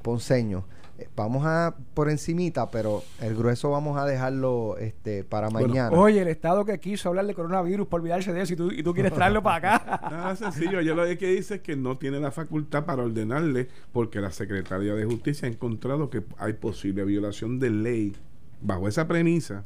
ponceño. 0.03 0.65
Eh, 1.01 1.09
vamos 1.17 1.47
a 1.47 1.75
por 1.95 2.11
encimita, 2.11 2.71
pero 2.71 3.03
el 3.21 3.35
grueso 3.35 3.71
vamos 3.71 3.97
a 3.97 4.05
dejarlo 4.05 4.77
este 4.79 5.25
para 5.25 5.49
Bueno, 5.49 5.69
mañana. 5.69 5.97
Oye, 5.97 6.21
el 6.21 6.29
Estado 6.29 6.65
que 6.67 6.79
quiso 6.79 7.09
hablar 7.09 7.27
de 7.27 7.35
coronavirus 7.35 7.87
por 7.89 8.01
olvidarse 8.01 8.33
de 8.35 8.43
eso 8.43 8.53
y 8.53 8.57
tú, 8.57 8.71
y 8.71 8.83
tú 8.83 8.93
quieres 8.93 9.13
traerlo 9.15 9.43
para 9.43 9.77
acá. 9.77 10.01
Nada 10.11 10.37
sencillo. 10.37 10.81
Ya 10.83 10.95
lo 10.95 11.05
que 11.05 11.27
dice 11.29 11.57
es 11.57 11.61
que 11.63 11.75
no 11.75 11.97
tiene 11.97 12.21
la 12.21 12.31
facultad 12.31 12.85
para 12.85 13.03
ordenarle 13.03 13.69
porque 13.93 14.21
la 14.21 14.31
Secretaría 14.31 14.95
de 14.95 15.05
Justicia 15.07 15.49
ha 15.49 15.51
encontrado 15.51 16.11
que 16.11 16.23
hay 16.39 16.53
posible 16.55 17.05
violación 17.05 17.59
de 17.59 17.71
ley. 17.71 18.17
Bajo 18.61 18.87
esa 18.87 19.09
premisa, 19.09 19.65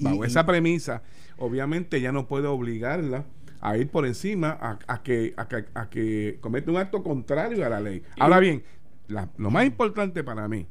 bajo 0.00 0.24
Y- 0.24 0.26
esa 0.26 0.44
premisa, 0.44 1.02
obviamente 1.38 2.00
ya 2.00 2.10
no 2.10 2.26
puede 2.26 2.48
obligarla 2.48 3.24
a 3.60 3.76
ir 3.76 3.88
por 3.88 4.04
encima 4.04 4.50
a, 4.60 4.78
a 4.86 5.02
que, 5.02 5.32
a, 5.36 5.46
que, 5.48 5.64
a 5.74 5.88
que 5.88 6.38
cometa 6.40 6.70
un 6.70 6.76
acto 6.76 7.02
contrario 7.02 7.64
a 7.64 7.68
la 7.68 7.80
ley. 7.80 8.02
Ahora 8.18 8.38
bien, 8.40 8.62
la- 9.08 9.30
lo 9.38 9.50
más 9.50 9.64
importante 9.66 10.22
para 10.24 10.48
mí, 10.48 10.66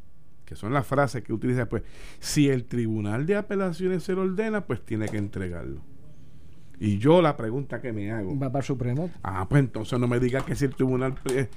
que 0.46 0.56
son 0.56 0.74
las 0.74 0.86
frases 0.86 1.24
que 1.24 1.34
utiliza 1.34 1.62
después, 1.62 1.84
si 2.20 2.50
el 2.50 2.66
Tribunal 2.66 3.26
de 3.26 3.36
Apelaciones 3.36 4.04
se 4.04 4.14
lo 4.14 4.22
ordena, 4.22 4.66
pues 4.66 4.82
tiene 4.86 5.08
que 5.08 5.18
entregarlo. 5.18 5.82
Y 6.80 6.98
yo 6.98 7.22
la 7.22 7.38
pregunta 7.38 7.82
que 7.82 7.94
me 7.94 8.12
hago, 8.12 8.38
Va 8.38 8.50
para 8.52 8.60
el 8.60 8.66
Supremo. 8.66 9.10
Ah, 9.24 9.48
pues 9.50 9.62
entonces 9.62 9.98
no 9.98 10.08
me 10.08 10.20
digas 10.20 10.44
que 10.44 10.56
si 10.56 10.66
el 10.66 10.76
tribunal. 10.76 11.16
eh, 11.34 11.48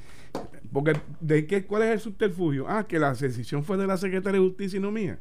porque, 0.73 0.93
¿de 1.21 1.47
qué, 1.47 1.65
¿cuál 1.65 1.83
es 1.83 1.91
el 1.91 2.01
subterfugio? 2.01 2.67
Ah, 2.69 2.87
que 2.87 2.99
la 2.99 3.13
decisión 3.15 3.65
fue 3.65 3.77
de 3.77 3.87
la 3.87 3.97
Secretaría 3.97 4.41
de 4.41 4.47
Justicia 4.47 4.77
y 4.77 4.81
no 4.81 4.93
mía. 4.93 5.19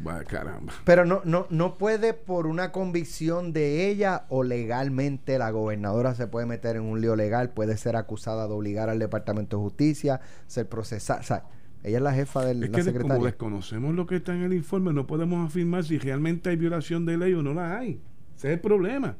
Bueno, 0.00 0.20
caramba. 0.28 0.72
Pero 0.84 1.04
no, 1.04 1.22
no, 1.24 1.46
no 1.50 1.76
puede 1.76 2.14
por 2.14 2.46
una 2.46 2.70
convicción 2.72 3.52
de 3.52 3.88
ella 3.88 4.26
o 4.28 4.44
legalmente 4.44 5.38
la 5.38 5.50
gobernadora 5.50 6.14
se 6.14 6.26
puede 6.28 6.46
meter 6.46 6.76
en 6.76 6.82
un 6.82 7.00
lío 7.00 7.16
legal, 7.16 7.50
puede 7.50 7.76
ser 7.76 7.96
acusada 7.96 8.46
de 8.46 8.52
obligar 8.54 8.88
al 8.90 8.98
Departamento 9.00 9.56
de 9.56 9.62
Justicia, 9.64 10.20
ser 10.46 10.68
procesada. 10.68 11.20
O 11.20 11.24
sea, 11.24 11.44
ella 11.82 11.98
es 11.98 12.02
la 12.02 12.12
jefa 12.14 12.44
de 12.44 12.52
Es 12.52 12.56
la 12.58 12.66
que 12.66 12.70
de- 12.70 12.78
como 12.78 12.84
secretaria. 12.92 13.24
desconocemos 13.24 13.94
lo 13.94 14.06
que 14.06 14.16
está 14.16 14.34
en 14.34 14.42
el 14.42 14.52
informe, 14.52 14.92
no 14.92 15.06
podemos 15.06 15.46
afirmar 15.46 15.84
si 15.84 15.98
realmente 15.98 16.50
hay 16.50 16.56
violación 16.56 17.04
de 17.04 17.16
ley 17.18 17.34
o 17.34 17.42
no 17.42 17.54
la 17.54 17.78
hay. 17.78 18.00
Ese 18.36 18.48
es 18.48 18.54
el 18.54 18.60
problema. 18.60 19.16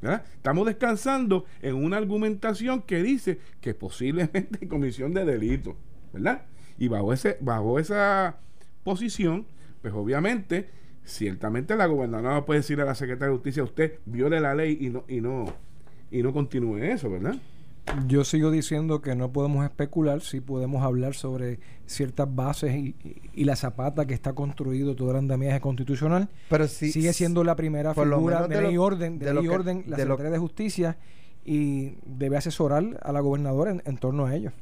¿verdad? 0.00 0.24
Estamos 0.34 0.64
descansando 0.66 1.44
en 1.60 1.74
una 1.74 1.96
argumentación 1.96 2.82
que 2.82 3.02
dice 3.02 3.40
que 3.60 3.74
posiblemente 3.74 4.58
hay 4.62 4.68
comisión 4.68 5.12
de 5.12 5.24
delito, 5.24 5.76
¿verdad? 6.12 6.42
Y 6.78 6.86
bajo 6.86 7.12
ese, 7.12 7.36
bajo 7.40 7.80
esa 7.80 8.36
posición, 8.84 9.46
pues 9.82 9.94
obviamente, 9.94 10.68
ciertamente 11.04 11.76
la 11.76 11.86
gobernadora 11.86 12.44
puede 12.44 12.60
decirle 12.60 12.82
a 12.82 12.86
la 12.86 12.94
secretaria 12.94 13.28
de 13.30 13.34
justicia, 13.36 13.62
usted 13.62 13.94
viole 14.06 14.40
la 14.40 14.54
ley 14.54 14.76
y 14.80 14.90
no, 14.90 15.04
y 15.08 15.20
no, 15.20 15.46
y 16.10 16.22
no 16.22 16.32
continúe 16.32 16.78
eso, 16.78 17.10
¿verdad? 17.10 17.36
Yo 18.06 18.22
sigo 18.22 18.50
diciendo 18.50 19.00
que 19.00 19.14
no 19.14 19.32
podemos 19.32 19.64
especular, 19.64 20.20
sí 20.20 20.40
podemos 20.42 20.82
hablar 20.82 21.14
sobre 21.14 21.58
ciertas 21.86 22.28
bases 22.34 22.74
y, 22.76 22.94
y- 23.32 23.44
la 23.44 23.56
zapata 23.56 24.06
que 24.06 24.12
está 24.12 24.34
construido 24.34 24.94
todo 24.94 25.12
el 25.12 25.16
andamiaje 25.16 25.58
constitucional. 25.62 26.28
Pero 26.50 26.68
sí, 26.68 26.92
Sigue 26.92 27.14
siendo 27.14 27.44
la 27.44 27.56
primera 27.56 27.94
figura 27.94 28.46
de, 28.46 28.56
de 28.56 28.60
ley 28.62 28.74
lo- 28.74 28.82
orden, 28.82 29.18
de, 29.18 29.24
de 29.24 29.32
ley 29.32 29.34
lo 29.36 29.40
y 29.40 29.48
que- 29.48 29.54
orden, 29.54 29.84
la 29.86 29.96
de 29.96 30.04
lo- 30.04 30.12
Secretaría 30.16 30.32
de 30.32 30.38
Justicia 30.38 30.98
y 31.46 31.94
debe 32.04 32.36
asesorar 32.36 33.00
a 33.02 33.10
la 33.10 33.20
gobernadora 33.20 33.70
en, 33.70 33.82
en 33.86 33.96
torno 33.96 34.26
a 34.26 34.34
ello. 34.34 34.52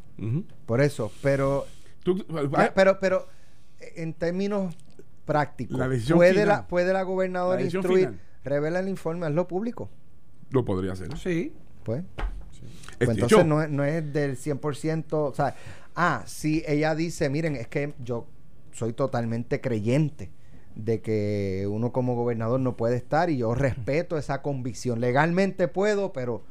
Por 0.66 0.80
eso, 0.80 1.10
pero 1.20 1.66
Tú- 2.04 2.24
Ya, 2.56 2.72
pero, 2.76 2.98
pero 3.00 3.26
eh, 3.80 3.94
en 3.96 4.14
términos 4.14 4.72
prácticos, 5.26 5.78
La 5.78 5.88
decisión 5.88 6.16
¿puede, 6.18 6.32
final. 6.32 6.48
la, 6.48 6.66
¿puede 6.66 6.92
la 6.94 7.02
gobernadora 7.02 7.58
La 7.60 7.64
instruir, 7.66 7.98
final. 8.08 8.20
revela 8.44 8.78
el 8.80 8.88
informe, 8.88 9.26
hazlo 9.26 9.46
público? 9.46 9.90
lo 10.50 10.64
podría 10.64 10.92
hacer. 10.92 11.14
Sí. 11.18 11.52
Pues, 11.84 12.02
Es 13.00 13.06
pues 13.06 13.10
dicho. 13.16 13.24
entonces 13.40 13.46
no 13.46 13.62
es, 13.62 13.68
no 13.70 13.84
es 13.84 14.12
del 14.12 14.36
100%, 14.38 15.04
o 15.12 15.34
sea, 15.34 15.54
ah, 15.96 16.22
si 16.26 16.62
ella 16.66 16.94
dice, 16.94 17.28
miren, 17.28 17.56
es 17.56 17.66
que 17.68 17.92
yo 18.02 18.26
soy 18.72 18.92
totalmente 18.92 19.60
creyente 19.60 20.30
de 20.76 21.00
que 21.00 21.66
uno 21.70 21.92
como 21.92 22.14
gobernador 22.14 22.60
no 22.60 22.76
puede 22.76 22.96
estar 22.96 23.28
y 23.30 23.38
yo 23.38 23.54
respeto 23.54 24.16
esa 24.18 24.40
convicción. 24.42 25.00
Legalmente 25.00 25.68
puedo, 25.68 26.12
pero 26.12 26.42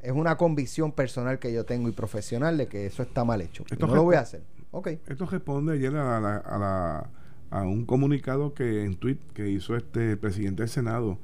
es 0.00 0.12
una 0.12 0.36
convicción 0.36 0.92
personal 0.92 1.38
que 1.38 1.52
yo 1.52 1.64
tengo 1.64 1.88
y 1.88 1.92
profesional 1.92 2.56
de 2.56 2.68
que 2.68 2.86
eso 2.86 3.02
está 3.02 3.24
mal 3.24 3.40
hecho. 3.40 3.64
Esto 3.70 3.86
no 3.86 3.94
lo 3.94 4.02
voy 4.04 4.16
a 4.16 4.20
hacer. 4.20 4.42
Ok. 4.70 4.88
Esto 5.06 5.26
responde 5.26 5.74
ayer 5.74 5.94
a, 5.94 6.20
la- 6.20 6.36
a 6.38 6.58
la- 6.58 7.10
a 7.52 7.62
un 7.62 7.84
comunicado 7.84 8.54
que 8.54 8.84
en 8.84 8.96
tweet 8.96 9.18
que 9.34 9.48
hizo 9.50 9.76
este 9.76 10.16
presidente 10.16 10.62
del 10.62 10.70
Senado, 10.70 11.18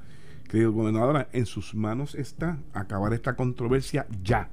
que 0.49 0.59
dijo, 0.59 0.73
gobernadora, 0.73 1.29
en 1.33 1.47
sus 1.47 1.75
manos 1.75 2.15
está 2.15 2.59
acabar 2.75 3.13
esta 3.15 3.35
controversia 3.35 4.07
ya. 4.23 4.51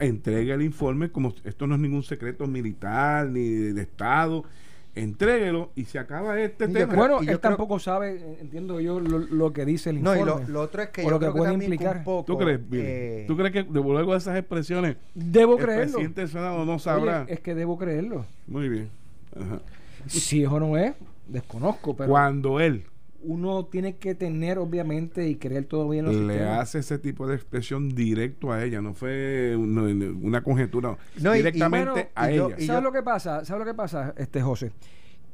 Entregue 0.00 0.52
el 0.52 0.62
informe, 0.62 1.10
como 1.10 1.34
esto 1.44 1.66
no 1.66 1.74
es 1.74 1.80
ningún 1.80 2.02
secreto 2.02 2.46
militar 2.46 3.26
ni 3.28 3.48
de, 3.48 3.72
de 3.72 3.82
Estado, 3.82 4.44
entréguelo 4.94 5.70
y 5.76 5.84
se 5.86 5.98
acaba 5.98 6.38
este 6.40 6.66
Y 6.66 6.72
tema. 6.74 6.94
Bueno, 6.94 7.22
y 7.22 7.26
yo 7.26 7.32
él 7.32 7.40
creo- 7.40 7.50
tampoco 7.52 7.78
sabe, 7.78 8.36
entiendo 8.40 8.80
yo, 8.80 9.00
lo, 9.00 9.18
lo 9.18 9.52
que 9.54 9.64
dice 9.64 9.90
el 9.90 10.02
No, 10.02 10.14
y 10.14 10.18
informe. 10.20 10.46
lo, 10.46 10.52
lo 10.52 10.60
otro 10.60 10.82
es 10.82 10.88
que 10.90 11.04
yo 11.04 11.10
lo 11.10 11.18
que 11.18 11.24
creo 11.26 11.32
que 11.34 11.38
puede 11.38 11.54
implicar. 11.54 11.98
un 11.98 12.04
poco, 12.04 12.24
¿Tú 12.26 12.36
crees, 12.38 12.60
eh, 12.72 13.24
¿Tú 13.26 13.36
crees 13.36 13.52
que 13.52 13.62
de 13.62 13.80
luego 13.80 14.12
de 14.12 14.18
esas 14.18 14.36
expresiones 14.36 14.96
Debo 15.14 15.56
el 15.56 15.62
creerlo. 15.64 15.84
presidente 15.92 16.20
del 16.22 16.30
Senado 16.30 16.64
no 16.66 16.72
Oye, 16.72 16.80
sabrá? 16.80 17.24
es 17.28 17.40
que 17.40 17.54
debo 17.54 17.78
creerlo. 17.78 18.26
Muy 18.46 18.68
bien. 18.68 18.90
Ajá. 19.36 19.60
Si 20.08 20.42
es 20.42 20.48
o 20.48 20.60
no 20.60 20.76
es, 20.76 20.94
desconozco, 21.26 21.96
pero 21.96 22.10
Cuando 22.10 22.60
él, 22.60 22.84
uno 23.22 23.66
tiene 23.66 23.96
que 23.96 24.14
tener, 24.14 24.58
obviamente, 24.58 25.28
y 25.28 25.36
creer 25.36 25.66
todo 25.66 25.88
bien 25.88 26.04
los 26.04 26.14
Le 26.14 26.44
hace 26.44 26.78
ese 26.78 26.98
tipo 26.98 27.26
de 27.26 27.34
expresión 27.34 27.88
directo 27.88 28.52
a 28.52 28.64
ella, 28.64 28.80
no 28.80 28.94
fue 28.94 29.56
una, 29.56 30.42
conjetura. 30.42 30.96
directamente 31.16 32.10
a 32.14 32.30
ella. 32.30 32.56
¿Sabes 32.58 32.82
lo 32.82 32.92
que 32.92 33.02
pasa? 33.02 33.44
¿Sabes 33.44 33.60
lo 33.60 33.70
que 33.70 33.76
pasa, 33.76 34.14
este 34.16 34.40
José? 34.40 34.72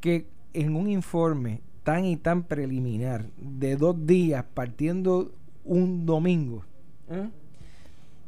Que 0.01 0.27
en 0.53 0.77
un 0.77 0.89
informe 0.89 1.61
tan 1.83 2.05
y 2.05 2.17
tan 2.17 2.45
preliminar 2.45 3.27
de 3.37 3.77
dos 3.77 4.07
días 4.07 4.45
partiendo 4.55 5.33
un 5.65 6.07
domingo, 6.07 6.65
¿eh? 7.11 7.29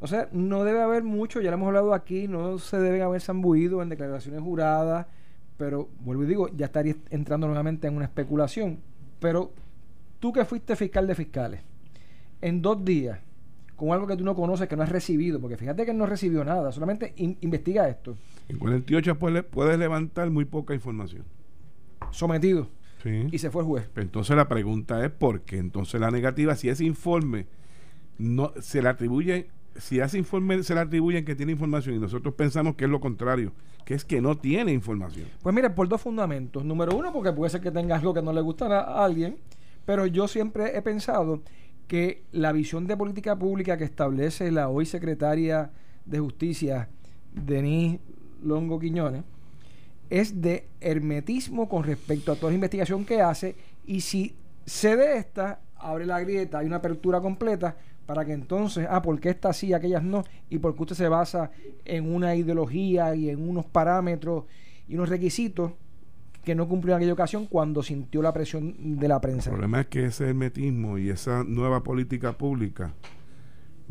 o 0.01 0.07
sea, 0.07 0.29
no 0.33 0.65
debe 0.65 0.83
haber 0.83 1.03
mucho, 1.03 1.41
ya 1.41 1.51
lo 1.51 1.57
hemos 1.57 1.69
hablado 1.69 1.95
aquí, 1.95 2.29
no 2.29 2.59
se 2.59 2.79
deben 2.79 3.03
haber 3.03 3.21
zambuido 3.21 3.83
en 3.83 3.89
declaraciones 3.89 4.43
juradas, 4.43 5.07
pero 5.57 5.89
vuelvo 6.01 6.25
y 6.25 6.27
digo, 6.27 6.49
ya 6.55 6.67
estaría 6.67 6.95
entrando 7.11 7.47
nuevamente 7.47 7.87
en 7.87 7.97
una 7.97 8.05
especulación 8.05 8.79
pero 9.19 9.53
tú 10.21 10.33
que 10.33 10.45
fuiste 10.45 10.77
fiscal 10.77 11.07
de 11.07 11.15
fiscales, 11.15 11.61
en 12.41 12.63
dos 12.63 12.85
días, 12.85 13.19
con 13.77 13.93
algo 13.93 14.07
que 14.07 14.17
tú 14.17 14.25
no 14.25 14.35
conoces, 14.35 14.69
que 14.69 14.77
no 14.77 14.83
has 14.83 14.89
recibido, 14.89 15.41
porque 15.41 15.57
fíjate 15.57 15.85
que 15.85 15.95
no 15.95 16.07
recibió 16.07 16.45
nada, 16.45 16.73
solamente 16.73 17.15
investiga 17.17 17.89
esto. 17.89 18.17
En 18.49 18.59
48 18.59 19.19
puedes, 19.19 19.45
puedes 19.45 19.79
levantar 19.79 20.31
muy 20.31 20.45
poca 20.45 20.75
información. 20.75 21.25
Sometido. 22.11 22.69
Sí. 23.03 23.27
Y 23.31 23.39
se 23.39 23.51
fue 23.51 23.63
el 23.63 23.69
juez. 23.69 23.91
entonces 23.97 24.37
la 24.37 24.49
pregunta 24.49 25.05
es 25.05 25.11
por 25.11 25.43
qué 25.43 25.59
entonces 25.59 26.01
la 26.01 26.11
negativa, 26.11 26.57
si 26.57 26.69
ese 26.69 26.85
informe 26.85 27.47
no 28.19 28.53
se 28.61 28.83
le 28.83 28.89
atribuye, 28.89 29.49
si 29.79 30.01
ese 30.01 30.18
informe 30.18 30.62
se 30.62 30.74
le 30.74 30.81
atribuyen 30.81 31.24
que 31.24 31.35
tiene 31.35 31.53
información 31.53 31.95
y 31.97 31.99
nosotros 31.99 32.35
pensamos 32.35 32.77
que 32.77 32.85
es 32.85 32.91
lo 32.91 33.01
contrario, 33.01 33.53
que 33.85 33.95
es 33.95 34.05
que 34.05 34.20
no 34.20 34.37
tiene 34.37 34.72
información. 34.72 35.29
Pues 35.43 35.55
mira, 35.55 35.74
por 35.74 35.89
dos 35.89 36.01
fundamentos. 36.01 36.64
Número 36.64 36.97
uno, 36.97 37.12
porque 37.12 37.33
puede 37.33 37.51
ser 37.51 37.61
que 37.61 37.70
tenga 37.70 37.97
algo 37.97 38.14
que 38.14 38.22
no 38.22 38.33
le 38.33 38.41
gustará 38.41 38.81
a 38.81 39.05
alguien, 39.05 39.37
pero 39.85 40.07
yo 40.07 40.29
siempre 40.29 40.77
he 40.77 40.83
pensado 40.83 41.43
que 41.87 42.24
la 42.33 42.53
visión 42.53 42.87
de 42.87 42.97
política 42.97 43.39
pública 43.39 43.77
que 43.77 43.85
establece 43.85 44.51
la 44.51 44.68
hoy 44.68 44.87
secretaria 44.87 45.70
de 46.05 46.18
Justicia, 46.18 46.89
Denise 47.33 48.01
Longo 48.43 48.79
Quiñones, 48.79 49.22
es 50.11 50.41
de 50.41 50.68
hermetismo 50.81 51.68
con 51.68 51.85
respecto 51.85 52.33
a 52.33 52.37
toda 52.37 52.51
la 52.51 52.57
investigación 52.57 53.05
que 53.05 53.20
hace 53.20 53.57
y 53.85 54.01
si 54.01 54.37
cede 54.64 55.18
esta, 55.18 55.61
abre 55.77 56.07
la 56.07 56.20
grieta, 56.20 56.59
hay 56.59 56.66
una 56.66 56.77
apertura 56.77 57.20
completa, 57.20 57.77
para 58.07 58.25
que 58.25 58.33
entonces, 58.33 58.87
ah, 58.89 59.03
¿por 59.03 59.19
qué 59.21 59.31
estas 59.31 59.57
sí, 59.57 59.73
aquellas 59.73 60.03
no? 60.03 60.25
Y 60.49 60.59
porque 60.59 60.83
usted 60.83 60.97
se 60.97 61.09
basa 61.09 61.51
en 61.85 62.13
una 62.15 62.35
ideología 62.35 63.15
y 63.15 63.29
en 63.29 63.49
unos 63.49 63.67
parámetros 63.67 64.45
y 64.89 64.95
unos 64.95 65.09
requisitos 65.09 65.73
que 66.45 66.55
no 66.55 66.69
cumplió 66.69 66.95
en 66.95 66.99
aquella 66.99 67.13
ocasión 67.13 67.47
cuando 67.47 67.83
sintió 67.83 68.23
la 68.23 68.33
presión 68.33 68.99
de 68.99 69.09
la 69.09 69.21
prensa. 69.21 69.51
El 69.51 69.57
problema 69.57 69.81
es 69.81 69.87
que 69.89 70.05
ese 70.07 70.29
hermetismo 70.29 70.97
y 70.97 71.11
esa 71.11 71.43
nueva 71.43 71.83
política 71.83 72.39
pública 72.39 72.95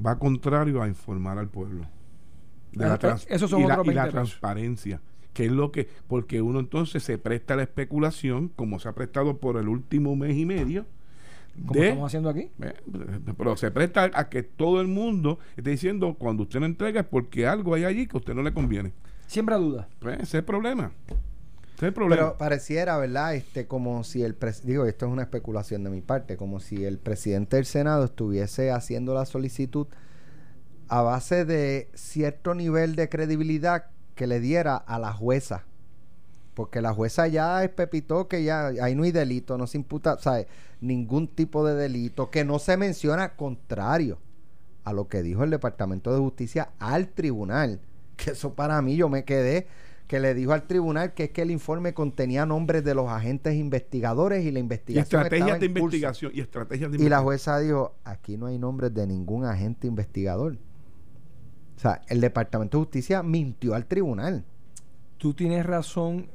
va 0.03 0.17
contrario 0.17 0.81
a 0.81 0.87
informar 0.87 1.37
al 1.37 1.49
pueblo. 1.49 1.85
De 2.71 2.85
la, 2.87 2.97
ah, 3.03 3.17
Eso 3.27 3.47
son 3.49 3.61
y, 3.61 3.67
la, 3.67 3.81
y 3.83 3.91
la 3.91 4.09
transparencia 4.09 5.01
que 5.35 5.47
es 5.47 5.51
lo 5.51 5.69
que, 5.73 5.89
porque 6.07 6.41
uno 6.41 6.61
entonces 6.61 7.03
se 7.03 7.17
presta 7.17 7.55
a 7.55 7.57
la 7.57 7.63
especulación, 7.63 8.47
como 8.47 8.79
se 8.79 8.87
ha 8.87 8.95
prestado 8.95 9.37
por 9.37 9.57
el 9.57 9.67
último 9.67 10.15
mes 10.15 10.37
y 10.37 10.45
medio, 10.45 10.85
como 11.65 11.81
estamos 11.81 12.07
haciendo 12.07 12.29
aquí. 12.29 12.51
Pero 13.37 13.57
se 13.57 13.71
presta 13.71 14.09
a 14.13 14.29
que 14.29 14.43
todo 14.43 14.81
el 14.81 14.87
mundo 14.87 15.39
esté 15.55 15.71
diciendo 15.71 16.15
cuando 16.17 16.43
usted 16.43 16.59
no 16.59 16.65
entrega 16.65 17.01
es 17.01 17.07
porque 17.07 17.47
algo 17.47 17.73
hay 17.73 17.85
allí 17.85 18.07
que 18.07 18.17
a 18.17 18.19
usted 18.19 18.33
no 18.33 18.43
le 18.43 18.53
conviene. 18.53 18.93
Siembra 19.27 19.57
duda. 19.57 19.87
Pues, 19.99 20.15
ese 20.15 20.23
es 20.23 20.33
el 20.35 20.43
problema. 20.43 20.91
Ese 21.07 21.77
es 21.77 21.83
el 21.83 21.93
problema. 21.93 22.21
Pero 22.23 22.37
pareciera, 22.37 22.97
¿verdad? 22.97 23.35
Este, 23.35 23.67
como 23.67 24.03
si 24.03 24.23
el 24.23 24.35
digo, 24.63 24.85
esto 24.85 25.05
es 25.05 25.11
una 25.11 25.23
especulación 25.23 25.83
de 25.83 25.89
mi 25.89 26.01
parte, 26.01 26.37
como 26.37 26.59
si 26.59 26.85
el 26.85 26.99
presidente 26.99 27.57
del 27.57 27.65
Senado 27.65 28.05
estuviese 28.05 28.71
haciendo 28.71 29.13
la 29.13 29.25
solicitud 29.25 29.87
a 30.87 31.01
base 31.01 31.45
de 31.45 31.89
cierto 31.95 32.53
nivel 32.53 32.95
de 32.95 33.09
credibilidad 33.09 33.85
que 34.13 34.27
le 34.27 34.39
diera 34.39 34.77
a 34.77 34.99
la 34.99 35.11
jueza 35.11 35.65
porque 36.55 36.81
la 36.81 36.93
jueza 36.93 37.27
ya 37.27 37.63
espepitó 37.63 38.27
que 38.27 38.43
ya 38.43 38.67
ahí 38.81 38.95
no 38.95 39.03
hay 39.03 39.11
delito, 39.11 39.57
no 39.57 39.67
se 39.67 39.77
imputa, 39.77 40.17
¿sabes? 40.17 40.47
Ningún 40.81 41.27
tipo 41.27 41.65
de 41.67 41.75
delito, 41.75 42.31
que 42.31 42.43
no 42.43 42.57
se 42.59 42.77
menciona 42.77 43.35
contrario 43.35 44.17
a 44.85 44.93
lo 44.93 45.07
que 45.07 45.21
dijo 45.21 45.43
el 45.43 45.49
Departamento 45.51 46.13
de 46.13 46.19
Justicia 46.19 46.69
al 46.79 47.09
tribunal. 47.09 47.79
Que 48.15 48.31
eso 48.31 48.53
para 48.53 48.81
mí 48.81 48.95
yo 48.95 49.09
me 49.09 49.25
quedé 49.25 49.67
que 50.07 50.19
le 50.19 50.33
dijo 50.33 50.53
al 50.53 50.67
tribunal 50.67 51.13
que 51.13 51.25
es 51.25 51.29
que 51.31 51.41
el 51.41 51.51
informe 51.51 51.93
contenía 51.93 52.45
nombres 52.45 52.83
de 52.85 52.95
los 52.95 53.09
agentes 53.09 53.55
investigadores 53.55 54.45
y 54.45 54.51
la 54.51 54.59
investigación. 54.59 55.21
Y 55.21 55.25
estrategias 55.25 55.59
de 55.59 55.65
investigación. 55.65 56.31
Y 56.33 56.39
estrategias 56.39 56.91
de 56.91 57.03
Y 57.03 57.09
la 57.09 57.19
jueza 57.19 57.59
dijo, 57.59 57.95
aquí 58.05 58.37
no 58.37 58.45
hay 58.45 58.57
nombres 58.57 58.93
de 58.93 59.05
ningún 59.05 59.43
agente 59.43 59.87
investigador. 59.87 60.57
O 61.75 61.79
sea, 61.79 62.01
el 62.07 62.21
Departamento 62.21 62.77
de 62.77 62.83
Justicia 62.85 63.23
mintió 63.23 63.73
al 63.73 63.85
tribunal. 63.85 64.45
Tú 65.17 65.33
tienes 65.33 65.65
razón 65.65 66.29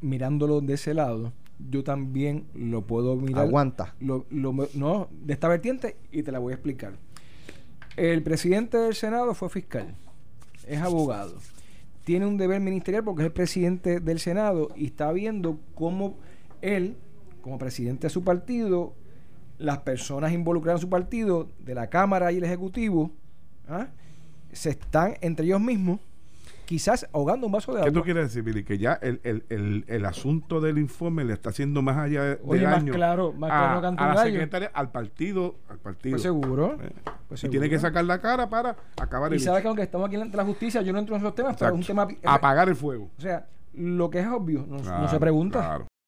mirándolo 0.00 0.60
de 0.60 0.74
ese 0.74 0.94
lado, 0.94 1.32
yo 1.70 1.84
también 1.84 2.46
lo 2.54 2.82
puedo 2.82 3.16
mirar. 3.16 3.46
Aguanta. 3.46 3.94
Lo, 4.00 4.26
no, 4.30 5.08
de 5.10 5.32
esta 5.32 5.48
vertiente 5.48 5.96
y 6.12 6.22
te 6.22 6.32
la 6.32 6.38
voy 6.38 6.52
a 6.52 6.56
explicar. 6.56 6.94
El 7.96 8.22
presidente 8.22 8.76
del 8.76 8.94
Senado 8.94 9.32
fue 9.34 9.48
fiscal, 9.48 9.94
es 10.66 10.80
abogado, 10.82 11.38
tiene 12.04 12.26
un 12.26 12.36
deber 12.36 12.60
ministerial 12.60 13.02
porque 13.02 13.22
es 13.22 13.26
el 13.26 13.32
presidente 13.32 14.00
del 14.00 14.18
Senado 14.20 14.68
y 14.76 14.86
está 14.86 15.10
viendo 15.12 15.58
cómo 15.74 16.18
él, 16.60 16.96
como 17.40 17.56
presidente 17.56 18.08
de 18.08 18.10
su 18.10 18.22
partido, 18.22 18.94
las 19.58 19.78
personas 19.78 20.32
involucradas 20.32 20.80
en 20.80 20.82
su 20.82 20.90
partido, 20.90 21.48
de 21.58 21.74
la 21.74 21.88
Cámara 21.88 22.32
y 22.32 22.36
el 22.36 22.44
Ejecutivo, 22.44 23.10
¿ah? 23.66 23.88
se 24.52 24.70
están 24.70 25.14
entre 25.22 25.46
ellos 25.46 25.60
mismos 25.60 26.00
quizás 26.66 27.08
ahogando 27.12 27.46
un 27.46 27.52
vaso 27.52 27.72
de 27.72 27.78
agua. 27.78 27.90
¿Qué 27.90 27.94
tú 27.94 28.02
quieres 28.02 28.24
decir, 28.24 28.42
Billy? 28.42 28.64
Que 28.64 28.76
ya 28.76 28.92
el, 29.00 29.20
el, 29.24 29.44
el, 29.48 29.84
el 29.88 30.04
asunto 30.04 30.60
del 30.60 30.76
informe 30.76 31.24
le 31.24 31.32
está 31.32 31.48
haciendo 31.48 31.80
más 31.80 31.96
allá 31.96 32.22
de, 32.22 32.40
Oye, 32.44 32.66
más 32.66 32.84
claro, 32.84 33.32
más 33.32 33.50
a, 33.50 33.80
claro 33.80 33.96
a 33.98 34.14
la 34.14 34.22
secretaria, 34.24 34.70
al 34.74 34.90
partido, 34.90 35.56
al 35.70 35.78
partido. 35.78 36.12
Pues 36.12 36.22
seguro. 36.22 36.76
Eh, 36.82 36.92
pues 37.28 37.44
y 37.44 37.48
tiene 37.48 37.70
que 37.70 37.78
sacar 37.78 38.04
la 38.04 38.20
cara 38.20 38.50
para 38.50 38.76
acabar 39.00 39.32
el 39.32 39.38
Y 39.38 39.40
sabes 39.40 39.62
que 39.62 39.68
aunque 39.68 39.84
estamos 39.84 40.08
aquí 40.08 40.16
en 40.16 40.30
la 40.30 40.44
justicia, 40.44 40.82
yo 40.82 40.92
no 40.92 40.98
entro 40.98 41.14
en 41.14 41.22
esos 41.22 41.34
temas, 41.34 41.56
pero 41.58 41.72
es 41.72 41.76
un 41.76 41.86
tema... 41.86 42.06
Apagar 42.24 42.68
el 42.68 42.76
fuego. 42.76 43.10
O 43.16 43.20
sea, 43.20 43.46
lo 43.74 44.10
que 44.10 44.20
es 44.20 44.26
obvio, 44.26 44.66
no, 44.68 44.78
no 44.78 45.08
se 45.08 45.18
pregunta. 45.18 45.60
Claro. 45.60 45.86